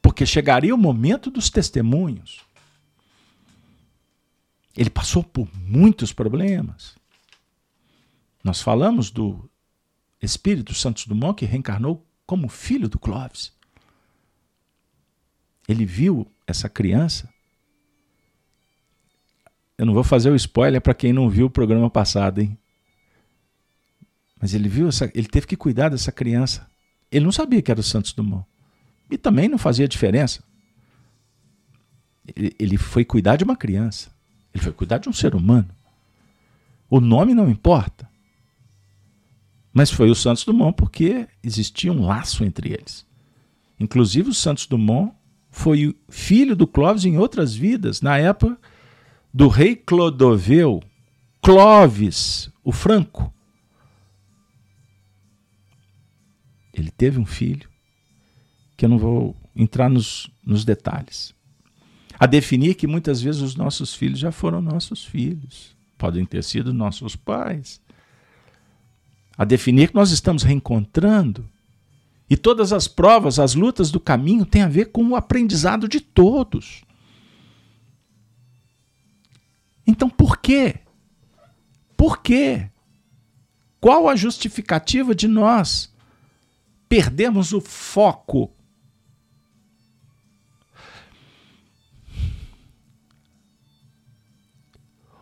Porque 0.00 0.24
chegaria 0.24 0.74
o 0.74 0.78
momento 0.78 1.30
dos 1.30 1.50
testemunhos. 1.50 2.40
Ele 4.74 4.88
passou 4.88 5.22
por 5.22 5.46
muitos 5.54 6.12
problemas. 6.12 6.96
Nós 8.42 8.62
falamos 8.62 9.10
do 9.10 9.48
Espírito 10.22 10.72
Santos 10.72 11.06
Dumont 11.06 11.36
que 11.36 11.44
reencarnou 11.44 12.06
como 12.24 12.48
filho 12.48 12.88
do 12.88 12.98
Clóvis. 12.98 13.52
Ele 15.68 15.84
viu 15.84 16.30
essa 16.46 16.68
criança. 16.68 17.28
Eu 19.76 19.86
não 19.86 19.94
vou 19.94 20.04
fazer 20.04 20.30
o 20.30 20.36
spoiler 20.36 20.80
para 20.80 20.94
quem 20.94 21.12
não 21.12 21.28
viu 21.28 21.46
o 21.46 21.50
programa 21.50 21.90
passado, 21.90 22.40
hein? 22.40 22.56
Mas 24.40 24.54
ele 24.54 24.68
viu 24.68 24.88
essa, 24.88 25.10
ele 25.14 25.28
teve 25.28 25.46
que 25.46 25.56
cuidar 25.56 25.88
dessa 25.88 26.12
criança. 26.12 26.68
Ele 27.10 27.24
não 27.24 27.32
sabia 27.32 27.62
que 27.62 27.70
era 27.70 27.80
o 27.80 27.82
Santos 27.84 28.12
Dumont. 28.12 28.46
E 29.10 29.18
também 29.18 29.48
não 29.48 29.58
fazia 29.58 29.86
diferença. 29.86 30.42
Ele, 32.34 32.54
ele 32.58 32.76
foi 32.76 33.04
cuidar 33.04 33.36
de 33.36 33.44
uma 33.44 33.56
criança. 33.56 34.10
Ele 34.54 34.62
foi 34.62 34.72
cuidar 34.72 34.98
de 34.98 35.08
um 35.08 35.12
ser 35.12 35.34
humano. 35.34 35.68
O 36.88 37.00
nome 37.00 37.34
não 37.34 37.48
importa. 37.48 38.11
Mas 39.72 39.90
foi 39.90 40.10
o 40.10 40.14
Santos 40.14 40.44
Dumont 40.44 40.76
porque 40.76 41.26
existia 41.42 41.92
um 41.92 42.04
laço 42.04 42.44
entre 42.44 42.72
eles. 42.72 43.06
Inclusive 43.78 44.30
o 44.30 44.34
Santos 44.34 44.66
Dumont 44.66 45.14
foi 45.50 45.96
filho 46.08 46.54
do 46.54 46.66
Clóvis 46.66 47.04
em 47.04 47.18
outras 47.18 47.54
vidas, 47.54 48.00
na 48.00 48.18
época 48.18 48.58
do 49.32 49.48
rei 49.48 49.74
Clodoveu, 49.74 50.82
Clovis, 51.40 52.50
o 52.62 52.70
Franco. 52.70 53.32
Ele 56.72 56.90
teve 56.90 57.18
um 57.18 57.26
filho, 57.26 57.68
que 58.76 58.84
eu 58.84 58.88
não 58.88 58.98
vou 58.98 59.36
entrar 59.54 59.88
nos, 59.88 60.30
nos 60.44 60.64
detalhes. 60.64 61.34
A 62.18 62.26
definir 62.26 62.74
que 62.74 62.86
muitas 62.86 63.20
vezes 63.20 63.42
os 63.42 63.56
nossos 63.56 63.94
filhos 63.94 64.18
já 64.18 64.30
foram 64.30 64.62
nossos 64.62 65.04
filhos, 65.04 65.76
podem 65.98 66.24
ter 66.24 66.44
sido 66.44 66.72
nossos 66.72 67.16
pais. 67.16 67.80
A 69.36 69.44
definir 69.44 69.88
que 69.88 69.94
nós 69.94 70.10
estamos 70.10 70.42
reencontrando 70.42 71.48
E 72.28 72.36
todas 72.36 72.72
as 72.72 72.88
provas, 72.88 73.38
as 73.38 73.54
lutas 73.54 73.90
do 73.90 74.00
caminho 74.00 74.46
têm 74.46 74.62
a 74.62 74.68
ver 74.68 74.86
com 74.86 75.04
o 75.08 75.16
aprendizado 75.16 75.86
de 75.88 76.00
todos. 76.00 76.82
Então 79.86 80.08
por 80.08 80.38
quê? 80.38 80.80
Por 81.96 82.22
quê? 82.22 82.70
Qual 83.80 84.08
a 84.08 84.16
justificativa 84.16 85.14
de 85.14 85.28
nós 85.28 85.92
perdermos 86.88 87.52
o 87.52 87.60
foco? 87.60 88.50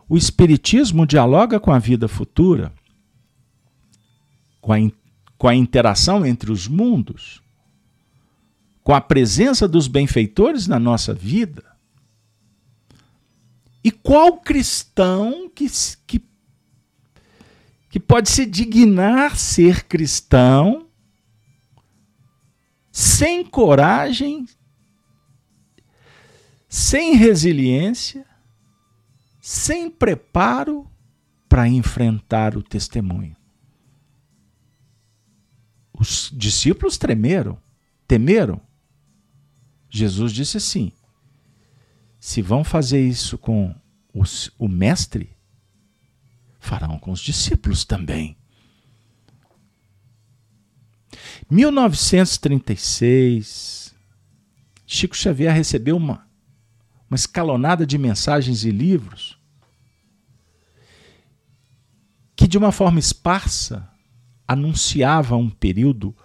O 0.07 0.17
Espiritismo 0.17 1.05
dialoga 1.05 1.59
com 1.59 1.71
a 1.71 1.79
vida 1.79 2.07
futura, 2.07 2.73
com 4.61 4.71
a, 4.71 4.77
com 5.37 5.47
a 5.47 5.55
interação 5.55 6.25
entre 6.25 6.51
os 6.51 6.67
mundos, 6.67 7.41
com 8.83 8.93
a 8.93 9.01
presença 9.01 9.67
dos 9.67 9.87
benfeitores 9.87 10.67
na 10.67 10.79
nossa 10.79 11.13
vida. 11.13 11.65
E 13.83 13.89
qual 13.91 14.37
cristão 14.37 15.49
que, 15.53 15.67
que 16.05 16.21
que 17.91 17.99
pode 17.99 18.29
se 18.29 18.45
dignar 18.45 19.37
ser 19.37 19.83
cristão 19.83 20.87
sem 22.89 23.45
coragem, 23.45 24.45
sem 26.69 27.15
resiliência, 27.15 28.25
sem 29.41 29.89
preparo 29.89 30.89
para 31.49 31.67
enfrentar 31.67 32.55
o 32.55 32.63
testemunho. 32.63 33.35
Os 36.01 36.33
discípulos 36.33 36.97
tremeram, 36.97 37.57
temeram. 38.07 38.59
Jesus 39.87 40.33
disse 40.33 40.57
assim: 40.57 40.91
se 42.19 42.41
vão 42.41 42.63
fazer 42.63 43.07
isso 43.07 43.37
com 43.37 43.75
os, 44.11 44.49
o 44.57 44.67
mestre, 44.67 45.29
farão 46.59 46.97
com 46.97 47.11
os 47.11 47.19
discípulos 47.19 47.85
também. 47.85 48.35
1936, 51.47 53.93
Chico 54.87 55.15
Xavier 55.15 55.53
recebeu 55.53 55.97
uma, 55.97 56.27
uma 57.07 57.15
escalonada 57.15 57.85
de 57.85 57.99
mensagens 57.99 58.65
e 58.65 58.71
livros 58.71 59.39
que, 62.35 62.47
de 62.47 62.57
uma 62.57 62.71
forma 62.71 62.97
esparsa, 62.97 63.90
anunciava 64.51 65.35
um 65.35 65.49
período 65.49 66.15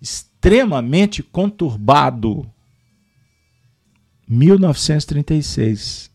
extremamente 0.00 1.22
conturbado. 1.22 2.50
1936. 4.28 6.10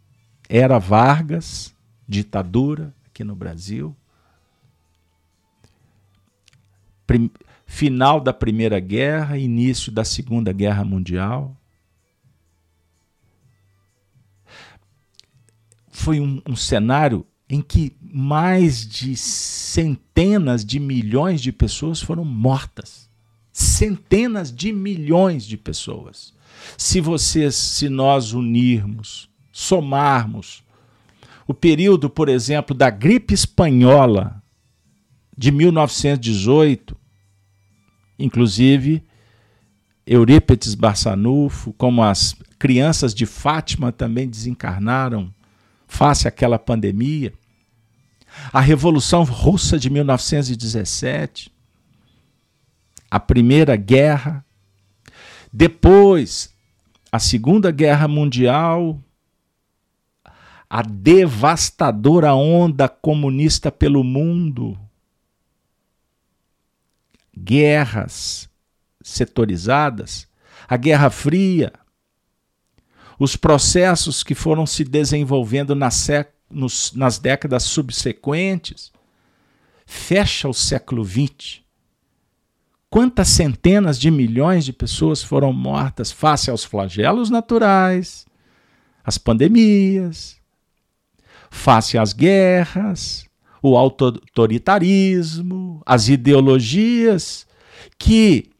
Era 0.49 0.77
Vargas, 0.77 1.73
ditadura, 2.07 2.93
aqui 3.05 3.23
no 3.23 3.35
Brasil. 3.35 3.95
Prim 7.07 7.31
final 7.65 8.19
da 8.19 8.33
Primeira 8.33 8.81
Guerra, 8.81 9.37
início 9.37 9.93
da 9.93 10.03
Segunda 10.03 10.51
Guerra 10.51 10.83
Mundial. 10.83 11.55
Foi 15.89 16.19
um, 16.19 16.41
um 16.45 16.55
cenário 16.55 17.25
em 17.51 17.61
que 17.61 17.93
mais 18.01 18.87
de 18.87 19.13
centenas 19.17 20.63
de 20.63 20.79
milhões 20.79 21.41
de 21.41 21.51
pessoas 21.51 22.01
foram 22.01 22.23
mortas. 22.23 23.09
Centenas 23.51 24.55
de 24.55 24.71
milhões 24.71 25.43
de 25.43 25.57
pessoas. 25.57 26.33
Se 26.77 27.01
vocês, 27.01 27.53
se 27.55 27.89
nós 27.89 28.31
unirmos, 28.31 29.29
somarmos 29.51 30.63
o 31.45 31.53
período, 31.53 32.09
por 32.09 32.29
exemplo, 32.29 32.73
da 32.73 32.89
gripe 32.89 33.33
espanhola 33.33 34.41
de 35.37 35.51
1918, 35.51 36.95
inclusive 38.17 39.03
Eurípetes 40.07 40.73
Barçanufo, 40.73 41.73
como 41.73 42.01
as 42.01 42.33
crianças 42.57 43.13
de 43.13 43.25
Fátima 43.25 43.91
também 43.91 44.29
desencarnaram 44.29 45.33
face 45.85 46.29
àquela 46.29 46.57
pandemia. 46.57 47.33
A 48.51 48.59
Revolução 48.59 49.23
Russa 49.23 49.77
de 49.77 49.89
1917, 49.89 51.51
a 53.09 53.19
Primeira 53.19 53.75
Guerra, 53.75 54.45
depois 55.51 56.53
a 57.11 57.19
Segunda 57.19 57.71
Guerra 57.71 58.07
Mundial, 58.07 59.01
a 60.69 60.81
devastadora 60.81 62.33
onda 62.33 62.87
comunista 62.87 63.69
pelo 63.69 64.03
mundo, 64.03 64.79
guerras 67.37 68.49
setorizadas, 69.03 70.25
a 70.67 70.77
Guerra 70.77 71.09
Fria, 71.09 71.73
os 73.19 73.35
processos 73.35 74.23
que 74.23 74.33
foram 74.33 74.65
se 74.65 74.85
desenvolvendo 74.85 75.75
nas, 75.75 76.07
nos, 76.51 76.93
nas 76.93 77.17
décadas 77.17 77.63
subsequentes, 77.63 78.91
fecha 79.85 80.47
o 80.47 80.53
século 80.53 81.03
XX. 81.03 81.61
Quantas 82.89 83.29
centenas 83.29 83.99
de 83.99 84.11
milhões 84.11 84.65
de 84.65 84.73
pessoas 84.73 85.23
foram 85.23 85.53
mortas 85.53 86.11
face 86.11 86.51
aos 86.51 86.63
flagelos 86.63 87.29
naturais, 87.29 88.25
às 89.03 89.17
pandemias, 89.17 90.37
face 91.49 91.97
às 91.97 92.13
guerras, 92.13 93.25
o 93.61 93.77
autoritarismo, 93.77 95.81
as 95.85 96.09
ideologias 96.09 97.47
que 97.97 98.50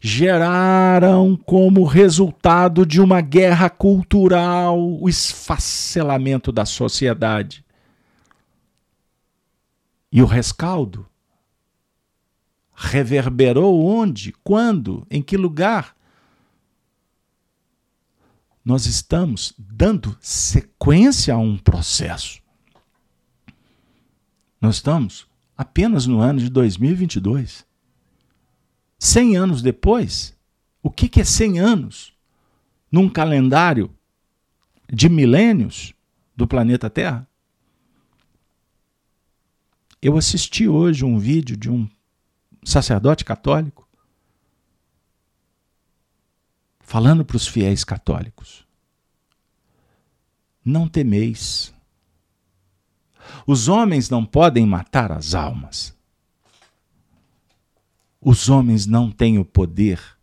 geraram 0.00 1.36
como 1.36 1.84
resultado 1.84 2.86
de 2.86 3.00
uma 3.00 3.20
guerra 3.20 3.68
cultural 3.68 4.78
o 4.80 5.08
esfacelamento 5.08 6.52
da 6.52 6.64
sociedade. 6.64 7.64
E 10.10 10.22
o 10.22 10.26
rescaldo 10.26 11.06
reverberou 12.74 13.84
onde, 13.84 14.32
quando, 14.42 15.06
em 15.10 15.20
que 15.20 15.36
lugar? 15.36 15.98
nós 18.68 18.84
estamos 18.84 19.54
dando 19.56 20.14
sequência 20.20 21.32
a 21.32 21.38
um 21.38 21.56
processo. 21.56 22.38
Nós 24.60 24.74
estamos 24.74 25.26
apenas 25.56 26.06
no 26.06 26.20
ano 26.20 26.38
de 26.38 26.50
2022. 26.50 27.64
100 28.98 29.36
anos 29.36 29.62
depois, 29.62 30.36
o 30.82 30.90
que 30.90 31.20
é 31.20 31.24
100 31.24 31.60
anos 31.60 32.12
num 32.90 33.08
calendário 33.08 33.94
de 34.92 35.08
milênios 35.08 35.94
do 36.34 36.46
planeta 36.46 36.90
Terra? 36.90 37.28
Eu 40.00 40.16
assisti 40.16 40.68
hoje 40.68 41.04
um 41.04 41.18
vídeo 41.18 41.56
de 41.56 41.70
um 41.70 41.88
sacerdote 42.64 43.24
católico 43.24 43.88
falando 46.80 47.24
para 47.24 47.36
os 47.36 47.46
fiéis 47.46 47.84
católicos: 47.84 48.66
Não 50.64 50.88
temeis. 50.88 51.74
Os 53.46 53.68
homens 53.68 54.08
não 54.08 54.24
podem 54.24 54.66
matar 54.66 55.12
as 55.12 55.34
almas. 55.34 55.97
Os 58.20 58.48
homens 58.48 58.86
não 58.86 59.10
têm 59.10 59.38
o 59.38 59.44
poder 59.44 60.18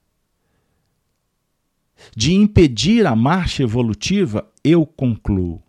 de 2.16 2.34
impedir 2.34 3.06
a 3.06 3.16
marcha 3.16 3.64
evolutiva, 3.64 4.50
eu 4.64 4.86
concluo. 4.86 5.64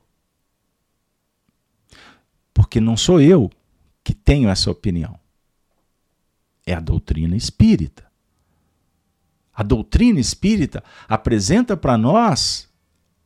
Porque 2.53 2.81
não 2.81 2.97
sou 2.97 3.21
eu 3.21 3.51
que 4.03 4.15
tenho 4.15 4.49
essa 4.49 4.71
opinião. 4.71 5.19
É 6.67 6.75
a 6.75 6.81
doutrina 6.81 7.37
espírita. 7.37 8.07
A 9.55 9.63
doutrina 9.63 10.21
espírita 10.21 10.83
apresenta 11.09 11.77
para 11.77 11.97
nós, 11.97 12.69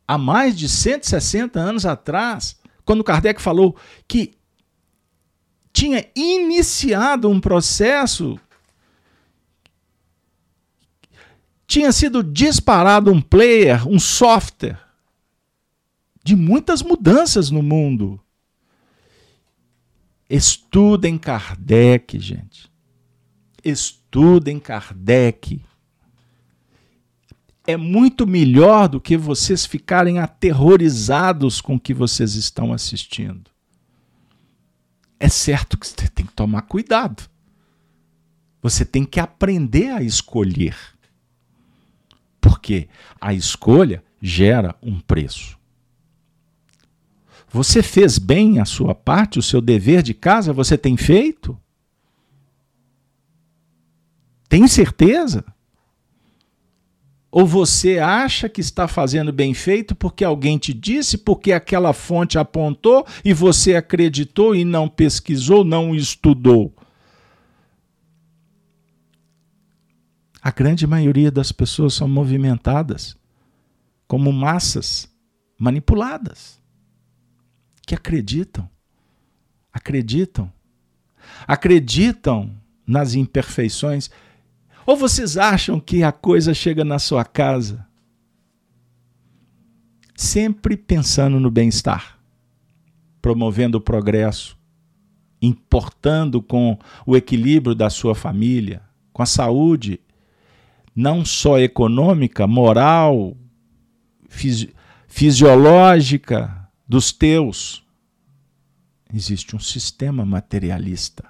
há 0.06 0.16
mais 0.16 0.56
de 0.56 0.68
160 0.68 1.58
anos 1.58 1.86
atrás, 1.86 2.56
quando 2.84 3.04
Kardec 3.04 3.40
falou 3.40 3.76
que 4.06 4.34
tinha 5.72 6.06
iniciado 6.14 7.28
um 7.28 7.40
processo, 7.40 8.38
tinha 11.70 11.92
sido 11.92 12.20
disparado 12.24 13.12
um 13.12 13.22
player, 13.22 13.86
um 13.86 14.00
software 14.00 14.80
de 16.24 16.34
muitas 16.34 16.82
mudanças 16.82 17.48
no 17.48 17.62
mundo. 17.62 18.20
Estudem 20.28 21.16
Kardec, 21.16 22.18
gente. 22.18 22.68
Estudem 23.64 24.58
Kardec 24.58 25.62
é 27.64 27.76
muito 27.76 28.26
melhor 28.26 28.88
do 28.88 29.00
que 29.00 29.16
vocês 29.16 29.64
ficarem 29.64 30.18
aterrorizados 30.18 31.60
com 31.60 31.76
o 31.76 31.80
que 31.80 31.94
vocês 31.94 32.34
estão 32.34 32.72
assistindo. 32.72 33.48
É 35.20 35.28
certo 35.28 35.78
que 35.78 35.86
você 35.86 36.08
tem 36.08 36.26
que 36.26 36.32
tomar 36.32 36.62
cuidado. 36.62 37.30
Você 38.60 38.84
tem 38.84 39.04
que 39.04 39.20
aprender 39.20 39.90
a 39.90 40.02
escolher. 40.02 40.76
Porque 42.60 42.88
a 43.18 43.32
escolha 43.32 44.04
gera 44.20 44.76
um 44.82 45.00
preço. 45.00 45.58
Você 47.48 47.82
fez 47.82 48.18
bem 48.18 48.60
a 48.60 48.66
sua 48.66 48.94
parte, 48.94 49.38
o 49.38 49.42
seu 49.42 49.62
dever 49.62 50.02
de 50.02 50.12
casa, 50.12 50.52
você 50.52 50.76
tem 50.76 50.94
feito? 50.94 51.58
Tem 54.46 54.68
certeza? 54.68 55.42
Ou 57.30 57.46
você 57.46 57.98
acha 57.98 58.46
que 58.46 58.60
está 58.60 58.86
fazendo 58.86 59.32
bem 59.32 59.54
feito 59.54 59.94
porque 59.94 60.22
alguém 60.22 60.58
te 60.58 60.74
disse, 60.74 61.16
porque 61.16 61.52
aquela 61.52 61.94
fonte 61.94 62.38
apontou 62.38 63.06
e 63.24 63.32
você 63.32 63.74
acreditou 63.74 64.54
e 64.54 64.66
não 64.66 64.86
pesquisou, 64.86 65.64
não 65.64 65.94
estudou? 65.94 66.74
A 70.42 70.50
grande 70.50 70.86
maioria 70.86 71.30
das 71.30 71.52
pessoas 71.52 71.94
são 71.94 72.08
movimentadas 72.08 73.16
como 74.08 74.32
massas 74.32 75.08
manipuladas 75.58 76.60
que 77.86 77.94
acreditam. 77.94 78.68
Acreditam. 79.72 80.50
Acreditam 81.46 82.56
nas 82.86 83.14
imperfeições. 83.14 84.10
Ou 84.86 84.96
vocês 84.96 85.36
acham 85.36 85.78
que 85.78 86.02
a 86.02 86.10
coisa 86.10 86.54
chega 86.54 86.84
na 86.84 86.98
sua 86.98 87.24
casa 87.24 87.86
sempre 90.16 90.76
pensando 90.76 91.40
no 91.40 91.50
bem-estar, 91.50 92.18
promovendo 93.22 93.78
o 93.78 93.80
progresso, 93.80 94.58
importando 95.40 96.42
com 96.42 96.78
o 97.06 97.16
equilíbrio 97.16 97.74
da 97.74 97.88
sua 97.88 98.14
família, 98.14 98.82
com 99.12 99.22
a 99.22 99.26
saúde 99.26 99.98
não 100.94 101.24
só 101.24 101.58
econômica, 101.58 102.46
moral, 102.46 103.36
fisi 104.28 104.74
fisiológica 105.06 106.68
dos 106.88 107.12
teus. 107.12 107.84
Existe 109.12 109.56
um 109.56 109.58
sistema 109.58 110.24
materialista. 110.24 111.28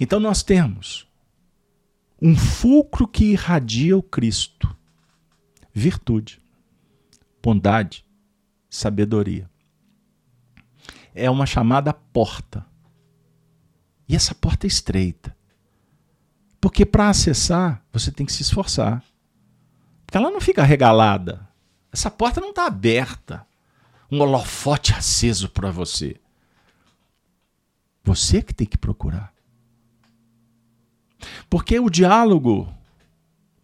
Então 0.00 0.18
nós 0.18 0.42
temos 0.42 1.06
um 2.20 2.34
fulcro 2.34 3.06
que 3.06 3.32
irradia 3.32 3.96
o 3.96 4.02
Cristo: 4.02 4.74
virtude, 5.72 6.40
bondade, 7.42 8.04
sabedoria. 8.70 9.48
É 11.14 11.30
uma 11.30 11.46
chamada 11.46 11.92
porta. 11.92 12.64
E 14.08 14.16
essa 14.16 14.34
porta 14.34 14.66
é 14.66 14.68
estreita. 14.68 15.36
Porque 16.60 16.84
para 16.84 17.08
acessar, 17.08 17.84
você 17.92 18.10
tem 18.10 18.26
que 18.26 18.32
se 18.32 18.42
esforçar. 18.42 19.04
Porque 20.04 20.16
ela 20.16 20.30
não 20.30 20.40
fica 20.40 20.62
regalada. 20.62 21.48
Essa 21.92 22.10
porta 22.10 22.40
não 22.40 22.50
está 22.50 22.66
aberta. 22.66 23.46
Um 24.10 24.20
holofote 24.20 24.92
aceso 24.92 25.48
para 25.48 25.70
você. 25.70 26.16
Você 28.02 28.42
que 28.42 28.54
tem 28.54 28.66
que 28.66 28.78
procurar. 28.78 29.32
Porque 31.48 31.78
o 31.78 31.90
diálogo 31.90 32.72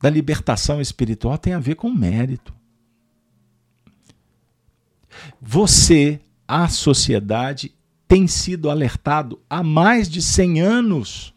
da 0.01 0.11
libertação 0.11 0.81
espiritual 0.81 1.39
tem 1.39 1.55
a 1.55 1.59
ver 1.59 1.77
com 1.77 1.91
mérito. 1.91 2.55
Você, 5.41 6.21
a 6.47 6.69
sociedade, 6.69 7.75
tem 8.07 8.27
sido 8.27 8.71
alertado 8.71 9.41
há 9.49 9.63
mais 9.63 10.09
de 10.09 10.21
100 10.21 10.61
anos 10.61 11.34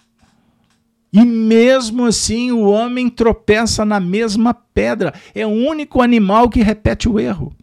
e 1.17 1.25
mesmo 1.25 2.05
assim 2.05 2.51
o 2.51 2.61
homem 2.69 3.09
tropeça 3.09 3.83
na 3.83 3.99
mesma 3.99 4.53
pedra. 4.53 5.19
É 5.33 5.47
o 5.47 5.49
único 5.49 5.99
animal 5.99 6.47
que 6.47 6.61
repete 6.61 7.09
o 7.09 7.19
erro. 7.19 7.55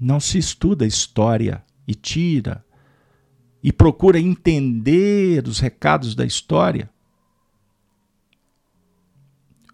Não 0.00 0.20
se 0.20 0.38
estuda 0.38 0.86
história 0.86 1.64
e 1.88 1.92
tira 1.92 2.64
e 3.60 3.72
procura 3.72 4.20
entender 4.20 5.48
os 5.48 5.58
recados 5.58 6.14
da 6.14 6.24
história. 6.24 6.88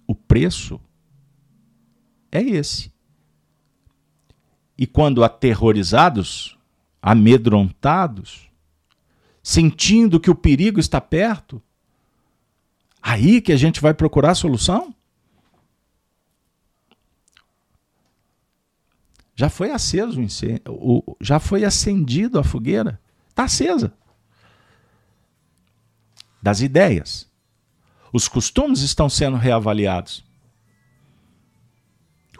O 0.06 0.14
preço 0.14 0.80
é 2.30 2.40
esse. 2.40 2.90
E 4.78 4.86
quando 4.86 5.22
aterrorizados, 5.22 6.56
amedrontados, 7.02 8.50
sentindo 9.42 10.20
que 10.20 10.30
o 10.30 10.34
perigo 10.34 10.78
está 10.78 11.00
perto, 11.00 11.60
aí 13.02 13.40
que 13.40 13.52
a 13.52 13.56
gente 13.56 13.80
vai 13.80 13.92
procurar 13.92 14.30
a 14.30 14.36
solução? 14.36 14.94
Já 19.34 19.48
foi 19.48 19.72
aceso 19.72 20.20
o 20.20 20.22
incêndio, 20.22 20.62
já 21.20 21.40
foi 21.40 21.64
acendido 21.64 22.38
a 22.38 22.44
fogueira, 22.44 23.00
está 23.28 23.44
acesa. 23.44 23.92
Das 26.40 26.60
ideias. 26.60 27.28
Os 28.12 28.28
costumes 28.28 28.80
estão 28.80 29.08
sendo 29.08 29.36
reavaliados. 29.36 30.24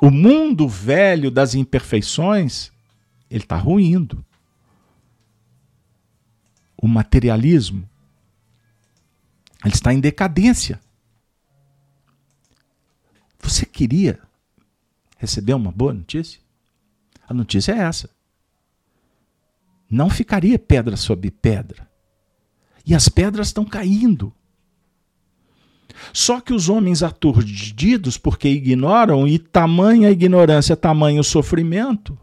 O 0.01 0.11
mundo 0.11 0.69
velho 0.69 1.31
das 1.31 1.55
imperfeições, 1.55 2.71
ele 3.31 3.45
está 3.45 3.57
ruindo 3.57 4.25
o 6.83 6.89
materialismo, 6.89 7.89
ele 9.65 9.73
está 9.73 9.95
em 9.95 10.01
decadência. 10.01 10.81
Você 13.41 13.65
queria 13.65 14.19
receber 15.17 15.55
uma 15.55 15.71
boa 15.71 15.93
notícia? 15.93 16.41
A 17.29 17.33
notícia 17.33 17.71
é 17.71 17.79
essa. 17.79 18.11
Não 19.89 20.11
ficaria 20.11 20.59
pedra 20.59 20.97
sobre 20.97 21.31
pedra. 21.31 21.89
E 22.85 22.97
as 22.97 23.09
pedras 23.09 23.47
estão 23.49 23.65
caindo. 23.65 24.35
Só 26.13 26.41
que 26.41 26.53
os 26.53 26.69
homens 26.69 27.03
aturdidos, 27.05 28.19
porque 28.19 28.49
ignoram, 28.49 29.29
e 29.29 29.39
tamanha 29.39 30.11
ignorância, 30.11 30.77
tamanho 30.77 31.23
sofrimento, 31.23 32.19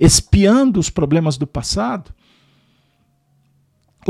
espiando 0.00 0.80
os 0.80 0.88
problemas 0.88 1.36
do 1.36 1.46
passado, 1.46 2.14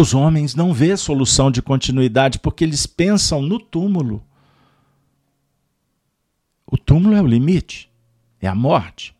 os 0.01 0.14
homens 0.14 0.55
não 0.55 0.72
vê 0.72 0.96
solução 0.96 1.51
de 1.51 1.61
continuidade 1.61 2.38
porque 2.38 2.62
eles 2.62 2.86
pensam 2.86 3.42
no 3.42 3.59
túmulo. 3.59 4.24
O 6.64 6.78
túmulo 6.78 7.16
é 7.16 7.20
o 7.20 7.26
limite, 7.26 7.90
é 8.40 8.46
a 8.46 8.55
morte. 8.55 9.12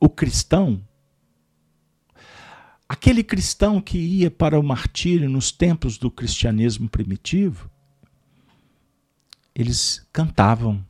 O 0.00 0.08
cristão, 0.08 0.84
aquele 2.88 3.22
cristão 3.22 3.80
que 3.80 3.98
ia 3.98 4.32
para 4.32 4.58
o 4.58 4.64
martírio 4.64 5.30
nos 5.30 5.52
tempos 5.52 5.96
do 5.96 6.10
cristianismo 6.10 6.88
primitivo, 6.88 7.70
eles 9.54 10.04
cantavam 10.12 10.84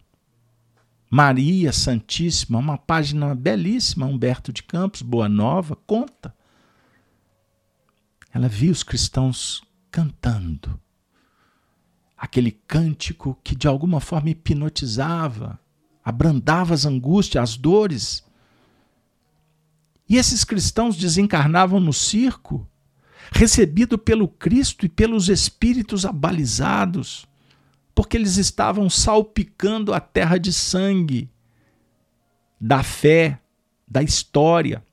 Maria 1.10 1.74
Santíssima, 1.74 2.58
uma 2.58 2.78
página 2.78 3.34
belíssima, 3.34 4.06
Humberto 4.06 4.50
de 4.50 4.62
Campos, 4.62 5.02
Boa 5.02 5.28
Nova, 5.28 5.76
conta 5.76 6.34
ela 8.32 8.48
via 8.48 8.70
os 8.70 8.82
cristãos 8.82 9.62
cantando. 9.90 10.78
Aquele 12.16 12.52
cântico 12.52 13.38
que 13.42 13.54
de 13.54 13.66
alguma 13.66 14.00
forma 14.00 14.30
hipnotizava, 14.30 15.58
abrandava 16.04 16.74
as 16.74 16.84
angústias, 16.84 17.42
as 17.42 17.56
dores. 17.56 18.24
E 20.08 20.16
esses 20.16 20.44
cristãos 20.44 20.96
desencarnavam 20.96 21.80
no 21.80 21.92
circo, 21.92 22.68
recebido 23.32 23.98
pelo 23.98 24.28
Cristo 24.28 24.84
e 24.84 24.88
pelos 24.88 25.28
espíritos 25.28 26.04
abalizados, 26.04 27.26
porque 27.94 28.16
eles 28.16 28.36
estavam 28.36 28.88
salpicando 28.88 29.92
a 29.92 30.00
terra 30.00 30.38
de 30.38 30.52
sangue, 30.52 31.30
da 32.60 32.82
fé, 32.82 33.40
da 33.88 34.02
história. 34.02 34.84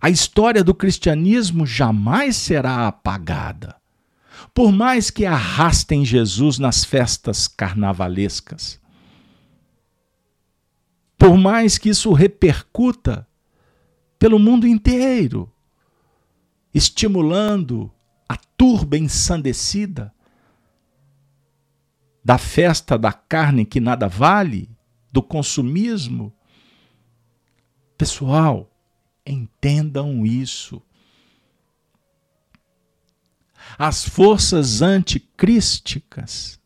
A 0.00 0.08
história 0.08 0.64
do 0.64 0.74
cristianismo 0.74 1.66
jamais 1.66 2.36
será 2.36 2.86
apagada. 2.86 3.76
Por 4.54 4.72
mais 4.72 5.10
que 5.10 5.26
arrastem 5.26 6.04
Jesus 6.04 6.58
nas 6.58 6.84
festas 6.84 7.46
carnavalescas, 7.46 8.80
por 11.18 11.36
mais 11.36 11.76
que 11.76 11.90
isso 11.90 12.12
repercuta 12.14 13.28
pelo 14.18 14.38
mundo 14.38 14.66
inteiro, 14.66 15.52
estimulando 16.72 17.92
a 18.26 18.36
turba 18.36 18.96
ensandecida 18.96 20.14
da 22.24 22.38
festa 22.38 22.96
da 22.98 23.12
carne 23.12 23.64
que 23.66 23.80
nada 23.80 24.08
vale, 24.08 24.70
do 25.12 25.22
consumismo. 25.22 26.32
Pessoal, 27.98 28.69
entendam 29.30 30.26
isso. 30.26 30.82
As 33.78 34.04
forças 34.04 34.82
anticrísticas, 34.82 36.58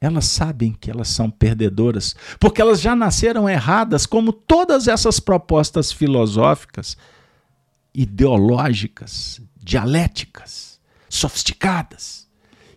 elas 0.00 0.26
sabem 0.26 0.72
que 0.72 0.90
elas 0.90 1.08
são 1.08 1.30
perdedoras, 1.30 2.14
porque 2.38 2.60
elas 2.60 2.80
já 2.80 2.94
nasceram 2.94 3.48
erradas, 3.48 4.06
como 4.06 4.32
todas 4.32 4.88
essas 4.88 5.20
propostas 5.20 5.92
filosóficas, 5.92 6.96
ideológicas, 7.94 9.40
dialéticas, 9.56 10.80
sofisticadas, 11.08 12.25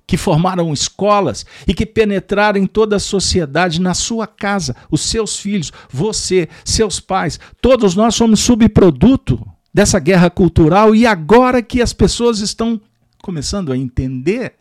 que 0.09 0.17
formaram 0.17 0.73
escolas 0.73 1.45
e 1.67 1.73
que 1.73 1.85
penetraram 1.85 2.59
em 2.59 2.65
toda 2.65 2.95
a 2.95 2.99
sociedade, 2.99 3.79
na 3.79 3.93
sua 3.93 4.25
casa, 4.25 4.75
os 4.89 5.01
seus 5.01 5.37
filhos, 5.37 5.71
você, 5.87 6.49
seus 6.65 6.99
pais, 6.99 7.39
todos 7.61 7.93
nós 7.93 8.15
somos 8.15 8.39
subproduto 8.39 9.39
dessa 9.71 9.99
guerra 9.99 10.27
cultural 10.31 10.95
e 10.95 11.05
agora 11.05 11.61
que 11.61 11.79
as 11.79 11.93
pessoas 11.93 12.39
estão 12.39 12.81
começando 13.21 13.71
a 13.71 13.77
entender, 13.77 14.55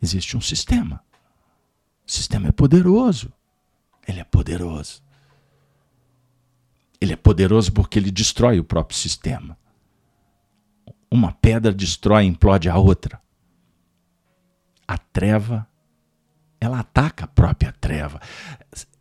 existe 0.00 0.34
um 0.34 0.40
sistema. 0.40 1.04
O 2.08 2.10
sistema 2.10 2.48
é 2.48 2.52
poderoso. 2.52 3.30
Ele 4.08 4.20
é 4.20 4.24
poderoso. 4.24 5.02
Ele 6.98 7.12
é 7.12 7.16
poderoso 7.16 7.70
porque 7.70 7.98
ele 7.98 8.10
destrói 8.10 8.58
o 8.58 8.64
próprio 8.64 8.96
sistema. 8.96 9.58
Uma 11.12 11.30
pedra 11.30 11.70
destrói 11.74 12.24
e 12.24 12.26
implode 12.26 12.70
a 12.70 12.78
outra. 12.78 13.20
A 14.88 14.96
treva, 14.96 15.68
ela 16.58 16.80
ataca 16.80 17.26
a 17.26 17.28
própria 17.28 17.70
treva. 17.70 18.18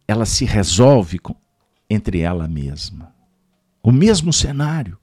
Ela 0.05 0.25
se 0.25 0.43
resolve 0.43 1.19
com, 1.19 1.33
entre 1.89 2.19
ela 2.19 2.49
mesma. 2.49 3.15
O 3.81 3.93
mesmo 3.93 4.33
cenário. 4.33 4.97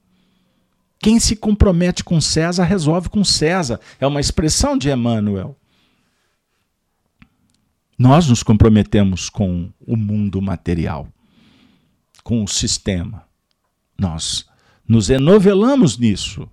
Quem 0.98 1.18
se 1.18 1.34
compromete 1.34 2.04
com 2.04 2.20
César 2.20 2.64
resolve 2.64 3.08
com 3.08 3.24
César. 3.24 3.80
É 3.98 4.06
uma 4.06 4.20
expressão 4.20 4.76
de 4.76 4.90
Emmanuel. 4.90 5.56
Nós 7.98 8.28
nos 8.28 8.42
comprometemos 8.42 9.30
com 9.30 9.72
o 9.80 9.96
mundo 9.96 10.42
material, 10.42 11.08
com 12.22 12.44
o 12.44 12.48
sistema. 12.48 13.26
Nós 13.98 14.46
nos 14.86 15.08
enovelamos 15.08 15.96
nisso. 15.96 16.46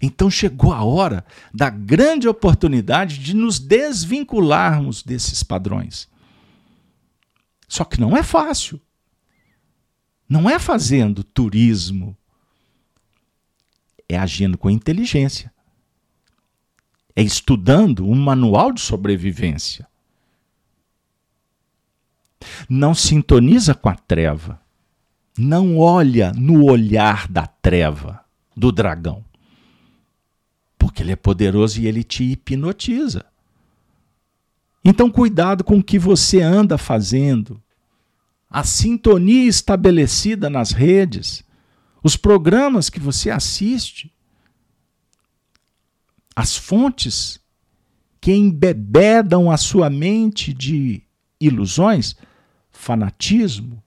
Então 0.00 0.30
chegou 0.30 0.72
a 0.72 0.82
hora 0.82 1.24
da 1.52 1.70
grande 1.70 2.28
oportunidade 2.28 3.18
de 3.18 3.34
nos 3.34 3.58
desvincularmos 3.58 5.02
desses 5.02 5.42
padrões. 5.42 6.08
Só 7.68 7.84
que 7.84 8.00
não 8.00 8.16
é 8.16 8.22
fácil. 8.22 8.80
Não 10.28 10.48
é 10.48 10.58
fazendo 10.58 11.22
turismo, 11.22 12.16
é 14.08 14.18
agindo 14.18 14.56
com 14.56 14.70
inteligência. 14.70 15.52
É 17.14 17.22
estudando 17.22 18.08
um 18.08 18.14
manual 18.14 18.72
de 18.72 18.80
sobrevivência. 18.80 19.86
Não 22.68 22.94
sintoniza 22.94 23.74
com 23.74 23.88
a 23.88 23.94
treva. 23.94 24.60
Não 25.38 25.78
olha 25.78 26.32
no 26.32 26.64
olhar 26.64 27.28
da 27.28 27.46
treva, 27.46 28.24
do 28.56 28.72
dragão. 28.72 29.24
Porque 30.84 31.02
ele 31.02 31.12
é 31.12 31.16
poderoso 31.16 31.80
e 31.80 31.86
ele 31.86 32.04
te 32.04 32.22
hipnotiza. 32.24 33.24
Então, 34.84 35.10
cuidado 35.10 35.64
com 35.64 35.78
o 35.78 35.82
que 35.82 35.98
você 35.98 36.42
anda 36.42 36.76
fazendo 36.76 37.58
a 38.50 38.62
sintonia 38.62 39.48
estabelecida 39.48 40.50
nas 40.50 40.72
redes, 40.72 41.42
os 42.02 42.18
programas 42.18 42.90
que 42.90 43.00
você 43.00 43.30
assiste, 43.30 44.12
as 46.36 46.54
fontes 46.54 47.40
que 48.20 48.32
embebedam 48.32 49.50
a 49.50 49.56
sua 49.56 49.88
mente 49.88 50.52
de 50.52 51.02
ilusões, 51.40 52.14
fanatismo, 52.70 53.82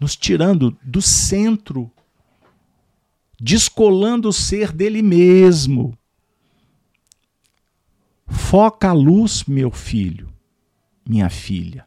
nos 0.00 0.16
tirando 0.16 0.74
do 0.82 1.02
centro, 1.02 1.92
descolando 3.40 4.28
o 4.28 4.32
ser 4.32 4.72
dele 4.72 5.02
mesmo. 5.02 5.96
Foca 8.26 8.88
a 8.88 8.92
luz, 8.92 9.44
meu 9.44 9.70
filho, 9.70 10.32
minha 11.08 11.28
filha. 11.28 11.86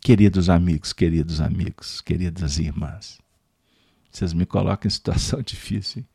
Queridos 0.00 0.48
amigos, 0.48 0.92
queridos 0.92 1.40
amigos, 1.40 2.00
queridas 2.00 2.58
irmãs, 2.58 3.18
vocês 4.10 4.32
me 4.32 4.46
colocam 4.46 4.86
em 4.86 4.90
situação 4.90 5.42
difícil. 5.42 6.02
Hein? 6.02 6.08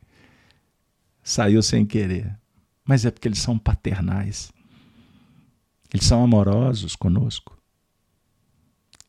Saiu 1.22 1.62
sem 1.62 1.84
querer, 1.84 2.36
mas 2.84 3.04
é 3.04 3.10
porque 3.10 3.28
eles 3.28 3.38
são 3.38 3.58
paternais. 3.58 4.50
Eles 5.92 6.06
são 6.06 6.24
amorosos 6.24 6.96
conosco. 6.96 7.56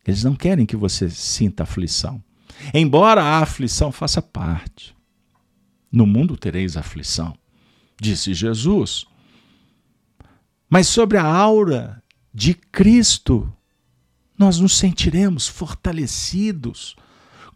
Eles 0.05 0.23
não 0.23 0.35
querem 0.35 0.65
que 0.65 0.75
você 0.75 1.09
sinta 1.09 1.63
aflição. 1.63 2.21
Embora 2.73 3.23
a 3.23 3.39
aflição 3.39 3.91
faça 3.91 4.21
parte. 4.21 4.95
No 5.91 6.05
mundo 6.07 6.35
tereis 6.35 6.75
aflição, 6.75 7.37
disse 7.99 8.33
Jesus. 8.33 9.05
Mas 10.69 10.87
sobre 10.87 11.17
a 11.17 11.25
aura 11.25 12.01
de 12.33 12.53
Cristo 12.53 13.51
nós 14.37 14.59
nos 14.59 14.75
sentiremos 14.75 15.47
fortalecidos, 15.47 16.95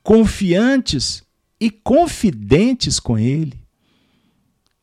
confiantes 0.04 1.24
e 1.60 1.72
confidentes 1.72 3.00
com 3.00 3.18
Ele 3.18 3.66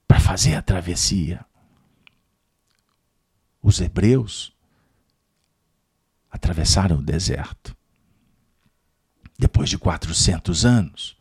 para 0.07 0.19
fazer 0.19 0.57
a 0.57 0.63
travessia. 0.63 1.45
Os 3.63 3.81
hebreus 3.81 4.53
atravessaram 6.31 6.99
o 6.99 7.03
deserto 7.03 7.74
depois 9.45 9.69
de 9.69 9.77
400 9.77 10.65
anos. 10.65 11.19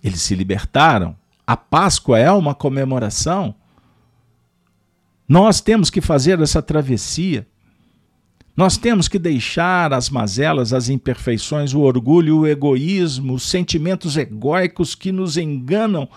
Eles 0.00 0.22
se 0.22 0.36
libertaram. 0.36 1.16
A 1.44 1.56
Páscoa 1.56 2.16
é 2.20 2.30
uma 2.30 2.54
comemoração. 2.54 3.52
Nós 5.28 5.60
temos 5.60 5.90
que 5.90 6.00
fazer 6.00 6.40
essa 6.40 6.62
travessia. 6.62 7.44
Nós 8.56 8.76
temos 8.76 9.08
que 9.08 9.18
deixar 9.18 9.92
as 9.92 10.08
mazelas, 10.08 10.72
as 10.72 10.88
imperfeições, 10.88 11.74
o 11.74 11.80
orgulho, 11.80 12.38
o 12.38 12.46
egoísmo, 12.46 13.34
os 13.34 13.42
sentimentos 13.42 14.16
egóicos 14.16 14.94
que 14.94 15.10
nos 15.10 15.36
enganam. 15.36 16.08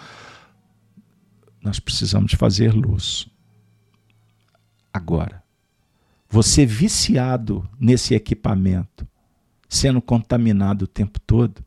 Nós 1.59 1.79
precisamos 1.79 2.33
fazer 2.33 2.71
luz. 2.71 3.27
Agora, 4.93 5.41
você 6.29 6.67
viciado 6.67 7.67
nesse 7.79 8.13
equipamento, 8.13 9.07
sendo 9.67 10.01
contaminado 10.01 10.83
o 10.83 10.87
tempo 10.87 11.19
todo, 11.19 11.63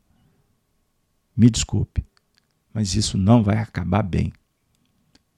me 1.35 1.49
desculpe, 1.49 2.05
mas 2.73 2.95
isso 2.95 3.17
não 3.17 3.43
vai 3.43 3.57
acabar 3.57 4.03
bem. 4.03 4.33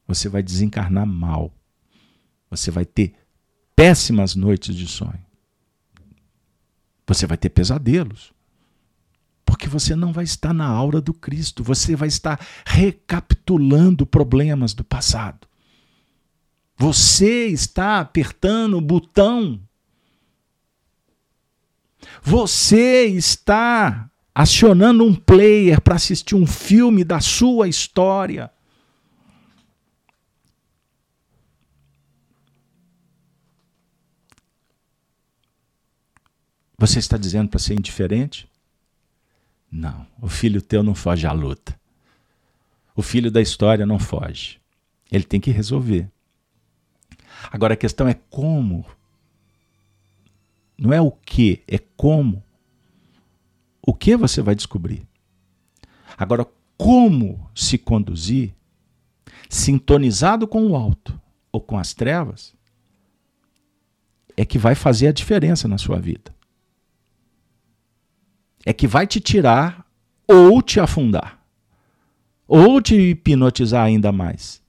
Você 0.07 0.27
vai 0.29 0.43
desencarnar 0.43 1.05
mal. 1.05 1.53
Você 2.49 2.69
vai 2.69 2.85
ter 2.85 3.15
péssimas 3.75 4.35
noites 4.35 4.75
de 4.75 4.87
sonho. 4.87 5.25
Você 7.07 7.25
vai 7.25 7.37
ter 7.37 7.49
pesadelos. 7.49 8.33
Porque 9.45 9.67
você 9.67 9.95
não 9.95 10.13
vai 10.13 10.23
estar 10.23 10.53
na 10.53 10.65
aura 10.65 11.01
do 11.01 11.13
Cristo, 11.13 11.63
você 11.63 11.95
vai 11.95 12.07
estar 12.07 12.39
recapitulando 12.65 14.05
problemas 14.05 14.73
do 14.73 14.83
passado. 14.83 15.47
Você 16.77 17.47
está 17.47 17.99
apertando 17.99 18.77
o 18.77 18.81
botão. 18.81 19.59
Você 22.21 23.05
está 23.05 24.09
acionando 24.33 25.03
um 25.03 25.13
player 25.13 25.79
para 25.81 25.95
assistir 25.95 26.35
um 26.35 26.47
filme 26.47 27.03
da 27.03 27.19
sua 27.19 27.67
história. 27.67 28.51
Você 36.77 36.99
está 36.99 37.15
dizendo 37.17 37.49
para 37.49 37.59
ser 37.59 37.75
indiferente? 37.75 38.49
Não, 39.71 40.05
o 40.21 40.27
filho 40.27 40.61
teu 40.61 40.83
não 40.83 40.93
foge 40.93 41.25
à 41.25 41.31
luta. 41.31 41.79
O 42.95 43.01
filho 43.01 43.31
da 43.31 43.41
história 43.41 43.85
não 43.85 43.97
foge. 43.97 44.59
Ele 45.11 45.23
tem 45.23 45.39
que 45.39 45.49
resolver. 45.49 46.09
Agora 47.51 47.73
a 47.73 47.77
questão 47.77 48.07
é 48.07 48.13
como 48.29 48.85
Não 50.83 50.91
é 50.91 50.99
o 50.99 51.11
que, 51.11 51.63
é 51.65 51.77
como. 51.95 52.43
O 53.81 53.93
que 53.93 54.17
você 54.17 54.41
vai 54.41 54.53
descobrir. 54.53 55.07
Agora, 56.17 56.45
como 56.77 57.49
se 57.55 57.77
conduzir, 57.77 58.53
sintonizado 59.49 60.45
com 60.45 60.67
o 60.67 60.75
alto 60.75 61.17
ou 61.53 61.61
com 61.61 61.77
as 61.77 61.93
trevas, 61.93 62.53
é 64.35 64.43
que 64.43 64.57
vai 64.57 64.75
fazer 64.75 65.07
a 65.07 65.13
diferença 65.13 65.69
na 65.69 65.77
sua 65.77 65.99
vida. 65.99 66.35
É 68.65 68.73
que 68.73 68.85
vai 68.85 69.07
te 69.07 69.21
tirar 69.21 69.89
ou 70.27 70.61
te 70.61 70.81
afundar, 70.81 71.41
ou 72.45 72.81
te 72.81 72.95
hipnotizar 72.95 73.85
ainda 73.85 74.11
mais. 74.11 74.61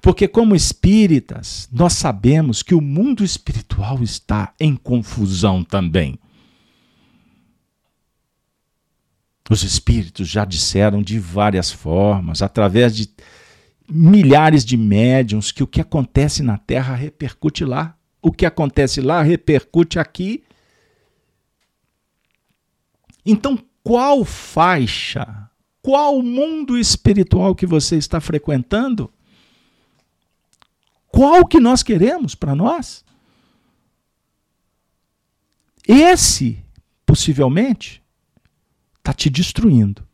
Porque, 0.00 0.28
como 0.28 0.54
espíritas, 0.54 1.68
nós 1.72 1.94
sabemos 1.94 2.62
que 2.62 2.74
o 2.74 2.80
mundo 2.80 3.24
espiritual 3.24 4.02
está 4.02 4.52
em 4.60 4.76
confusão 4.76 5.64
também. 5.64 6.18
Os 9.48 9.62
espíritos 9.62 10.28
já 10.28 10.44
disseram 10.44 11.02
de 11.02 11.18
várias 11.18 11.70
formas, 11.70 12.42
através 12.42 12.94
de 12.94 13.08
milhares 13.88 14.64
de 14.64 14.76
médiums, 14.76 15.52
que 15.52 15.62
o 15.62 15.66
que 15.66 15.80
acontece 15.80 16.42
na 16.42 16.58
Terra 16.58 16.94
repercute 16.94 17.64
lá. 17.64 17.96
O 18.20 18.32
que 18.32 18.44
acontece 18.44 19.00
lá 19.00 19.22
repercute 19.22 19.98
aqui. 19.98 20.42
Então, 23.24 23.58
qual 23.84 24.24
faixa, 24.24 25.48
qual 25.80 26.20
mundo 26.20 26.76
espiritual 26.76 27.54
que 27.54 27.66
você 27.66 27.96
está 27.96 28.20
frequentando? 28.20 29.12
Qual 31.16 31.46
que 31.46 31.58
nós 31.58 31.82
queremos 31.82 32.34
para 32.34 32.54
nós? 32.54 33.02
Esse, 35.88 36.62
possivelmente, 37.06 38.02
está 38.98 39.14
te 39.14 39.30
destruindo. 39.30 40.06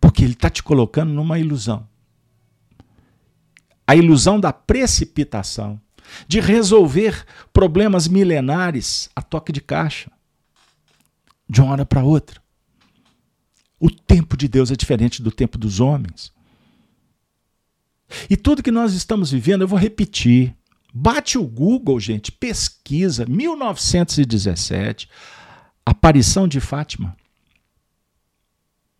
Porque 0.00 0.24
ele 0.24 0.32
está 0.32 0.50
te 0.50 0.60
colocando 0.60 1.12
numa 1.12 1.38
ilusão. 1.38 1.88
A 3.86 3.94
ilusão 3.94 4.40
da 4.40 4.52
precipitação, 4.52 5.80
de 6.26 6.40
resolver 6.40 7.24
problemas 7.52 8.08
milenares 8.08 9.08
a 9.14 9.22
toque 9.22 9.52
de 9.52 9.60
caixa, 9.60 10.10
de 11.48 11.60
uma 11.60 11.70
hora 11.70 11.86
para 11.86 12.02
outra. 12.02 12.42
O 13.78 13.88
tempo 13.88 14.36
de 14.36 14.48
Deus 14.48 14.72
é 14.72 14.74
diferente 14.74 15.22
do 15.22 15.30
tempo 15.30 15.56
dos 15.56 15.78
homens. 15.78 16.34
E 18.28 18.36
tudo 18.36 18.62
que 18.62 18.70
nós 18.70 18.94
estamos 18.94 19.30
vivendo, 19.30 19.62
eu 19.62 19.68
vou 19.68 19.78
repetir. 19.78 20.54
Bate 20.92 21.36
o 21.36 21.44
Google, 21.44 22.00
gente, 22.00 22.32
pesquisa, 22.32 23.26
1917, 23.26 25.08
aparição 25.84 26.48
de 26.48 26.60
Fátima. 26.60 27.14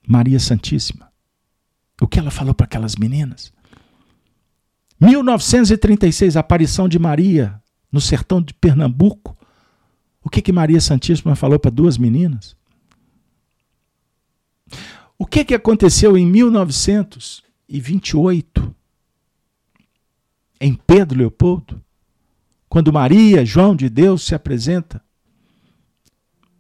Maria 0.07 0.39
Santíssima. 0.39 1.11
O 2.01 2.07
que 2.07 2.19
ela 2.19 2.31
falou 2.31 2.55
para 2.55 2.67
aquelas 2.67 2.97
meninas? 2.97 3.53
1936, 5.01 6.37
aparição 6.37 6.87
de 6.89 6.99
Maria 6.99 7.59
no 7.91 8.01
sertão 8.01 8.43
de 8.43 8.55
Pernambuco. 8.55 9.37
O 10.23 10.29
que, 10.29 10.43
que 10.43 10.53
Maria 10.53 10.81
Santíssima 10.81 11.35
falou 11.35 11.59
para 11.59 11.71
duas 11.71 11.99
meninas? 11.99 12.55
O 15.19 15.25
que, 15.25 15.43
que 15.45 15.55
aconteceu 15.55 16.19
em 16.19 16.27
1928? 16.27 18.76
Em 20.61 20.75
Pedro 20.75 21.19
Leopoldo, 21.19 21.83
quando 22.69 22.93
Maria, 22.93 23.45
João 23.45 23.75
de 23.75 23.89
Deus, 23.89 24.23
se 24.23 24.35
apresenta 24.35 25.03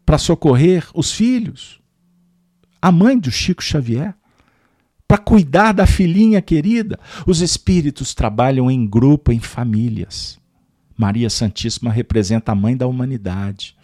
para 0.04 0.18
socorrer 0.18 0.88
os 0.94 1.12
filhos, 1.12 1.80
a 2.80 2.92
mãe 2.92 3.18
do 3.18 3.30
Chico 3.30 3.62
Xavier, 3.62 4.14
para 5.08 5.18
cuidar 5.18 5.72
da 5.72 5.86
filhinha 5.86 6.42
querida. 6.42 6.98
Os 7.26 7.40
espíritos 7.40 8.14
trabalham 8.14 8.70
em 8.70 8.86
grupo, 8.86 9.32
em 9.32 9.40
famílias. 9.40 10.38
Maria 10.96 11.28
Santíssima 11.28 11.90
representa 11.90 12.52
a 12.52 12.54
mãe 12.54 12.76
da 12.76 12.86
humanidade, 12.86 13.76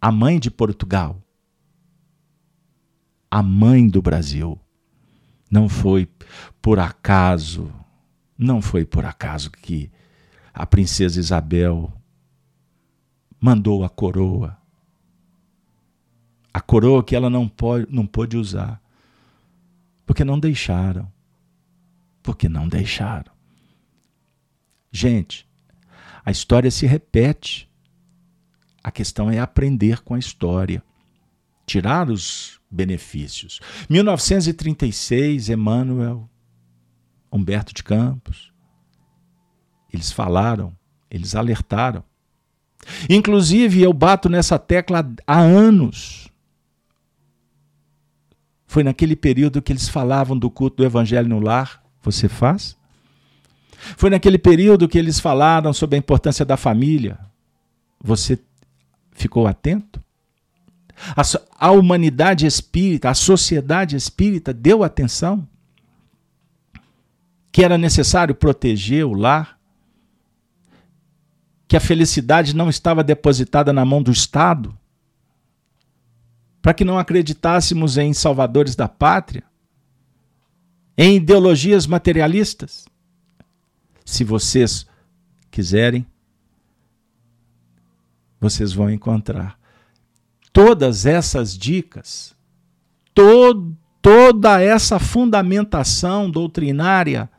a 0.00 0.10
mãe 0.10 0.38
de 0.38 0.50
Portugal, 0.50 1.20
a 3.30 3.42
mãe 3.42 3.88
do 3.88 4.00
Brasil. 4.00 4.58
Não 5.50 5.68
foi 5.68 6.08
por 6.60 6.78
acaso 6.78 7.72
não 8.38 8.60
foi 8.60 8.84
por 8.84 9.04
acaso 9.04 9.50
que 9.50 9.90
a 10.52 10.66
princesa 10.66 11.20
Isabel 11.20 11.92
mandou 13.40 13.84
a 13.84 13.88
coroa. 13.88 14.56
A 16.52 16.60
coroa 16.60 17.04
que 17.04 17.14
ela 17.14 17.28
não, 17.28 17.48
pode, 17.48 17.86
não 17.90 18.06
pôde 18.06 18.36
usar. 18.36 18.80
Porque 20.06 20.24
não 20.24 20.38
deixaram. 20.38 21.10
Porque 22.22 22.48
não 22.48 22.68
deixaram. 22.68 23.32
Gente, 24.90 25.46
a 26.24 26.30
história 26.30 26.70
se 26.70 26.86
repete. 26.86 27.70
A 28.82 28.90
questão 28.90 29.30
é 29.30 29.38
aprender 29.38 30.00
com 30.02 30.14
a 30.14 30.18
história. 30.18 30.82
Tirar 31.66 32.08
os 32.10 32.60
benefícios. 32.70 33.60
1936, 33.90 35.50
Emmanuel 35.50 36.28
Humberto 37.30 37.72
de 37.72 37.82
Campos. 37.82 38.52
Eles 39.92 40.12
falaram, 40.12 40.76
eles 41.10 41.34
alertaram. 41.34 42.02
Inclusive, 43.08 43.82
eu 43.82 43.92
bato 43.92 44.28
nessa 44.28 44.58
tecla 44.58 45.08
há 45.26 45.38
anos. 45.38 46.30
Foi 48.66 48.82
naquele 48.82 49.16
período 49.16 49.62
que 49.62 49.72
eles 49.72 49.88
falavam 49.88 50.38
do 50.38 50.50
culto 50.50 50.76
do 50.76 50.84
evangelho 50.84 51.28
no 51.28 51.40
lar. 51.40 51.82
Você 52.02 52.28
faz? 52.28 52.76
Foi 53.96 54.10
naquele 54.10 54.38
período 54.38 54.88
que 54.88 54.98
eles 54.98 55.18
falaram 55.18 55.72
sobre 55.72 55.96
a 55.96 55.98
importância 55.98 56.44
da 56.44 56.56
família. 56.56 57.18
Você 58.02 58.38
ficou 59.12 59.46
atento? 59.46 60.02
A, 61.16 61.22
a 61.68 61.70
humanidade 61.70 62.46
espírita, 62.46 63.10
a 63.10 63.14
sociedade 63.14 63.96
espírita 63.96 64.52
deu 64.52 64.82
atenção? 64.82 65.46
Que 67.56 67.64
era 67.64 67.78
necessário 67.78 68.34
proteger 68.34 69.06
o 69.06 69.14
lar, 69.14 69.58
que 71.66 71.74
a 71.74 71.80
felicidade 71.80 72.54
não 72.54 72.68
estava 72.68 73.02
depositada 73.02 73.72
na 73.72 73.82
mão 73.82 74.02
do 74.02 74.10
Estado, 74.10 74.78
para 76.60 76.74
que 76.74 76.84
não 76.84 76.98
acreditássemos 76.98 77.96
em 77.96 78.12
salvadores 78.12 78.76
da 78.76 78.86
pátria, 78.86 79.42
em 80.98 81.16
ideologias 81.16 81.86
materialistas. 81.86 82.84
Se 84.04 84.22
vocês 84.22 84.86
quiserem, 85.50 86.06
vocês 88.38 88.74
vão 88.74 88.90
encontrar 88.90 89.58
todas 90.52 91.06
essas 91.06 91.56
dicas, 91.56 92.36
todo, 93.14 93.74
toda 94.02 94.60
essa 94.60 94.98
fundamentação 94.98 96.30
doutrinária 96.30 97.30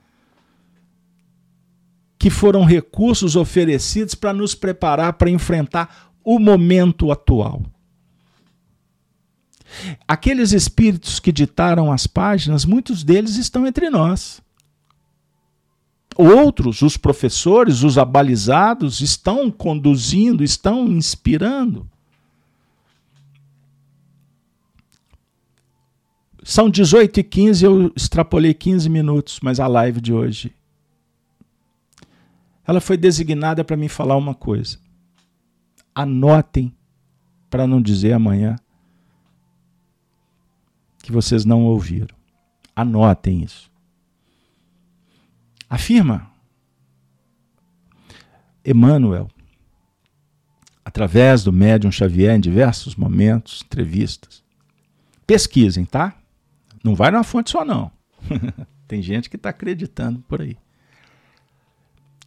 que 2.18 2.30
foram 2.30 2.64
recursos 2.64 3.36
oferecidos 3.36 4.16
para 4.16 4.34
nos 4.34 4.56
preparar 4.56 5.14
para 5.14 5.30
enfrentar 5.30 6.12
o 6.24 6.40
momento 6.40 7.12
atual. 7.12 7.64
Aqueles 10.08 10.52
espíritos 10.52 11.20
que 11.20 11.32
ditaram 11.32 11.92
as 11.92 12.08
páginas, 12.08 12.66
muitos 12.66 13.04
deles 13.04 13.36
estão 13.36 13.68
entre 13.68 13.90
nós. 13.90 14.42
Outros, 16.16 16.82
os 16.82 16.98
professores, 16.98 17.84
os 17.84 17.98
abalizados, 17.98 19.02
estão 19.02 19.52
conduzindo, 19.52 20.44
estão 20.44 20.88
inspirando. 20.88 21.88
São 26.44 26.70
18 26.70 27.20
e 27.20 27.24
15, 27.24 27.66
eu 27.66 27.94
extrapolei 27.96 28.54
15 28.54 28.90
minutos, 28.90 29.40
mas 29.44 29.60
a 29.60 29.68
live 29.68 30.02
de 30.02 30.14
hoje 30.14 30.56
ela 32.68 32.82
foi 32.82 32.98
designada 32.98 33.64
para 33.64 33.78
me 33.78 33.88
falar 33.88 34.18
uma 34.18 34.36
coisa. 34.36 34.78
Anotem, 35.96 36.76
para 37.50 37.66
não 37.66 37.82
dizer 37.82 38.12
amanhã 38.12 38.58
que 41.02 41.10
vocês 41.10 41.46
não 41.46 41.64
ouviram. 41.64 42.14
Anotem 42.76 43.42
isso. 43.42 43.72
Afirma 45.70 46.30
Emmanuel, 48.66 49.30
através 50.84 51.46
do 51.46 51.54
médium 51.54 51.90
Xavier, 51.90 52.36
em 52.36 52.40
diversos 52.40 52.98
momentos, 52.98 53.64
entrevistas. 53.66 54.44
Pesquisem, 55.26 55.86
tá? 55.86 56.18
Não 56.84 56.96
vai 56.96 57.12
numa 57.12 57.24
fonte 57.24 57.50
só, 57.50 57.64
não. 57.64 57.90
Tem 58.86 59.02
gente 59.02 59.30
que 59.30 59.38
está 59.38 59.50
acreditando 59.50 60.20
por 60.28 60.42
aí 60.42 60.58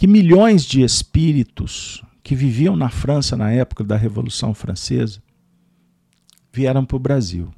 que 0.00 0.06
milhões 0.06 0.64
de 0.64 0.80
espíritos 0.80 2.02
que 2.22 2.34
viviam 2.34 2.74
na 2.74 2.88
França 2.88 3.36
na 3.36 3.52
época 3.52 3.84
da 3.84 3.98
Revolução 3.98 4.54
Francesa 4.54 5.22
vieram 6.50 6.86
para 6.86 6.96
o 6.96 6.98
Brasil. 6.98 7.52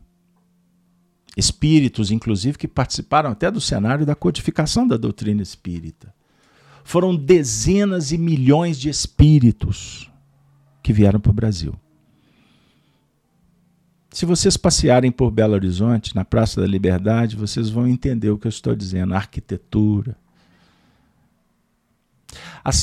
Espíritos, 1.37 2.11
inclusive, 2.11 2.59
que 2.59 2.67
participaram 2.67 3.31
até 3.31 3.49
do 3.49 3.61
cenário 3.61 4.05
da 4.05 4.17
codificação 4.17 4.89
da 4.89 4.97
doutrina 4.97 5.41
espírita. 5.41 6.13
Foram 6.83 7.15
dezenas 7.15 8.11
e 8.11 8.19
milhões 8.19 8.77
de 8.77 8.89
espíritos 8.89 10.11
que 10.83 10.93
vieram 10.93 11.21
para 11.21 11.31
o 11.31 11.35
Brasil. 11.35 11.77
Se 14.11 14.27
vocês 14.27 14.57
passearem 14.57 15.13
por 15.13 15.31
Belo 15.31 15.55
Horizonte, 15.55 16.13
na 16.13 16.25
Praça 16.25 16.61
da 16.61 16.67
Liberdade, 16.67 17.37
vocês 17.37 17.71
vão 17.71 17.87
entender 17.87 18.31
o 18.31 18.37
que 18.37 18.49
eu 18.49 18.51
estou 18.51 18.75
dizendo. 18.75 19.15
A 19.15 19.19
arquitetura. 19.19 20.21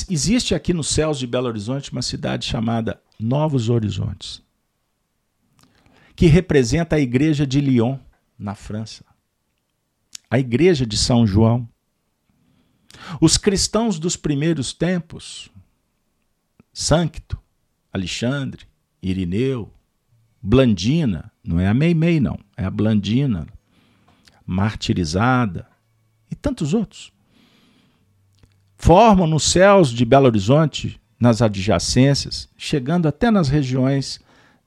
Existe 0.08 0.54
aqui 0.54 0.74
nos 0.74 0.88
céus 0.88 1.18
de 1.18 1.26
Belo 1.26 1.46
Horizonte 1.46 1.90
uma 1.90 2.02
cidade 2.02 2.46
chamada 2.46 3.00
Novos 3.18 3.70
Horizontes, 3.70 4.42
que 6.14 6.26
representa 6.26 6.96
a 6.96 7.00
igreja 7.00 7.46
de 7.46 7.60
Lyon, 7.60 7.98
na 8.38 8.54
França. 8.54 9.04
A 10.30 10.38
igreja 10.38 10.86
de 10.86 10.96
São 10.96 11.26
João. 11.26 11.68
Os 13.20 13.36
cristãos 13.36 13.98
dos 13.98 14.16
primeiros 14.16 14.72
tempos, 14.72 15.50
Sancto, 16.72 17.38
Alexandre, 17.92 18.66
Irineu, 19.02 19.72
Blandina, 20.42 21.30
não 21.42 21.58
é 21.58 21.68
a 21.68 21.74
Meimei, 21.74 22.20
não, 22.20 22.38
é 22.56 22.64
a 22.64 22.70
Blandina, 22.70 23.46
martirizada 24.46 25.66
e 26.30 26.34
tantos 26.34 26.74
outros. 26.74 27.12
Formam 28.90 29.24
nos 29.24 29.44
céus 29.44 29.92
de 29.92 30.04
Belo 30.04 30.26
Horizonte, 30.26 31.00
nas 31.20 31.40
adjacências, 31.40 32.48
chegando 32.56 33.06
até 33.06 33.30
nas 33.30 33.48
regiões 33.48 34.18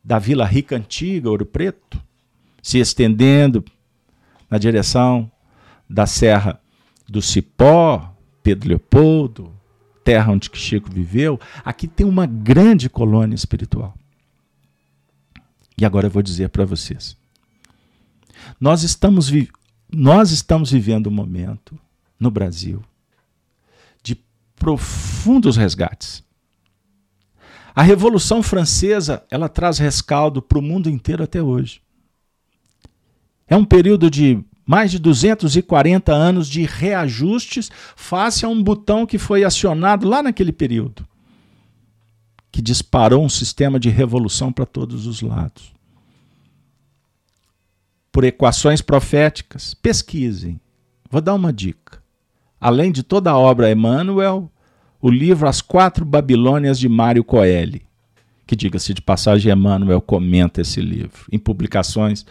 da 0.01 0.17
Vila 0.17 0.45
Rica 0.45 0.77
Antiga, 0.77 1.29
Ouro 1.29 1.45
Preto, 1.45 2.01
se 2.61 2.77
estendendo 2.77 3.65
na 4.49 4.57
direção 4.57 5.29
da 5.89 6.05
Serra 6.05 6.57
do 7.05 7.21
Cipó, 7.21 8.15
Pedro 8.41 8.69
Leopoldo, 8.69 9.51
terra 10.05 10.31
onde 10.31 10.49
Chico 10.53 10.89
viveu, 10.89 11.37
aqui 11.65 11.85
tem 11.85 12.07
uma 12.07 12.25
grande 12.25 12.89
colônia 12.89 13.35
espiritual. 13.35 13.93
E 15.77 15.83
agora 15.83 16.07
eu 16.07 16.11
vou 16.11 16.23
dizer 16.23 16.47
para 16.47 16.63
vocês. 16.63 17.17
Nós 18.57 18.83
estamos, 18.83 19.29
nós 19.91 20.31
estamos 20.31 20.71
vivendo 20.71 21.07
um 21.07 21.13
momento 21.13 21.77
no 22.17 22.31
Brasil 22.31 22.81
profundos 24.63 25.57
resgates. 25.57 26.23
A 27.75 27.83
Revolução 27.83 28.41
Francesa 28.41 29.21
ela 29.29 29.49
traz 29.49 29.77
rescaldo 29.77 30.41
para 30.41 30.57
o 30.57 30.61
mundo 30.61 30.89
inteiro 30.89 31.21
até 31.21 31.43
hoje. 31.43 31.81
É 33.45 33.57
um 33.57 33.65
período 33.65 34.09
de 34.09 34.41
mais 34.65 34.89
de 34.89 34.99
240 34.99 36.13
anos 36.13 36.47
de 36.47 36.63
reajustes 36.63 37.69
face 37.97 38.45
a 38.45 38.47
um 38.47 38.63
botão 38.63 39.05
que 39.05 39.17
foi 39.17 39.43
acionado 39.43 40.07
lá 40.07 40.23
naquele 40.23 40.53
período 40.53 41.05
que 42.49 42.61
disparou 42.61 43.25
um 43.25 43.29
sistema 43.29 43.77
de 43.77 43.89
revolução 43.89 44.53
para 44.53 44.65
todos 44.65 45.07
os 45.07 45.21
lados. 45.21 45.73
Por 48.11 48.23
equações 48.23 48.79
proféticas, 48.79 49.73
pesquisem. 49.73 50.61
Vou 51.09 51.19
dar 51.19 51.33
uma 51.33 51.51
dica. 51.51 52.02
Além 52.63 52.93
de 52.93 53.03
toda 53.03 53.29
a 53.29 53.37
obra 53.37 53.69
Emmanuel, 53.69 54.49
o 55.01 55.09
livro 55.09 55.49
As 55.49 55.61
Quatro 55.61 56.05
Babilônias 56.05 56.79
de 56.79 56.87
Mário 56.87 57.21
Coelho, 57.21 57.81
que 58.47 58.55
diga-se 58.55 58.93
de 58.93 59.01
passagem, 59.01 59.51
Emmanuel 59.51 59.99
comenta 59.99 60.61
esse 60.61 60.79
livro, 60.79 61.25
em 61.29 61.37
publicações 61.37 62.25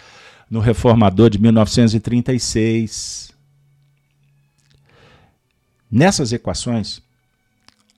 no 0.51 0.59
Reformador 0.59 1.29
de 1.29 1.39
1936. 1.39 3.31
Nessas 5.91 6.33
equações, 6.33 7.03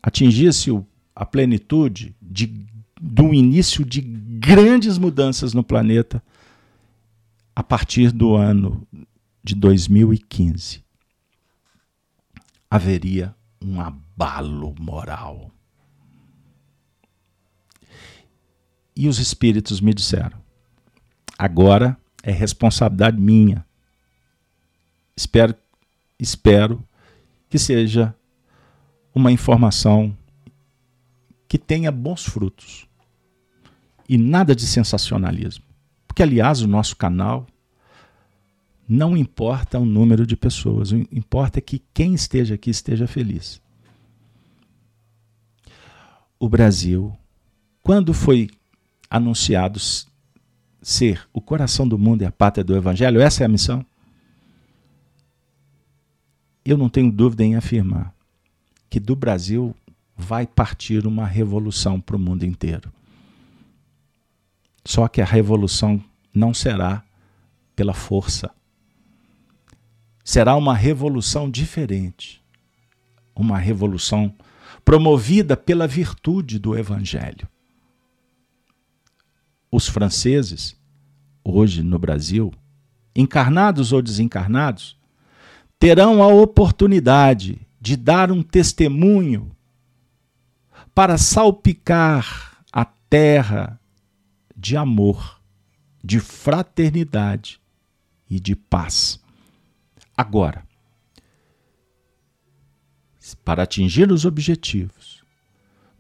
atingia-se 0.03 0.77
a 1.15 1.25
plenitude 1.25 2.17
de, 2.21 2.53
do 3.01 3.33
início 3.33 3.85
de 3.85 4.01
grandes 4.01 4.99
mudanças 4.99 5.55
no 5.55 5.63
planeta 5.63 6.21
a 7.55 7.63
partir 7.63 8.11
do 8.11 8.35
ano 8.35 8.85
de 9.45 9.55
2015. 9.55 10.84
Haveria 12.75 13.33
um 13.63 13.81
abalo 13.81 14.75
moral. 14.81 15.53
E 18.97 19.07
os 19.07 19.21
espíritos 19.21 19.81
me 19.81 19.95
disseram: 19.95 20.37
agora 21.39 21.97
é 22.21 22.33
responsabilidade 22.33 23.17
minha. 23.17 23.65
Espero, 25.17 25.55
espero 26.19 26.85
que 27.49 27.61
seja 27.61 28.13
uma 29.15 29.31
informação 29.31 30.13
que 31.47 31.59
tenha 31.59 31.93
bons 31.93 32.25
frutos. 32.25 32.89
E 34.09 34.19
nada 34.19 34.53
de 34.53 34.67
sensacionalismo. 34.67 35.65
Porque, 36.09 36.25
aliás, 36.25 36.61
o 36.61 36.67
nosso 36.67 36.97
canal 36.97 37.47
não 38.89 39.17
importa 39.17 39.79
o 39.79 39.85
número 39.85 40.27
de 40.27 40.37
pessoas, 40.37 40.93
o 40.93 40.97
importa 41.11 41.59
é 41.59 41.63
que 41.63 41.83
quem 41.93 42.15
esteja 42.15 42.55
aqui 42.55 42.71
esteja 42.71 43.07
feliz. 43.07 43.61
O 46.39 46.49
Brasil, 46.49 47.17
quando 47.83 48.13
foi 48.13 48.51
anunciado 49.09 49.81
ser 50.83 51.27
o 51.33 51.41
coração 51.41 51.89
do 51.89 51.99
mundo 51.99 52.23
e 52.23 52.27
a 52.27 52.33
pátria 52.33 52.63
do 52.63 52.77
Evangelho, 52.77 53.21
essa 53.21 53.43
é 53.43 53.47
a 53.47 53.49
missão. 53.49 53.85
Eu 56.65 56.77
não 56.77 56.89
tenho 56.89 57.11
dúvida 57.11 57.43
em 57.45 57.57
afirmar 57.57 58.15
que 58.91 59.01
do 59.01 59.17
Brasil 59.17 59.75
vai 60.17 60.47
partir 60.47 61.07
uma 61.07 61.27
revolução 61.27 62.01
para 62.01 62.17
o 62.17 62.19
mundo 62.19 62.45
inteiro. 62.45 62.93
Só 64.85 65.09
que 65.09 65.21
a 65.21 65.25
revolução 65.25 66.03
não 66.33 66.53
será 66.53 67.03
pela 67.75 67.95
força. 67.95 68.51
Será 70.25 70.57
uma 70.57 70.75
revolução 70.75 71.51
diferente. 71.51 72.43
Uma 73.37 73.59
revolução 73.59 74.35
promovida 74.83 75.57
pela 75.57 75.87
virtude 75.87 76.59
do 76.59 76.77
Evangelho. 76.77 77.47
Os 79.71 79.87
franceses, 79.87 80.77
hoje 81.45 81.83
no 81.83 81.99
Brasil, 81.99 82.53
encarnados 83.15 83.93
ou 83.93 84.01
desencarnados, 84.01 84.97
terão 85.79 86.23
a 86.23 86.27
oportunidade 86.29 87.61
de 87.81 87.97
dar 87.97 88.33
um 88.33 88.43
testemunho 88.43 89.55
para 90.95 91.19
salpicar 91.19 92.65
a 92.73 92.85
terra 92.85 93.79
de 94.57 94.77
amor, 94.77 95.41
de 96.03 96.21
fraternidade 96.21 97.61
e 98.31 98.41
de 98.41 98.57
paz. 98.57 99.24
Agora, 100.17 100.65
para 103.45 103.63
atingir 103.63 104.13
os 104.13 104.25
objetivos, 104.25 105.25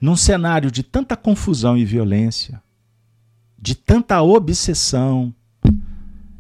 num 0.00 0.16
cenário 0.16 0.70
de 0.70 0.82
tanta 0.82 1.16
confusão 1.16 1.76
e 1.76 1.84
violência, 1.84 2.62
de 3.58 3.74
tanta 3.74 4.22
obsessão, 4.22 5.34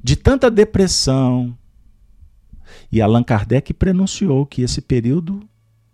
de 0.02 0.14
tanta 0.14 0.50
depressão, 0.50 1.56
e 2.92 3.00
Allan 3.00 3.22
Kardec 3.22 3.72
prenunciou 3.74 4.46
que 4.46 4.62
esse 4.62 4.80
período 4.80 5.48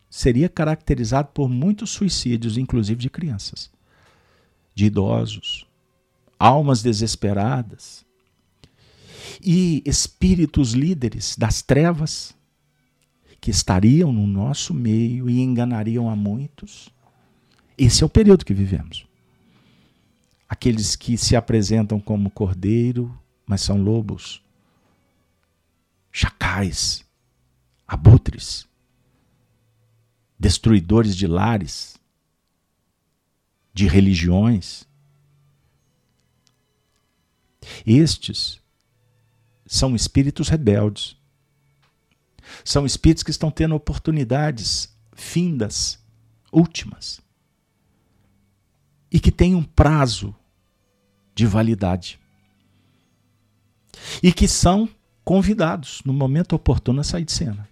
seria 0.09 0.49
caracterizado 0.49 1.29
por 1.29 1.49
muitos 1.49 1.91
suicídios, 1.91 2.59
inclusive 2.59 3.01
de 3.01 3.09
crianças, 3.09 3.71
de 4.75 4.87
idosos, 4.87 5.67
almas 6.39 6.83
desesperadas 6.83 8.05
e 9.43 9.83
espíritos 9.87 10.73
líderes 10.73 11.37
das 11.37 11.63
trevas 11.63 12.35
que 13.41 13.51
estariam 13.51 14.13
no 14.13 14.27
nosso 14.27 14.75
meio 14.75 15.31
e 15.31 15.41
enganariam 15.41 16.11
a 16.11 16.17
muitos. 16.17 16.91
Esse 17.77 18.03
é 18.03 18.07
o 18.07 18.11
período 18.11 18.45
que 18.45 18.53
vivemos. 18.53 19.07
Aqueles 20.49 20.97
que 20.97 21.17
se 21.17 21.37
apresentam 21.37 21.99
como 22.01 22.31
cordeiro, 22.31 23.17
mas 23.47 23.63
são 23.63 23.81
lobos, 23.83 24.43
chacais, 26.13 27.05
abutres 27.87 28.69
destruidores 30.41 31.15
de 31.15 31.27
lares, 31.27 32.01
de 33.75 33.87
religiões. 33.87 34.89
Estes 37.87 38.60
são 39.73 39.95
espíritos 39.95 40.49
rebeldes. 40.49 41.17
São 42.65 42.85
espíritos 42.85 43.23
que 43.23 43.31
estão 43.31 43.53
tendo 43.53 43.77
oportunidades 43.77 44.93
findas, 45.13 45.97
últimas. 46.53 47.21
e 49.13 49.19
que 49.19 49.33
têm 49.33 49.57
um 49.57 49.63
prazo 49.63 50.35
de 51.35 51.45
validade. 51.45 52.19
E 54.23 54.33
que 54.33 54.47
são 54.47 54.89
convidados, 55.25 56.01
no 56.05 56.13
momento 56.13 56.55
oportuno, 56.55 57.01
a 57.01 57.05
sair 57.05 57.25
de 57.25 57.33
cena, 57.33 57.69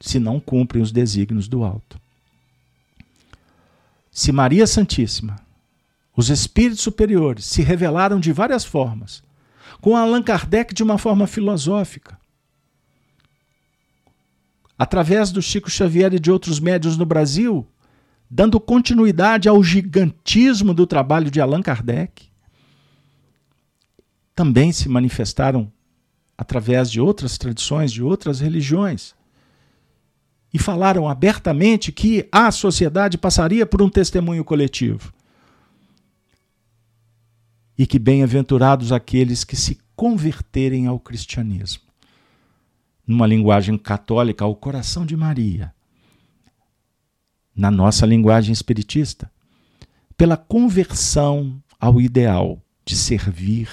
se 0.00 0.20
não 0.20 0.38
cumprem 0.38 0.80
os 0.80 0.92
desígnios 0.92 1.48
do 1.48 1.64
alto. 1.64 2.00
Se 4.12 4.30
Maria 4.30 4.64
Santíssima, 4.64 5.40
os 6.16 6.28
espíritos 6.28 6.82
superiores, 6.82 7.44
se 7.44 7.62
revelaram 7.62 8.20
de 8.20 8.32
várias 8.32 8.64
formas, 8.64 9.22
com 9.80 9.96
Allan 9.96 10.22
Kardec 10.22 10.74
de 10.74 10.82
uma 10.82 10.98
forma 10.98 11.26
filosófica, 11.26 12.18
através 14.78 15.32
do 15.32 15.42
Chico 15.42 15.70
Xavier 15.70 16.14
e 16.14 16.20
de 16.20 16.30
outros 16.30 16.60
médios 16.60 16.96
no 16.96 17.04
Brasil, 17.04 17.66
dando 18.30 18.60
continuidade 18.60 19.48
ao 19.48 19.62
gigantismo 19.62 20.74
do 20.74 20.86
trabalho 20.86 21.30
de 21.30 21.40
Allan 21.40 21.62
Kardec, 21.62 22.28
também 24.34 24.70
se 24.70 24.88
manifestaram 24.88 25.72
através 26.36 26.90
de 26.90 27.00
outras 27.00 27.36
tradições, 27.36 27.90
de 27.90 28.02
outras 28.02 28.38
religiões. 28.38 29.16
E 30.54 30.58
falaram 30.58 31.08
abertamente 31.08 31.90
que 31.90 32.28
a 32.30 32.50
sociedade 32.52 33.18
passaria 33.18 33.66
por 33.66 33.82
um 33.82 33.88
testemunho 33.88 34.44
coletivo. 34.44 35.12
E 37.78 37.86
que 37.86 37.98
bem-aventurados 37.98 38.90
aqueles 38.90 39.44
que 39.44 39.56
se 39.56 39.78
converterem 39.94 40.86
ao 40.86 40.98
cristianismo. 40.98 41.84
Numa 43.06 43.26
linguagem 43.26 43.78
católica, 43.78 44.44
ao 44.44 44.54
coração 44.54 45.06
de 45.06 45.16
Maria. 45.16 45.72
Na 47.54 47.70
nossa 47.70 48.04
linguagem 48.04 48.52
espiritista, 48.52 49.30
pela 50.16 50.36
conversão 50.36 51.62
ao 51.80 52.00
ideal 52.00 52.60
de 52.84 52.96
servir 52.96 53.68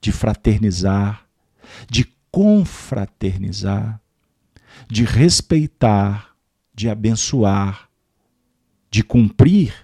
de 0.00 0.12
fraternizar, 0.12 1.24
de 1.90 2.04
confraternizar, 2.30 4.00
de 4.88 5.04
respeitar, 5.04 6.34
de 6.74 6.88
abençoar, 6.88 7.88
de 8.90 9.02
cumprir 9.02 9.74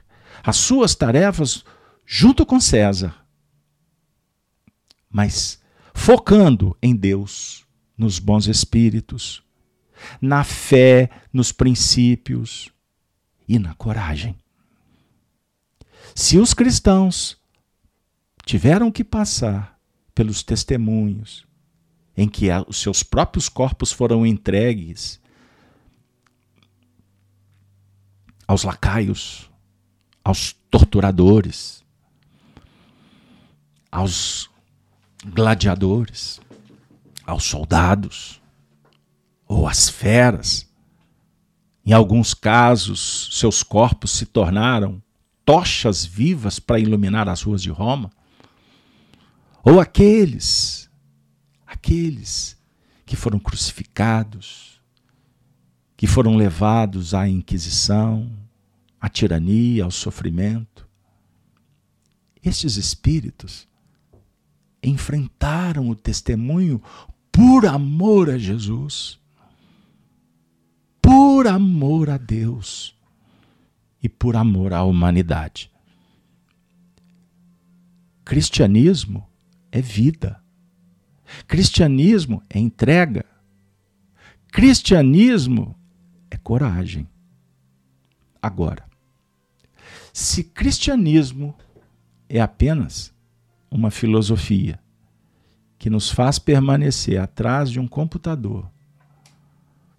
as 0.42 0.56
suas 0.56 0.94
tarefas 0.94 1.64
junto 2.06 2.44
com 2.44 2.60
César, 2.60 3.26
mas 5.10 5.60
focando 5.94 6.76
em 6.82 6.94
Deus, 6.94 7.64
nos 7.96 8.18
bons 8.18 8.46
espíritos, 8.46 9.42
na 10.20 10.42
fé, 10.42 11.08
nos 11.32 11.52
princípios 11.52 12.70
e 13.46 13.58
na 13.58 13.74
coragem. 13.74 14.36
Se 16.14 16.38
os 16.38 16.52
cristãos 16.52 17.38
tiveram 18.44 18.90
que 18.90 19.04
passar 19.04 19.78
pelos 20.14 20.42
testemunhos, 20.42 21.46
em 22.16 22.28
que 22.28 22.48
os 22.68 22.76
seus 22.76 23.02
próprios 23.02 23.48
corpos 23.48 23.90
foram 23.90 24.26
entregues 24.26 25.20
aos 28.46 28.62
lacaios, 28.62 29.50
aos 30.22 30.52
torturadores, 30.70 31.83
aos 33.94 34.50
gladiadores, 35.24 36.40
aos 37.24 37.44
soldados 37.44 38.42
ou 39.46 39.68
às 39.68 39.88
feras. 39.88 40.68
Em 41.86 41.92
alguns 41.92 42.34
casos, 42.34 43.28
seus 43.30 43.62
corpos 43.62 44.10
se 44.10 44.26
tornaram 44.26 45.00
tochas 45.44 46.04
vivas 46.04 46.58
para 46.58 46.80
iluminar 46.80 47.28
as 47.28 47.42
ruas 47.42 47.62
de 47.62 47.70
Roma. 47.70 48.10
Ou 49.62 49.78
aqueles, 49.78 50.90
aqueles 51.64 52.58
que 53.06 53.14
foram 53.14 53.38
crucificados, 53.38 54.80
que 55.96 56.08
foram 56.08 56.34
levados 56.34 57.14
à 57.14 57.28
Inquisição, 57.28 58.28
à 59.00 59.08
tirania, 59.08 59.84
ao 59.84 59.90
sofrimento. 59.92 60.84
Estes 62.42 62.76
espíritos 62.76 63.68
enfrentaram 64.88 65.88
o 65.88 65.94
testemunho 65.94 66.82
por 67.32 67.66
amor 67.66 68.30
a 68.30 68.38
Jesus, 68.38 69.18
por 71.00 71.46
amor 71.46 72.10
a 72.10 72.16
Deus 72.16 72.96
e 74.02 74.08
por 74.08 74.36
amor 74.36 74.72
à 74.72 74.84
humanidade. 74.84 75.70
Cristianismo 78.24 79.28
é 79.70 79.80
vida. 79.80 80.42
Cristianismo 81.46 82.42
é 82.48 82.58
entrega. 82.58 83.24
Cristianismo 84.52 85.74
é 86.30 86.36
coragem. 86.36 87.08
Agora, 88.40 88.84
se 90.12 90.44
cristianismo 90.44 91.54
é 92.28 92.40
apenas 92.40 93.13
uma 93.74 93.90
filosofia 93.90 94.78
que 95.76 95.90
nos 95.90 96.08
faz 96.08 96.38
permanecer 96.38 97.20
atrás 97.20 97.68
de 97.68 97.80
um 97.80 97.88
computador, 97.88 98.70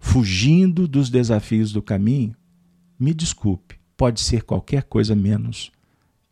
fugindo 0.00 0.88
dos 0.88 1.10
desafios 1.10 1.72
do 1.72 1.82
caminho, 1.82 2.34
me 2.98 3.12
desculpe, 3.12 3.78
pode 3.94 4.20
ser 4.20 4.44
qualquer 4.44 4.84
coisa 4.84 5.14
menos 5.14 5.70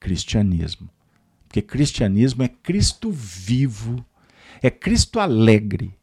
cristianismo. 0.01 0.89
Porque 1.47 1.61
cristianismo 1.61 2.43
é 2.43 2.49
Cristo 2.49 3.12
vivo, 3.12 4.03
é 4.62 4.71
Cristo 4.71 5.21
alegre, 5.21 5.95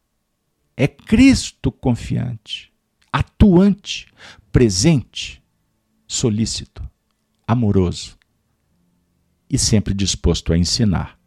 é 0.76 0.86
Cristo 0.86 1.72
confiante, 1.72 2.72
atuante, 3.12 4.06
presente, 4.52 5.42
solícito, 6.06 6.88
amoroso 7.44 8.16
e 9.50 9.58
sempre 9.58 9.92
disposto 9.92 10.52
a 10.52 10.56
ensinar. 10.56 11.20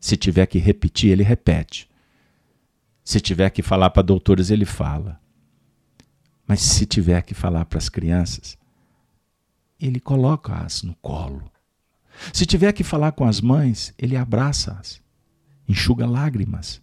Se 0.00 0.16
tiver 0.16 0.46
que 0.46 0.58
repetir, 0.58 1.10
ele 1.10 1.22
repete. 1.22 1.88
Se 3.04 3.20
tiver 3.20 3.50
que 3.50 3.62
falar 3.62 3.90
para 3.90 4.02
doutores, 4.02 4.50
ele 4.50 4.64
fala. 4.64 5.20
Mas 6.46 6.60
se 6.60 6.86
tiver 6.86 7.22
que 7.22 7.34
falar 7.34 7.64
para 7.66 7.78
as 7.78 7.88
crianças, 7.88 8.58
ele 9.78 10.00
coloca-as 10.00 10.82
no 10.82 10.94
colo 10.96 11.50
se 12.32 12.44
tiver 12.44 12.72
que 12.72 12.84
falar 12.84 13.12
com 13.12 13.24
as 13.24 13.40
mães, 13.40 13.94
ele 13.98 14.16
abraça-as, 14.16 15.02
enxuga 15.68 16.06
lágrimas. 16.06 16.82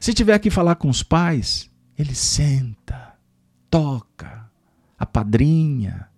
Se 0.00 0.12
tiver 0.12 0.38
que 0.38 0.50
falar 0.50 0.74
com 0.76 0.88
os 0.88 1.02
pais, 1.02 1.70
ele 1.96 2.14
senta, 2.14 3.14
toca, 3.70 4.50
apadrinha, 4.98 6.08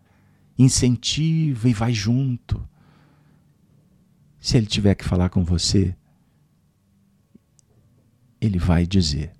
incentiva 0.58 1.68
e 1.68 1.74
vai 1.74 1.92
junto. 1.92 2.66
Se 4.40 4.56
ele 4.56 4.66
tiver 4.66 4.94
que 4.94 5.04
falar 5.04 5.28
com 5.28 5.44
você, 5.44 5.94
ele 8.40 8.58
vai 8.58 8.86
dizer: 8.86 9.32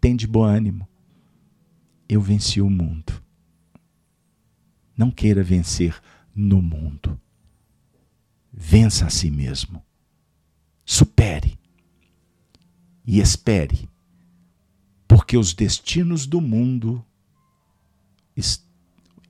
tem 0.00 0.16
de 0.16 0.26
bom 0.26 0.42
ânimo, 0.42 0.88
eu 2.08 2.20
venci 2.20 2.60
o 2.60 2.68
mundo. 2.68 3.22
Não 4.96 5.10
queira 5.10 5.42
vencer 5.42 6.00
no 6.34 6.60
mundo. 6.60 7.18
Vença 8.52 9.06
a 9.06 9.10
si 9.10 9.30
mesmo. 9.30 9.82
Supere. 10.84 11.58
E 13.06 13.18
espere. 13.18 13.88
Porque 15.08 15.36
os 15.36 15.54
destinos 15.54 16.26
do 16.26 16.40
mundo, 16.40 17.04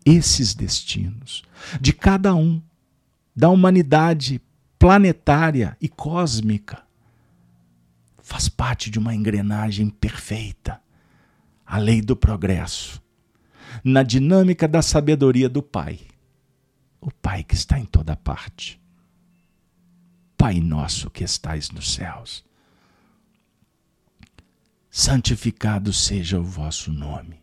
esses 0.05 0.55
destinos, 0.55 1.43
de 1.81 1.93
cada 1.93 2.35
um, 2.35 2.61
da 3.35 3.49
humanidade 3.49 4.41
planetária 4.79 5.77
e 5.81 5.89
cósmica, 5.89 6.85
faz 8.23 8.49
parte 8.49 8.89
de 8.89 8.99
uma 8.99 9.15
engrenagem 9.15 9.91
perfeita 9.91 10.81
a 11.67 11.79
lei 11.79 12.01
do 12.01 12.15
progresso, 12.15 13.03
na 13.83 14.03
dinâmica 14.03 14.69
da 14.69 14.81
sabedoria 14.81 15.49
do 15.49 15.63
Pai, 15.63 15.99
o 17.01 17.11
Pai 17.11 17.43
que 17.43 17.55
está 17.55 17.79
em 17.79 17.85
toda 17.85 18.15
parte. 18.15 18.81
Pai 20.37 20.61
nosso 20.61 21.11
que 21.11 21.25
estais 21.25 21.71
nos 21.71 21.95
céus, 21.95 22.45
santificado 24.91 25.93
seja 25.93 26.39
o 26.39 26.45
vosso 26.45 26.93
nome. 26.93 27.41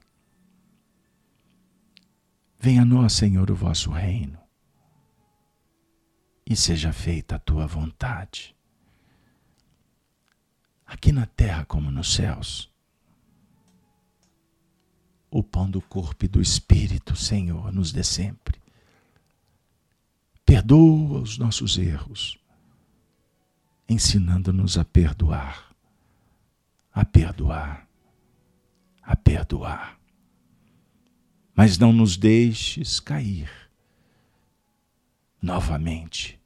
Venha 2.59 2.83
a 2.83 2.85
nós, 2.85 3.13
Senhor, 3.13 3.49
o 3.49 3.55
vosso 3.55 3.89
reino, 3.89 4.37
e 6.45 6.55
seja 6.55 6.91
feita 6.91 7.35
a 7.35 7.39
tua 7.39 7.65
vontade, 7.65 8.55
aqui 10.89 11.11
na 11.11 11.27
terra 11.27 11.63
como 11.65 11.91
nos 11.91 12.13
céus. 12.13 12.67
O 15.29 15.43
pão 15.43 15.69
do 15.69 15.79
corpo 15.79 16.25
e 16.25 16.27
do 16.27 16.41
espírito, 16.41 17.15
Senhor, 17.15 17.71
nos 17.71 17.91
dê 17.91 18.03
sempre. 18.03 18.59
perdoa 20.43 21.19
os 21.21 21.37
nossos 21.37 21.77
erros, 21.77 22.39
ensinando-nos 23.87 24.79
a 24.79 24.83
perdoar, 24.83 25.75
a 26.91 27.05
perdoar, 27.05 27.87
a 29.03 29.15
perdoar. 29.15 29.99
Mas 31.55 31.77
não 31.77 31.93
nos 31.93 32.17
deixes 32.17 32.99
cair 32.99 33.51
novamente 35.39 36.39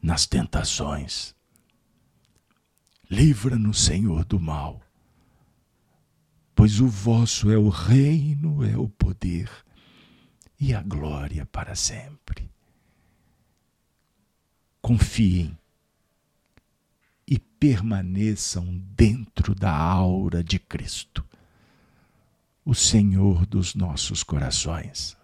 nas 0.00 0.24
tentações. 0.24 1.34
Livra-nos, 3.12 3.84
Senhor, 3.84 4.24
do 4.24 4.40
mal, 4.40 4.80
pois 6.54 6.80
o 6.80 6.88
vosso 6.88 7.50
é 7.50 7.58
o 7.58 7.68
reino, 7.68 8.64
é 8.64 8.74
o 8.74 8.88
poder 8.88 9.50
e 10.58 10.72
a 10.72 10.80
glória 10.80 11.44
para 11.44 11.74
sempre. 11.74 12.50
Confiem 14.80 15.54
e 17.28 17.38
permaneçam 17.38 18.78
dentro 18.96 19.54
da 19.54 19.76
aura 19.76 20.42
de 20.42 20.58
Cristo, 20.58 21.22
o 22.64 22.74
Senhor 22.74 23.44
dos 23.44 23.74
nossos 23.74 24.22
corações. 24.22 25.18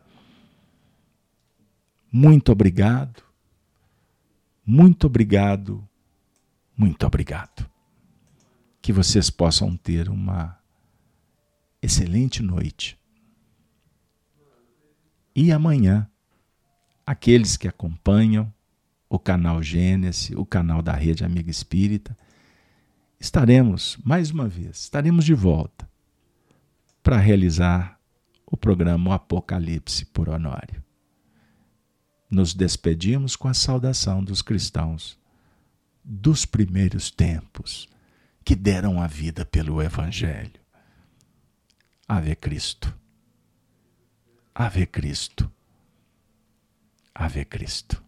Muito 2.12 2.52
obrigado, 2.52 3.22
muito 4.62 5.06
obrigado, 5.06 5.88
muito 6.76 7.06
obrigado. 7.06 7.77
Que 8.80 8.92
vocês 8.92 9.30
possam 9.30 9.76
ter 9.76 10.08
uma 10.08 10.58
excelente 11.82 12.42
noite 12.42 12.98
e 15.40 15.52
amanhã, 15.52 16.10
aqueles 17.06 17.56
que 17.56 17.68
acompanham 17.68 18.52
o 19.08 19.20
canal 19.20 19.62
Gênesis, 19.62 20.36
o 20.36 20.44
canal 20.44 20.82
da 20.82 20.92
Rede 20.92 21.24
Amiga 21.24 21.48
Espírita, 21.48 22.18
estaremos, 23.20 23.96
mais 24.04 24.32
uma 24.32 24.48
vez, 24.48 24.80
estaremos 24.80 25.24
de 25.24 25.34
volta 25.34 25.88
para 27.04 27.18
realizar 27.18 28.00
o 28.44 28.56
programa 28.56 29.14
Apocalipse 29.14 30.06
por 30.06 30.28
Honório. 30.28 30.82
Nos 32.28 32.52
despedimos 32.52 33.36
com 33.36 33.46
a 33.46 33.54
saudação 33.54 34.24
dos 34.24 34.42
cristãos 34.42 35.16
dos 36.02 36.44
primeiros 36.44 37.12
tempos 37.12 37.88
que 38.48 38.56
deram 38.56 38.98
a 38.98 39.06
vida 39.06 39.44
pelo 39.44 39.82
Evangelho. 39.82 40.58
Ave 42.08 42.34
Cristo. 42.34 42.98
Ave 44.54 44.86
Cristo. 44.86 45.52
Ave 47.14 47.44
Cristo. 47.44 48.02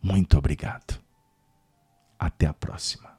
Muito 0.00 0.38
obrigado. 0.38 1.02
Até 2.16 2.46
a 2.46 2.54
próxima. 2.54 3.13